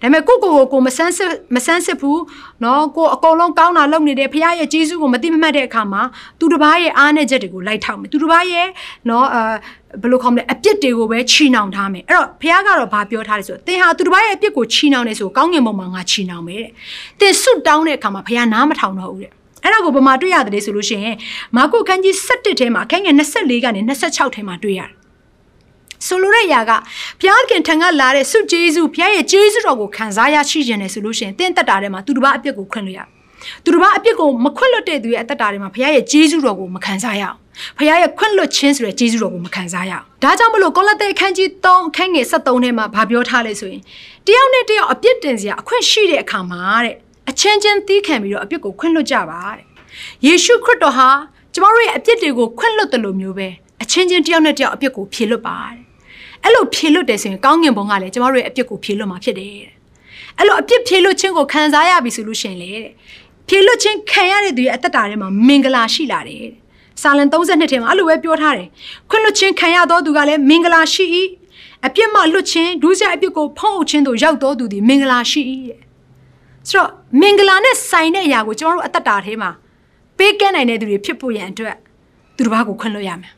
[0.02, 2.22] ဒါပေမဲ့ကိုကိုကိုကိုမဆန်းစစ်မဆန်းစစ်ဘူး
[2.62, 6.02] เนาะကိုအကုန်လုံးကောင်းတာလုပ်နေတယ်ဖခင်ရဲ့ဂျေဇုကိုမသိမမှတ်တဲ့အခါမှာ
[6.40, 8.68] သူတစ်ပါးရဲ့အားနဲ့ချက်တွေကိုလိုက်ထောက်မယ်သူတစ်ပါးရဲ့
[9.08, 9.54] เนาะအာ
[10.02, 16.72] ဘယ်လိုခေါ်မလဲအပြစ်တွေကိုပဲချီနှောင်ထားမယ်အဲ့တော့ဖခင်ကတော့ဘာပြောထားလဲဆိုတော့သင်ဟာသူတစ်ပါးရဲ့အပြစ်ကိုချီနှောင်နေဆိုကောင်းငင်ဘုံမှာငါချီနှောင်မယ်တဲ့
[17.20, 19.32] သင်ဆွတ်တောင်းတဲ့အခါမှာဖခင်နားမထောင်တော့ဘူးတဲ့
[19.64, 21.16] အဲ့ဒါကိုဘယ်မှာတွေ့ရတယ်ဆိုလို့ရှိရင်
[21.56, 24.97] မာကုခန်းကြီး7ထဲမှာအခန်းငယ်24ကနေ26ထဲမှာတွေ့ရတယ်
[26.07, 26.73] ဆိုလိုတဲ့အရာက
[27.21, 33.01] ဘုရားခင်ထံကလာတဲ့ဆုကျေးဇူးဘုရားရဲ့ကျေးဇူးတော်ကိုခံစားရရှိခြင်းနဲ့ဆိုလို့ရှိရင်တင့်တက်တာထဲမှာသူတစ်ပါးအပြစ်ကိုခွင့်လို့ရ
[33.65, 37.37] သူတစ်ပါးအပြစ်ကိုမခွင့်လွတ်တဲ့သူရဲ့အသက်တာထဲမှာဘုရားရဲ့ကျေးဇူးတော်ကိုမခံစားရအောင်
[37.79, 43.83] ဘုရားရဲ့ခွင့်လွတ်ခြင်းဆိုတဲ့ကျေးဇူးတော်ကိုမခံစားရအောင်ဒါကြောင့်မလို့ကောလသဲအခန်းကြီး3အခန်းငယ်73ထဲမှာဗာပြောထားလဲဆိုရင်
[44.27, 46.95] တယောက်နဲ့တယောက်အပြစ်တင်စရာအခွင့်ရှိတဲ့အခါမှာတဲ့
[47.31, 49.65] အချင်းချင်းသီးခံပြီးတော့အပြစ်ကိုခွင့်လွတ်ကြပါတဲ့
[50.27, 51.09] ယေရှုခရစ်တော်ဟာ
[51.55, 53.49] ကျမတို့ရဲ့အပြစ်တွေကိုခွင့်လွတ်တယ်လို့မျိုးပဲ
[53.83, 55.88] အချင်းချင်းတယောက်နဲ့တယောက်အပြစ်ကိုဖြေလွတ်ပါတဲ့
[56.45, 59.69] အဲ့လိုဖြေလွတ်တယ်ဆိုရင်ကောင်းငင်ဘုံကလည်းကျမတို့ရဲ့အပြစ်ကိုဖြေလွတ်မှာဖြစ်တယ်တဲ့
[60.39, 62.89] အဲ့လိုအပြစ်ဖြေလွတ်ခြင်းကိုခံစားရပြီဆိုလို့ရှိရင်လေတဲ့
[63.49, 66.53] ဖြေလွတ်ခြင်းခံရတဲ့သူရဲ့အသက်တာထဲမှာမင်္ဂလာရှိလာတယ်တဲ့
[67.03, 68.69] စာလံ32ထဲမှာအဲ့လိုပဲပြောထားတယ်
[69.11, 71.05] ခွင့်လွတ်ခြင်းခံရသောသူကလည်းမင်္ဂလာရှိ၏
[71.87, 75.81] အပြစ်မှလွတ်ခြင်းဒုစရိုက်အပြစ်ကိုဖုံးအုပ်ခြင်းတို့ရောက်တော်သူသည်မင်္ဂလာရှိ၏တဲ့
[76.69, 79.51] ဆိုတော့မင်္ဂလာနဲ့ဆိုင်တဲ့အရာကိုကျမတို့အသက်တာထဲမှာ
[80.19, 81.77] ပေးကမ်းနိုင်တဲ့သူတွေဖြစ်ဖို့ရန်အတွက်
[82.37, 83.33] သူတစ်ပါးကိုခွင့်လွတ်ရမယ်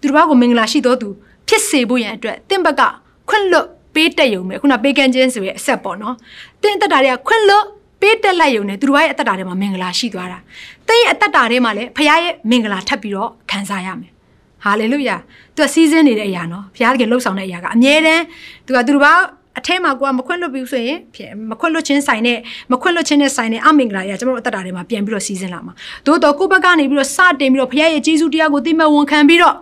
[0.00, 1.08] သူတစ်ပါးကိုမင်္ဂလာရှိတော်သူ
[1.50, 2.82] ဖြစ်စေဖို့ရန်အတွက်တင့်ဘက်က
[3.28, 6.14] ခွင့်လွတ်ပေးတက်ရုံပဲခုနပေးကမ်းခြင်းဆိုရဲ့အဆက်ပေါ့နော်
[6.62, 7.64] တင့်အသက်တာတွေကခွင့်လွတ်
[8.00, 10.38] ပေးတက်လိုက်ရုံနဲ့သူတို့ရဲ့အသက်တာထဲမှာမင်္ဂလာရှိသွားတာ
[10.88, 14.10] တင်းရဲ့အသက်တာထဲမှာလည်းဖခင်ရဲ့မင်္ဂလာထပ်ပြီးတော့ခံစားရမယ်
[14.64, 15.16] ဟာလေလုယာ
[15.56, 18.24] သူကစီးစင်းနေတဲ့အရာနော်ဘုရားတကယ်လှုပ်ဆောင်တဲ့အရာကအမြဲတမ်း
[18.66, 19.12] သူကသူတို့ဘာ
[19.58, 20.98] အထဲမှာကိုကမခွင့်လွတ်ဘူးဆိုရင်
[21.50, 22.38] မခွင့်လွတ်ခြင်းဆိုင်နဲ့
[22.72, 25.72] မခွင့်လွတ်ခြင်းနဲ့ဆိုင်နဲ့အမင်္ဂလာတွေကကျွန်တော်တို့အသက်တာထဲမှာပြန်ပြီးတော့စီးစင်းလာမှာ
[26.06, 29.56] သို့တော့ကိုယ့်ဘက်ကနေပြီးတော့စတင်ပြီးတော့ဘုရားရဲ့ကျေးဇူးတရားကိုသိမဲ့ဝန်ခံပြီးတော့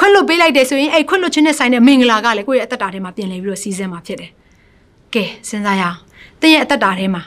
[0.00, 4.30] ခွင့်လွတ်ပေးလိုက်တယ်ဆိုရင်အဲ့ခွင့်လွတ်ခြင်းနဲ့ဆိုင်တဲ့မင်္ဂလာကလည်းကိုယ့်ရဲ့အသက်တာထဲမှာပြင်လည်ပြီးတော့စီးစင်းမှာဖြစ်တယ်။
[5.14, 5.96] ကဲစဉ်းစားရအောင်။
[6.40, 7.22] တင်းရဲ့အသက်တာထဲမှာ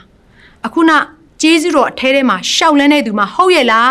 [0.66, 0.92] အခုန
[1.42, 3.90] ကျေးဇူးတော်အထဲထဲမှာရှောက်လန်းတဲ့သူမှဟုတ်ရဲ့လား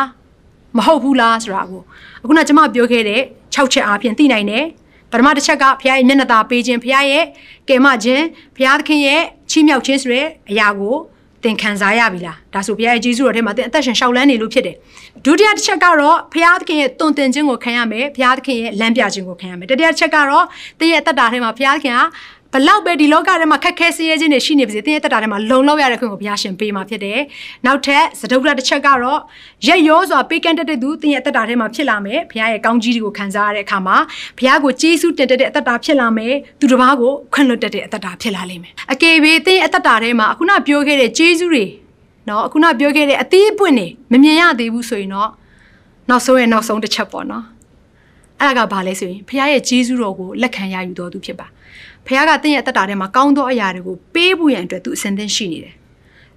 [0.77, 1.81] မဟုတ်ဘူးလားဆိုတာကို
[2.23, 3.21] အခုနကျွန်မပြောခဲ့တဲ့
[3.55, 4.65] 6ချက်အားဖြင့်သိနိုင်တယ်။
[5.11, 7.23] ပထမတစ်ချက်ကဘုရားရဲ့မျက်နှာသာပေးခြင်းဘုရားရဲ့
[7.69, 8.23] ကယ်မခြင်း
[8.55, 10.95] ဘုရားသခင်ရဲ့ချီးမြှောက်ခြင်းဆိုတဲ့အရာကို
[11.43, 14.75] သင်ခံစားရပြီလားဒါဆိုဘုရားရဲ့ဂျေဇုတော်ထဲမှာသင်အသက်ရှင်ရှောက်လန်းနေလို့ဖြစ်တယ်
[15.25, 20.45] ဒုတိယတစ်ချက်ကတော့ဘုရားသခင်ရဲ့တုံတင်ခြင်းကိုခံရမယ်ဘုရားသခင်ရဲ့လမ်းပြခြင်းကိုခံရမယ်တတိယတစ်ချက်ကတော့
[20.79, 21.99] သင်ရဲ့အသက်တာထဲမှာဘုရားသခင်က
[22.53, 27.19] ဘလောက်ပဲဒီလောကထဲမှာခက်ခဲဆင်းရဲခြင်းတွေရှိနေပါစေတင်းရဲ့တက်တာထဲမှာလုံလောက်ရတဲ့ခွင့်ကိုဘုရားရှင်ပေးမှာဖြစ်တယ်။
[27.65, 29.19] နောက်ထပ်သဒုက္ခတစ်ချက်ကတော့
[29.67, 33.97] ရက်ရောစွာပေးကမ်းတတ်တဲ့သူတင်းရဲ့တက်တာထဲမှာဖြစ်လာမယ်။ဘုရားရဲ့ကောင်းကြီးတွေကိုခံစားရတဲ့အခါမှာ
[34.37, 39.15] ဘုရားကိုကျေးဇူးတင်တဲ့အသက်တာဖြစ်လာမယ်။သူတစ်ပါးကိုခွင့်လွတ်တတ်တဲ့အသက်တာဖြစ်လာလိမ့်မယ်။အကယ်၍
[39.47, 41.65] တင်းရဲ့အသက်တာထဲမှာအခုနပြောခဲ့တဲ့ကျေးဇူးတွေ
[42.29, 45.29] နော်အခုနပြောခဲ့တဲ့အသေးအပွင့်နေမမြင်ရသေးဘူးဆိုရင်တော့
[46.09, 47.45] နောက်ဆုံးရဲ့နောက်ဆုံးတစ်ချက်ပေါ့နော်
[48.39, 51.47] အဲ့ဒါကဘာလဲဆိုရင်ဖခင်ရဲ့ဂျေဇုတော်ကိုလက်ခံရယူတော်သူဖြစ်ပါ
[52.07, 55.75] ဖခင်ကတင့်ရဲ့အသက်တာထဲမှာကောင်းသောအရာတွေကိုပေးဖို့ရန်အတွက်သူအစဉ်သင်းရှိနေတယ်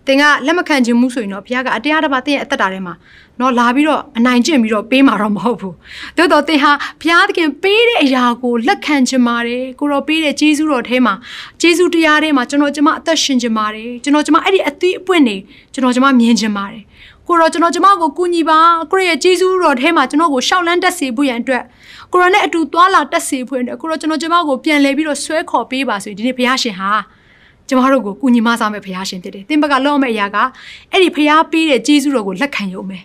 [0.07, 2.95] တင်ကလက်မခံခြင်းမှုဆိုရင်တော့ဘုရားကအတရားတစ်ပါးတင်ရဲ့အသက်တာထဲမှာ
[3.41, 5.75] တော့လာပြီးတော့အနိုင်ကျင့်ပြီးတော့ပေးမှာတော့မဟုတ်ဘူး။
[6.17, 11.14] သို့တော့တင်ဟာဘုရားသခင်ပေးတဲ့အရာကိုလက်ခံခြင်းပါတယ်။ကိုတော့ပေးတဲ့ဂျေဇုတော်ထဲမှာ
[11.61, 15.37] ဂျေဇုတရားထဲမှာကျွန်တော်ကျမအသက်ရှင်ခြင်းပါတယ်။ကျွန်တော်ကျမအဲ့ဒီအသီးအပွင့်နေ
[15.73, 16.83] ကျွန်တော်ကျမမြင်ခြင်းပါတယ်။
[17.29, 18.59] ကိုတော့ကျွန်တော်ကျမကိုကူညီပါ
[18.93, 21.62] ကိုရဲ့ဂျေဇုတော်ထဲမှာကျွန်တော်ကိုရှောက်လန်းတက်စေဖို့ရန်အတွက်
[22.12, 26.91] ကိုရောနဲ့အတူသွားလာတက်စေဖို့ရန်အတွက်ကိုရောကျွန်တော်ကျမကိုပြန်လဲပြီးတော့ဆွဲခေါ်ပေးပါဆိုရင်ဒီနေ့ဘုရားရှင်ဟာ
[27.68, 30.37] ကျမတို့ကိုကုညီမစားမဲ့ဖရားရှင်ဖြစ်တယ်။သင်ဘက်ကလောမဲ့အရာက
[30.93, 32.99] အဲ့ဒီဖရားပေးတဲ့ဂျေဇုတော်ကိုလက်ခံရုံပဲ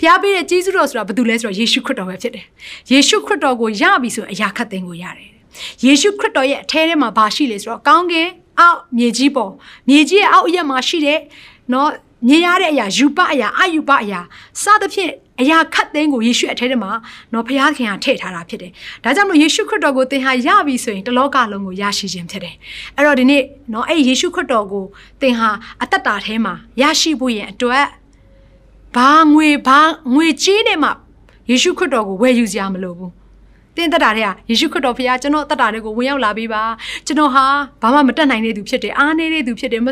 [0.00, 2.46] ဖျားပေးတဲ့ကျေးဇူးတော်ဆိုတာဘာတူလဲဆိုတော့ယေရှုခရစ်တော်ပဲဖြစ်တယ်
[2.92, 5.30] ယေရှုခရစ်တော်ကိုရပြီဆိုရင်အရာခတ်သိမ်းကိုရတယ်
[5.84, 8.28] ယေရှုခရစ်တော်ရဲ့အထဲထဲမှာဘာရှိလဲဆိုတော့ကောင်းကင်
[8.60, 9.52] အောက်မြေကြီးပေါ်
[9.88, 11.20] မြေကြီးရဲ့အောက်အရက်မှာရှိတဲ့
[11.72, 11.90] နော်
[12.28, 14.20] မြင်ရတဲ့အရာယူပအရာအယူပအရာ
[14.62, 16.90] စသဖြင့်အရာခတ်သိမ်းကိုယေရှုအထဲထဲမှာ
[17.32, 18.70] နော်ဘုရားခင်ကထည့်ထားတာဖြစ်တယ်။
[19.04, 22.54] ဒါကြောင့်မလို့ယေရှုခရစ်တော်ကိုသင်ဟာရပြီဆိုရင်တလောကလုံးကိုရရှိခြင်းဖြစ်တယ်။
[22.96, 23.42] အဲ့တော့ဒီနေ့
[23.72, 24.84] နော်အဲ့ယေရှုခရစ်တော်ကို
[25.20, 25.50] သင်ဟာ
[25.82, 27.86] အသက်တာထဲမှာရရှိဖို့ရင်အတွက်
[28.96, 29.80] ဘာငွေဘာ
[30.14, 30.90] ငွေကြီးနဲ့မှ
[31.50, 33.12] ယေရှုခရစ်တော်ကိုဝယ်ယူစရာမလိုဘူး။
[33.76, 36.62] တင်းတက်တာတွေကယေရှုခရစ်တော်ဖခင်ကျွန်တော်တက်တာတွေကိုဝင်ရောက်လာပေးပါ
[37.06, 37.44] ကျွန်တော်ဟာ
[37.82, 39.88] ဘာမှမတက်နိုင်တဲ့သူဖြစ်တယ်အားနေတဲ့သူဖြစ်တယ်မ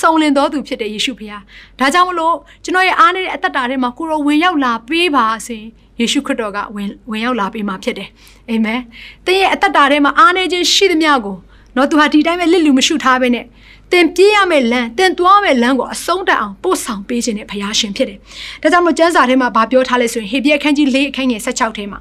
[0.00, 1.40] စုံလင်သောသူဖြစ်တယ်ယေရှုဖခင်
[1.78, 5.58] ဒါကြောင့်မလို့ကျွန်တော်ရဲ့အားနေတဲ့အသက်တာတွေမှာကိုရောဝင်ရောက်လာပေးပါစေ
[6.00, 8.08] ယေရှုခရစ်တော်ကဝင်ဝင်ရောက်လာပေးမှာဖြစ်တယ်
[8.50, 8.80] အာမင်
[9.26, 11.36] တင်းရဲ့အသက်တာထဲမှာအားနေခြင်းရှိသမျှကို
[11.76, 13.44] တော့သူဟာဒီတိုင်းပဲလစ်လူမရှုထားပဲနဲ့
[13.92, 18.18] တင်ပြေးရမယ့်လမ်းတင်သွားမယ့်လမ်းကိုအဆုံးတတ်အောင်ပို့ဆောင်ပေးခြင်းနဲ့ဘုရားရှင်ဖြစ်တယ်။
[18.62, 21.98] ဒါကြောင့်မို့ကျမ်းစာထဲမှာဗာပြောထားလဲဆိုရင်ဟေဘရဲခန်းကြီး၄အခန်းငယ်16ထဲမှာ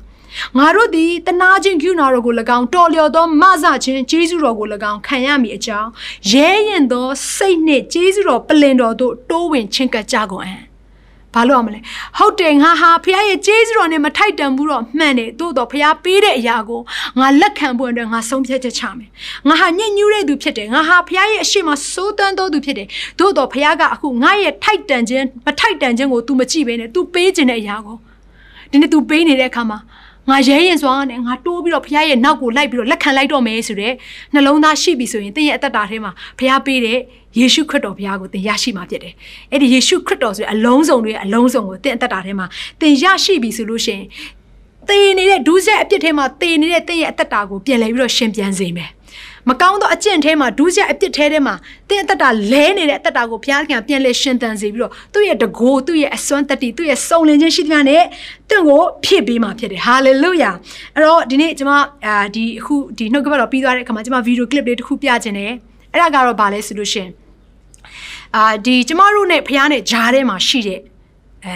[0.58, 5.90] ငါတို့သည်တနာခြင်းကျူနာတော်ကို၎င်းတော်လျော်သောမဆခြင်းကျေးဇူးတော်ကို၎င်းခံရမည်အကြောင်း
[6.30, 10.68] ရဲရင်သောစိတ်နှင့်ကျေးဇူးတော်ပလင်တော်တို့တိုးဝင်ချင်းကပ်ကြကုန်အံ့
[11.34, 11.80] ဘာလို့အောင်မလဲ
[12.18, 16.80] ဟုတ်တယ်ငါဟာဖခင်ရဲ့ကျေးဇူးတော်နဲ့မထိုက်တန်ဘူးတော့မှန်တယ်သို့တော့ဖခင်ပေးတဲ့အရာကို
[17.20, 19.10] ငါလက်ခံဖို့အတွက်ငါဆုံးဖြတ်ချက်ချမယ်
[19.48, 22.88] ငါဟာညှဉ်းညူးတဲ့သူဖြစ်တယ်ငါဟာဖခင်ရဲ့အရှိမစိုးတန်းသောသူဖြစ်တယ်
[23.18, 27.96] သို့တော့ဖခင်ကအခုငါရဲ့ထိုက်တန်ခြင်းမထိုက်တန်ခြင်းကို तू မကြည့်ဘဲနဲ့ तू ပေးခြင်းတဲ့အရာကို
[28.70, 29.78] ဒီနေ့ तू ပေးနေတဲ့အခါမှာ
[30.29, 33.93] ငါရဲရင်စွာနဲ့ငါတိုးပြီးတော့ဖခင်ရဲ့နောက်ကိုလိုက်ပြီးတော့လက်ခံလိုက်တော့မယ်ဆိုတဲ့
[34.33, 36.99] နှလုံးသားရှိပြီဆိုရင်သင်ရဲ့အသက်တာထဲမှာဖခင်ပေးတဲ့
[37.39, 39.13] ယေရှုခရစ်တော်ဘုရားကိုသင်ရရှိမှာဖြစ်တယ်။
[39.51, 42.45] အဲ့ဒီယေရှုခရစ်တော်ဆိုတဲ့အလုံးစုံတွေအလုံးစုံကိုသင်အသက်တာထဲမှာ
[42.81, 44.05] သင်ရရှိပြီဆိုလို့ရှိရင်
[44.89, 48.89] တည်နေတဲ့ဒုစရိုက်အပြစ်ထဲမှာတည်နေတဲ့သင်ရဲ့အသက်တာကိုပြန်လည်ပြီးတော့ရှင်ပြန်စေမယ်။
[49.49, 51.55] မကောင်းသောအကျင့်ထဲမှာဒုစရိုက်အပြစ်ထဲထဲမှာ
[51.89, 58.03] တင်းအသက်တာလဲနေတဲ့အသက်တာကိုဘုရားခင်ပြန်လဲရှင်သန်စေပြီးတော့သူ့ရဲ့တကိုးသူ့ရဲ့အစွမ်းတတ္တိသူ့ရဲ့စုံလင်ခြင်းရှိသမျှနဲ့
[58.49, 60.51] တင့်ကိုဖြည့်ပေးမှာဖြစ်တယ်ဟာလေလုယာ
[60.95, 61.73] အဲ့တော့ဒီနေ့ကျွန်မ
[62.05, 65.53] အာဒီအခုဒီနှုတ်ကပတ်တော်ပြီးသွားတဲ့အခါမှာကျွန်မဗီဒီယိုကလစ်လေးတစ်ခုပြခြင်းတယ်
[65.91, 67.09] အဲ့ဒါကတော့ဗာလဲဆိုလို့ရှင်
[68.35, 70.79] အာဒီကျမတို့နဲ့ဖះနဲ့ဂျားထဲမှာရှိတဲ့
[71.45, 71.53] အဲ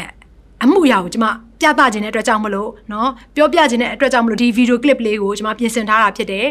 [0.63, 1.25] အမှုရာကိုကျမ
[1.60, 6.46] ပြသခြင်းတဲ့အတွက်ကြောင့်မလို့เนาะပြောပြခြင်းတဲ့အတွက်ကြောင့်မလို့ဒီဗီဒီယိုကလစ်လေးကိုကျွန်မပြင်ဆင်ထားတာဖြစ်တယ်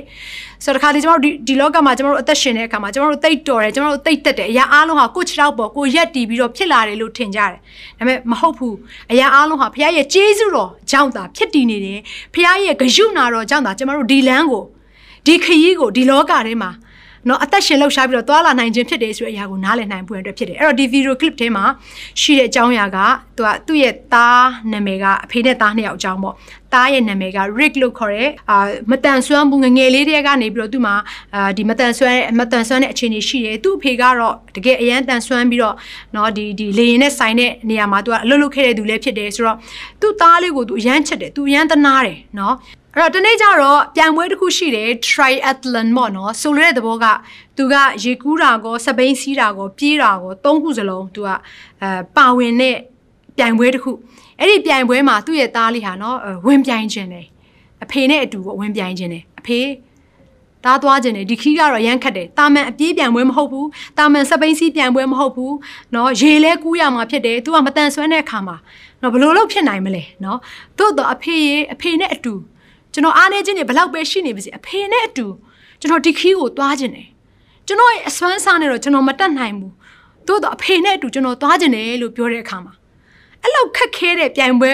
[0.63, 7.51] ဆိုတော့တခါလေကျွန်တော်တို့ဒီလောကမှာကျွန်တော်တို့အသက်ရှင်တဲ့အခါမှာကျွန်တော်တို့တိတ်တော်တယ်ကျွန်တော်တို့တိတ်တက်တယ်အရာအားလုံးဟာကိုယ့်ခြေထောက်ပေါ်ကိုရက်တီးပြီးတော့ဖြစ်လာတယ်လို့ထင်ကြတယ်
[7.97, 8.75] ဒါပေမဲ့မဟုတ်ဘူး
[9.11, 11.99] အရာအားလုံးဟာဖခင်ရဲ့ကျေးဇူးတော်ကြောင့်သာဖြစ်တည်နေတယ်
[12.33, 14.63] ဖခင်ရဲ့ဂရုဏာတော်ကြောင့်သာကျွန်တော်တို့ဒီလမ်းကို
[15.25, 16.71] ဒီခရီးကိုဒီလောကထဲမှာ
[17.27, 21.65] နော်အသက်ရှင်လှုပ်ရှားပြီးတော့သွာလာနိုင်ခြင်းဖြစ်တယ်ဆိုတဲ့အရာကိုနားလည်နိုင်ဖို့အတွက်ဖြစ်တယ်အဲ့တော့ဒီဗီဒီယိုကလစ်ထဲမှာ
[22.21, 22.97] ရှိတဲ့အကြောင်းအရာက
[23.37, 26.35] သူကသူ့ရဲ့သားနာမည်ကအဖေနဲ့သားနှစ်ယောက်အကြောင်းပေါ့
[26.73, 28.57] သားရဲ့နာမည်က Rick လို့ခေါ်တဲ့အာ
[28.91, 30.95] မတန်ဆွမ်းမှုငငယ်လေးတွေကနေပြီးတော့သူ့မှာ
[31.35, 35.75] အာဒီမတန်ဆွမ်းမတန်ဆွမ်းတဲ့အခြေအနေရှိတယ်သူ့အဖေကတော့တကယ်အရန်တန်ဆွမ်းပြီးတော့
[36.13, 39.57] เนาะဒီဒီလေရင်နဲ့ဆိုင်တဲ့နေရာမှာသူကအလုပ်လုပ်ခဲ့တဲ့သူလည်းဖြစ်တယ်ဆိုတော့
[40.01, 42.53] သူ့သားလေးကိုသူအရန်ချက်တယ်သူအရန်သနာတယ်เนาะ
[42.95, 47.05] အဲ့တော့တနေ့ကျတော့ပြိုင်ပွဲတစ်ခုရှိတယ် triathlon ပေါ့နော်ဆိုလိုတဲ့သဘောက
[47.57, 51.29] သူကရေကူးတာကောစပိန်စီးတာကောပြေးတာကောသုံးခုစလုံးသူက
[51.81, 52.75] အဲပါဝင်တဲ့
[53.37, 53.91] ပြိုင်ပွဲတစ်ခု
[54.39, 57.25] အဲ့ဒီပြိုင်ပွဲမှာသူ့ရဲ့သားလေးဟာနော်ဝင်ပြိုင်ခြင်းတယ်
[57.83, 59.59] အဖေနဲ့အတူပေါ့ဝင်ပြိုင်ခြင်းတယ်အဖေ
[60.65, 63.67] တားသွားခြင်းတယ်ဒီခီးကတော့ရမ်းခတ်တယ်တာမန်အပြေးပြိုင်ပွဲမဟုတ်ဘူး
[63.97, 65.55] တာမန်စပိန်စီးပြိုင်ပွဲမဟုတ်ဘူး
[65.91, 68.57] เนาะရေလဲကူးရမှာဖြစ်တယ်သူကမတန်ဆွမ်းတဲ့အခါမှာ
[68.99, 70.37] เนาะဘလို့လို့ဖြစ်နိုင်မလဲเนาะ
[70.77, 72.33] သို့တော့အဖေရဲ့အဖေနဲ့အတူ
[72.96, 75.26] ကျွန်တော်အားနေခြင်းတွေဘလောက်ပဲရှိနေပါစေအဖေနဲ့အတူ
[75.80, 77.08] ကျွန်တော်ဒီခီးကိုသွားခြင်းတယ်
[77.66, 79.72] ကျွန်တော်ရဲ့အစွမ်းစားနဲ့တော့ကျွန်တော်မတက်နိုင်ဘူး
[80.26, 82.72] သို့တော့အဖေနဲ့အတူကျွန်တော်သွားခြင်းတယ်လို့ပြောတဲ့အခါမှာ
[83.42, 84.72] အဲ့လောက်ခက်ခဲတဲ့ပြိုင်ပွဲ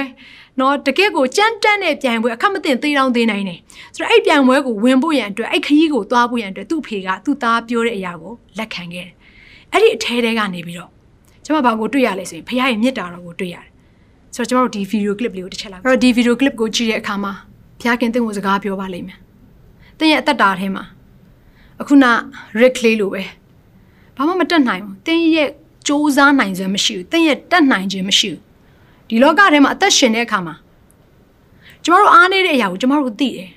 [0.61, 3.59] နော်တကယ့်ကိုကြမ်းတမ်းတဲ့ပြိုင်ပွဲအခက်မတင်သေးတောင်းသေးနိုင်တယ်
[3.95, 9.14] ဆိုတော့အဲ့ပြိုင်ပွဲကိုဝင်ဖို့ရန်အတွက်အဲ့ခရီးကိုသွားဖို့ရန်အတွက်သူ့ဖေကသူ့သားပြောတဲ့အရာကိုလက်ခံခဲ့တယ်
[9.73, 10.91] အဲ့ဒီအထဲထဲကနေပြီးတော့
[11.45, 13.66] ကျွန်မဘာကိုတွေ့ရလဲဆိုရင်ဖခင်ရဲ့မြတ်တာတော်ကိုတွေ့ရတယ်
[14.35, 17.33] ဆိုတော့ကျွန်တော်တို့ဒီဗီဒီယိုကလစ်လေးကိုတစ်ချက်လောက်အဲ့တော့ဒီဗီဒီယိုကလစ်ကိုကြည့်တဲ့အခါမှာ
[17.83, 19.18] ဘုရားခင်တင့်ကိုစကားပြောပါလိမ့်မယ်။
[19.99, 20.85] တင့်ရဲ့အသက်တာထဲမှာ
[21.80, 22.05] အခုန
[22.61, 23.22] Rick Clay လိုပဲ
[24.16, 25.49] ဘာမှမတက်နိုင်ဘူး။တင့်ရဲ့
[25.87, 28.41] စူးစမ်းနိုင်ခြင်းမရှိဘူး။တင့်ရဲ့တက်နိုင်ခြင်းမရှိဘူး။
[29.09, 30.55] ဒီလောကထဲမှာအသက်ရှင်တဲ့အခါမှာ
[31.83, 33.49] ကျမတို့အားနေတဲ့အရာကိုကျမတို့သိတယ်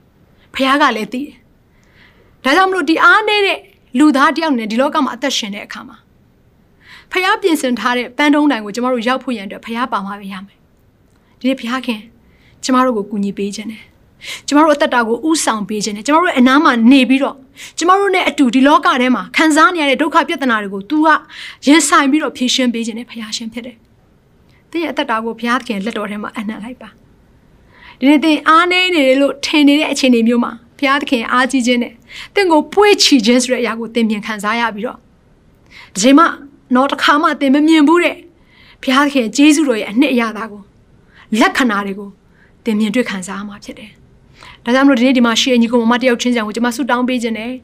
[0.54, 1.34] ။ဘုရားကလည်းသိတယ်။
[2.44, 3.58] ဒါကြောင့်မလို့ဒီအားနေတဲ့
[3.98, 5.96] လူသားတယောက်နဲ့ဒီလောကမှာအသက်ရှင်တဲ့အခါမှာ
[7.10, 10.58] ဖះပြင်ဆင်ထားတဲ့ပန်းတုံးတိုင်ကိုကျမတို့ရောက်ဖို့ရန်အတွက်ဖះပါမှာပဲရမယ်။
[11.38, 12.00] ဒီနေ့ဖះခင်
[12.64, 13.82] ကျမတို့ကိုကူညီပေးခြင်းတယ်
[14.46, 17.36] ကျမတို့အသက်တာကိုဥဆောင်ပေးခြင်းတယ်ကျမတို့ရဲ့အနားမှာနေပြီးတော့
[17.78, 21.08] ကျမတို့နဲ့အတူဒီလောကထဲမှာခံစားနေရတဲ့ဒုက္ခပြဿနာတွေကို तू က
[21.66, 23.76] ရင်ဆိုင်ပြီးတော့ဖြေရှင်းပေးခြင်းနဲ့ဖခင်ရှင်ဖြစ်တယ်။
[24.70, 26.88] တင်းရဲ့အသက်တာကိုဘုရားသခင်လက်တော်ထဲမှာအနှံ့လိုက်ပါ။
[27.98, 31.92] ဒီနေ့တင်းအားနေနေလို့ထင်နေတဲ့အခြေအနေမျိုးမှာဘုရားသခင်အားကြီးခြင်းနဲ့
[32.34, 34.98] တင်းကိုပွေ့ချီခြင်းဆိုတဲ့အရာကိုတင်းမြင်ခံစားရပြီးတော့
[35.94, 36.26] ဒီချိန်မှာ
[36.74, 38.16] တော့တစ်ခါမှတင်းမမြင်ဘူးတဲ့
[38.82, 40.62] ဘဘုရားသခင်ဂျေဇုတော်ရဲ့အနှစ်အရသာကို
[41.40, 42.10] လက္ခဏာတွေကို
[42.64, 43.90] သင်မြင်တွေ့ခံစားရမှာဖြစ်တယ်။
[44.64, 47.58] ဒါကြောင့်မလို့ဒီနေ့ဒီမှာရှိတဲ့ညီကောင်မတယောက်ချင်းချံကိုကျွန်မဆုတောင်းပေးခြင်းနဲ့အဲ့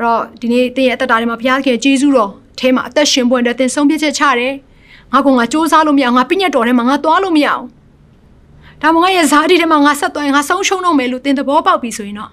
[0.00, 4.54] တော့ဒီနေ့သင်ရဲ့အသက်တာထဲမှာဘုရားသခင်ဂျေဇုတော်ထဲမှာအသက်ရှင်ပွင့်တဲ့သင်ဆုံးဖြတ်ချက်ချတယ်။
[5.12, 7.64] ငါကငါစ조사လို့မရအောင်ငါပြည့်ညတ်တော်ထဲမှာငါသွားလို့မရအောင်။
[8.82, 12.30] ဒါမှငါရဲ့ဇာတိထဲမှာငါဆက်သွားရင်ငါဆုံးရှုံးတော့မယ်လို့သင်သဘောပေါက်ပြီဆိုရင်တော့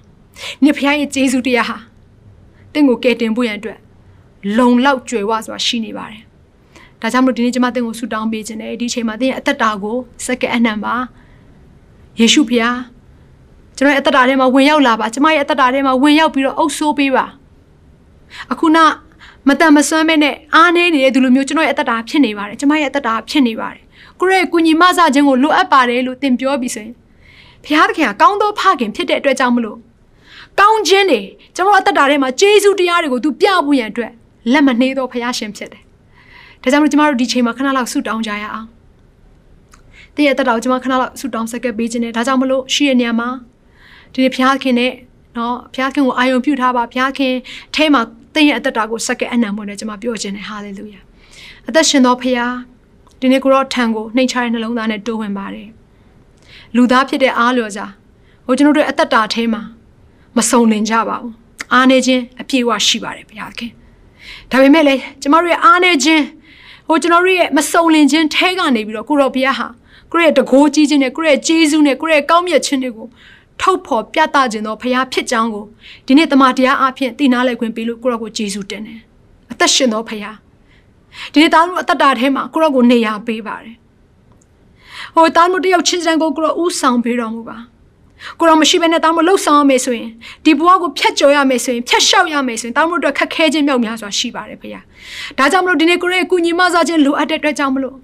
[0.64, 1.78] နေ့ဘုရားရဲ့ဂျေဇုတရားဟာ
[2.72, 3.78] သင်ကိုကယ်တင်ဖို့ရန်အတွက်
[4.58, 6.22] လုံလောက်ကြွယ်ဝစွာရှိနေပါတယ်။
[7.00, 10.94] ဒါကြောင့်မလို့ဒီနေ့ကျွန်မသင်ကိုဆုတောင်းပေးခြင်းနဲ့ဒီအချိန်မှာသင်ရဲ့အသက်တာကိုစက္ကန့်အနှံပါ
[12.20, 12.78] ယေရှုဖျား
[13.76, 17.26] ကျွန်တော်ရဲ့အသက်တာထဲမှာဝင်ရောက်လာပါကျွန်မရဲ့အသက်တာထဲမှာဝင်ရောက်ပြီးတော့အုပ်ဆိုးပေးပါ
[18.52, 18.78] အခုန
[19.48, 23.82] မတန်မဆွမ်းမဲနဲ့အားနေနေတဲ့သူလိုမျိုးကျွန်တော်ရဲ့အသက်တာဖြစ်နေပါတယ်ကျွန်မရဲ့အသက်တာဖြစ်နေပါတယ်
[24.20, 26.94] ကိုရဲ့ကုညီမဆခြင်းကိုလိုအပ်ပါတယ်လို့သင်ပြောပြီးဆိုရင်
[27.64, 29.78] ဘုရားသခင်ကကောင်းသောဖခင်ဖြစ်တဲ့အတွက်ကြောင့်မလို့
[30.60, 31.20] ကောင်းခြင်းတွေ
[31.54, 34.12] ကျွန်တော်အသက်တာထဲမှာဂျေဇုတရားတွေကိုသူပြဖို့ရန်အတွက်
[34.52, 35.82] လက်မနှေးသောဖခင်ရှင်ဖြစ်တယ်
[36.62, 38.68] ဒါကြောင့်မလို့ကျွန်တော်တို့ဒီချိန်မှာခဏလောက်ဆုတောင်းကြရအောင်
[40.18, 43.28] တည့်ရဲ့တက်တော်ကျွန်မခဏလောက်ဆုတောင်းဆက်ကပ်ပေးခြင်းနဲ့ဒါကြောင့်မလို့ရှိရနေရာမှာ
[44.12, 44.92] ဒီနေ့ဘုရားခင်နဲ့
[45.36, 47.34] နော်ဘုရားခင်ကိုအာယုံပြုထားပါဘုရားခင်
[47.74, 48.02] အဲမှာ
[48.34, 51.00] တည့်ရဲ့အသက်တာကိုဆက်ကပ်အနံမွေးနဲ့ကျွန်မပြောခြင်းနဲ့ဟာလေလုယာ
[51.68, 52.54] အသက်ရှင်သောဘုရား
[53.20, 55.68] ဒီနေ့ကိုတော့ထံကိုနှိမ်ချတဲ့နှလုံးသားနဲ့တိုးဝင်ပါတယ်
[56.76, 57.92] လူသားဖြစ်တဲ့အားလျော်စား
[58.46, 59.62] ဟိုကျွန်တော်တို့အသက်တာထဲမှာ
[60.36, 61.32] မစုံလင်ကြပါဘူး
[61.72, 63.70] အားနေခြင်းအပြည့်အဝရှိပါတယ်ဘုရားခင်
[64.50, 66.24] ဒါပေမဲ့လည်းကျမတို့ရဲ့အားနေခြင်း
[66.88, 69.68] ဟိုကျွန်တော်တို့ရဲ့မစုံလင်ခြင်းထဲကနေပြီးတော့ကိုရောဘုရားဟာ
[70.12, 73.06] ကိုရဲ့တကိုးကြီးခြင်းနဲ့ကိုရဲ့ဂျေဇုနဲ့ကိုရဲ့ကောင်းမြတ်ခြင်းတွေကို
[73.60, 75.64] ထုတ်ဖော်ပြသခြင်းသောဘုရားဖြစ်ကြောင်းကို
[76.06, 79.00] ဒီနေ့တမန်တရားအဖြစ်တည်နာလဲခွင့်ပေးလို့ကိုရောကိုဂျေဇုတင်တယ်
[79.52, 80.36] အသက်ရှင်သောဘုရား
[81.32, 83.76] ဒီနေ့သားတို့အသက်တာထဲမှာကိုရောကိုနေရာပေးပါတယ်
[85.14, 87.58] ဟိုသားတို့တယောက်ချင်းစံကိုကိုရောဥဆောင်ပေးတော်မူပါ
[88.38, 90.10] ကိုရောမရှိဘဲနဲ့တောင်းမလှုပ်ဆောင်ရမယ်ဆိုရင်
[90.44, 94.68] ဒီဘဝကိုဖျက်ကျော်ရမယ်ဆိုရင်ဖျက်လျှောက်ရမယ်ဆိုရင်တောင်းမတို့ခက်ခဲခြင်းမြောက်များစွာရှိပါတယ်ဖေ။
[95.38, 97.96] ဒါကြောင့်မလို့ဒီနေ့ကိုရဲ့ကုညီမစားခြင်းလိုအပ်တဲ့အတွက်ကြောင့်မလို့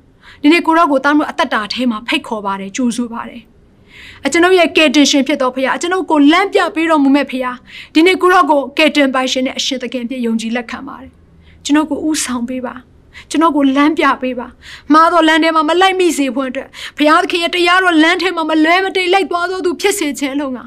[0.45, 3.43] ဒီနေ့ကိုရောကိုတောင်းမတို့အသက်တာထဲမှာဖိတ်ခေါ်ပါတယ်ကြိုးဆိုပါတယ်။
[4.25, 7.39] အကျွန်ုပ်ရဲ့ကယ်တင်ရှင်ဖြစ်တော်ဖေ။အကျွန်ုပ်ကိုလမ်းပြပေးတော်မူမဲ့ဖေ။
[7.95, 11.13] ဒီနေ့ကိုရောကိုကယ်တင်ပိုင်ရှင်နဲ့အရှင်သခင်ပြည့်ယုံကြည်လက်ခံပါတယ်။
[11.65, 12.75] ကျွန်ုပ်ကိုဥဆောင်ပေးပါ။
[13.31, 14.47] ကျွန်တော်ကိုလမ်းပြပေးပါ
[14.93, 20.61] မှားတော့လမ်းထဲမှာမလိုက်မိစေဖို့အတွက်ဘုရားသခင်ရဲ့တရားတော်လမ်းထဲမှာမလွဲမတိတ်လိုက်သွားသောသူဖြစ်စေခြင်းအလုံးက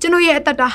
[0.00, 0.68] ကျွန်တော်ရဲ့အသက်တာ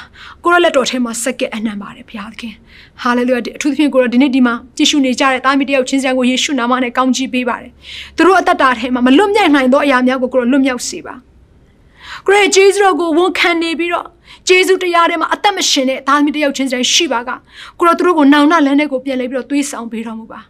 [0.44, 2.54] ကိုရလက်တော်ထဲမှာစက္ကဲအနှံပါတယ်ဘုရားသခင်
[3.02, 7.72] ဟာလေလုယာအထူးသဖြင့်ကိုရဒီနေ့ဒီမှာကြည့်ရှုနေကြတဲ့တာမီတယောက်ချင်းစံကိုယေရှုနာမနဲ့ကောင်းချီးပေးပါတယ်
[8.18, 11.16] သူတို့အသက်တာထဲမှာမလွတ်မြောက်နိုင်သောအရာများကိုကိုရလွတ်မြောက်စေပါ
[12.28, 14.08] ကိုရဂျေဇုကိုဝန်ခံနေပြီးတော့
[14.48, 17.30] ဂျေဇုတရားထဲမှာအသက်မရှင်တဲ့သားသမီးတယောက်ချင်းစံရှိပါက
[17.80, 20.42] ကိုရသူတို့ကိုနောင်နာလန်းတဲ့ကိုပြန်လဲပြီးတော့သွေးဆောင်ပေးတော်မူပါ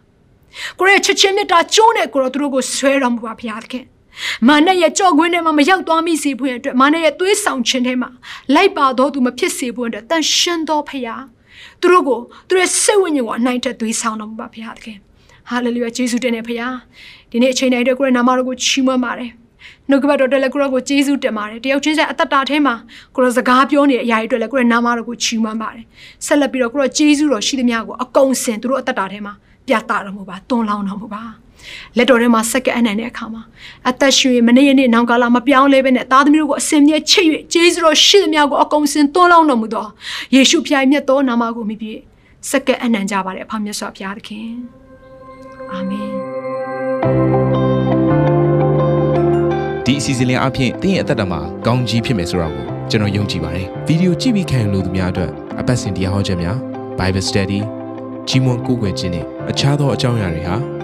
[0.78, 3.84] ကိုရဲ့ချစ်ချင်းမြတ်တာကျိုးနဲ့ကိုတော့သူတို့ကိုဆွဲတော်မူပါဘုရားသခင်
[4.48, 8.10] မာနရဲ့ကြော့ခွင်းထဲမှာမရောက်သွားမိစေဖို့အတွက်မာနရဲ့သွေးဆောင်ခြင်းထဲမှာ
[8.54, 11.14] လိုက်ပါတော့သူမဖြစ်စေဖို့အတွက်တန်ရှင်းတော်ဖရာ
[11.80, 14.98] သူတို့ကိုသူရဲ့စိတ်ဝိညာဉ်ကိုအနိုင်တက်သွေးဆောင်တော်မူပါဘုရားသခင်
[15.48, 16.68] ဟာလေလုယာယေရှုတင်နေဖရာ
[17.30, 19.30] ဒီနေ့အချိန်တိုင်းအတွက်ကိုရဲ့နာမတော်ကိုချီးမွမ်းပါတယ်
[19.88, 22.74] နှုတ်ကပတ်တော်တက်လည်းကိုရောကိုကျေးဇူးတင်ပါတယ်တယောက်ချင်းဆိုင်အသက်တာထဲမှာ
[23.14, 25.84] ကိုရောစကားပြောနေတဲ့အရာတွေအတွက်လည်းကိုရောနာမတော်ကိုချီးမွမ်းပါတယ်
[26.26, 29.32] ဆက်လက်ပြီးတော့ကိုရောကျေးဇူးတော်ရှိသမျှကိုအကုန်စင်သူတို့အသက်တာထဲမှာ
[29.66, 31.22] ပြသတော်မူပါတွန်းလောင်းတော်မူပါ
[31.96, 33.42] လက်တော်ထဲမှာစက္ကအနံ့တဲ့အခါမှာ
[33.88, 39.86] အသက်ရှင်မနေ့ရက်နေ့နောင်ကာလမပြောင်းလဲပဲနဲ့သားသမီးတို့ကိုအစင်မြဲချစ်၍ကျေးဇူးတော်ရှိသမျှကိုအကုန်စင်တွန်းလောင်းတော်မူသော
[40.34, 41.98] ယေရှုဖျားမြတ်သောနာမကိုမြည်ပြီး
[42.50, 44.50] စက္ကအနံ့ကြပါれအဖမြတ်စွာဘုရားသခင်
[45.72, 46.12] အာမင်
[49.84, 56.56] ဒီအစီအစဉ်လေးအပြင်တင်းရဲ့အသက်တာမှာကောင်းကြီးဖြစ်မယ်ဆိုတာကိုကျွန်တော်ယုံကြည်ပါတယ်ဗီဒီယိုကြည့်ပြီးခံယူလို့သူများအတွက်အပတ်စဉ်တရားဟောခြင်းများ
[56.98, 57.60] Bible Study
[58.28, 60.56] ကြီးမွန်ကိုးကွယ်ခြင်းနဲ့အခြားသောအကြောင်းအရာတွေဟာ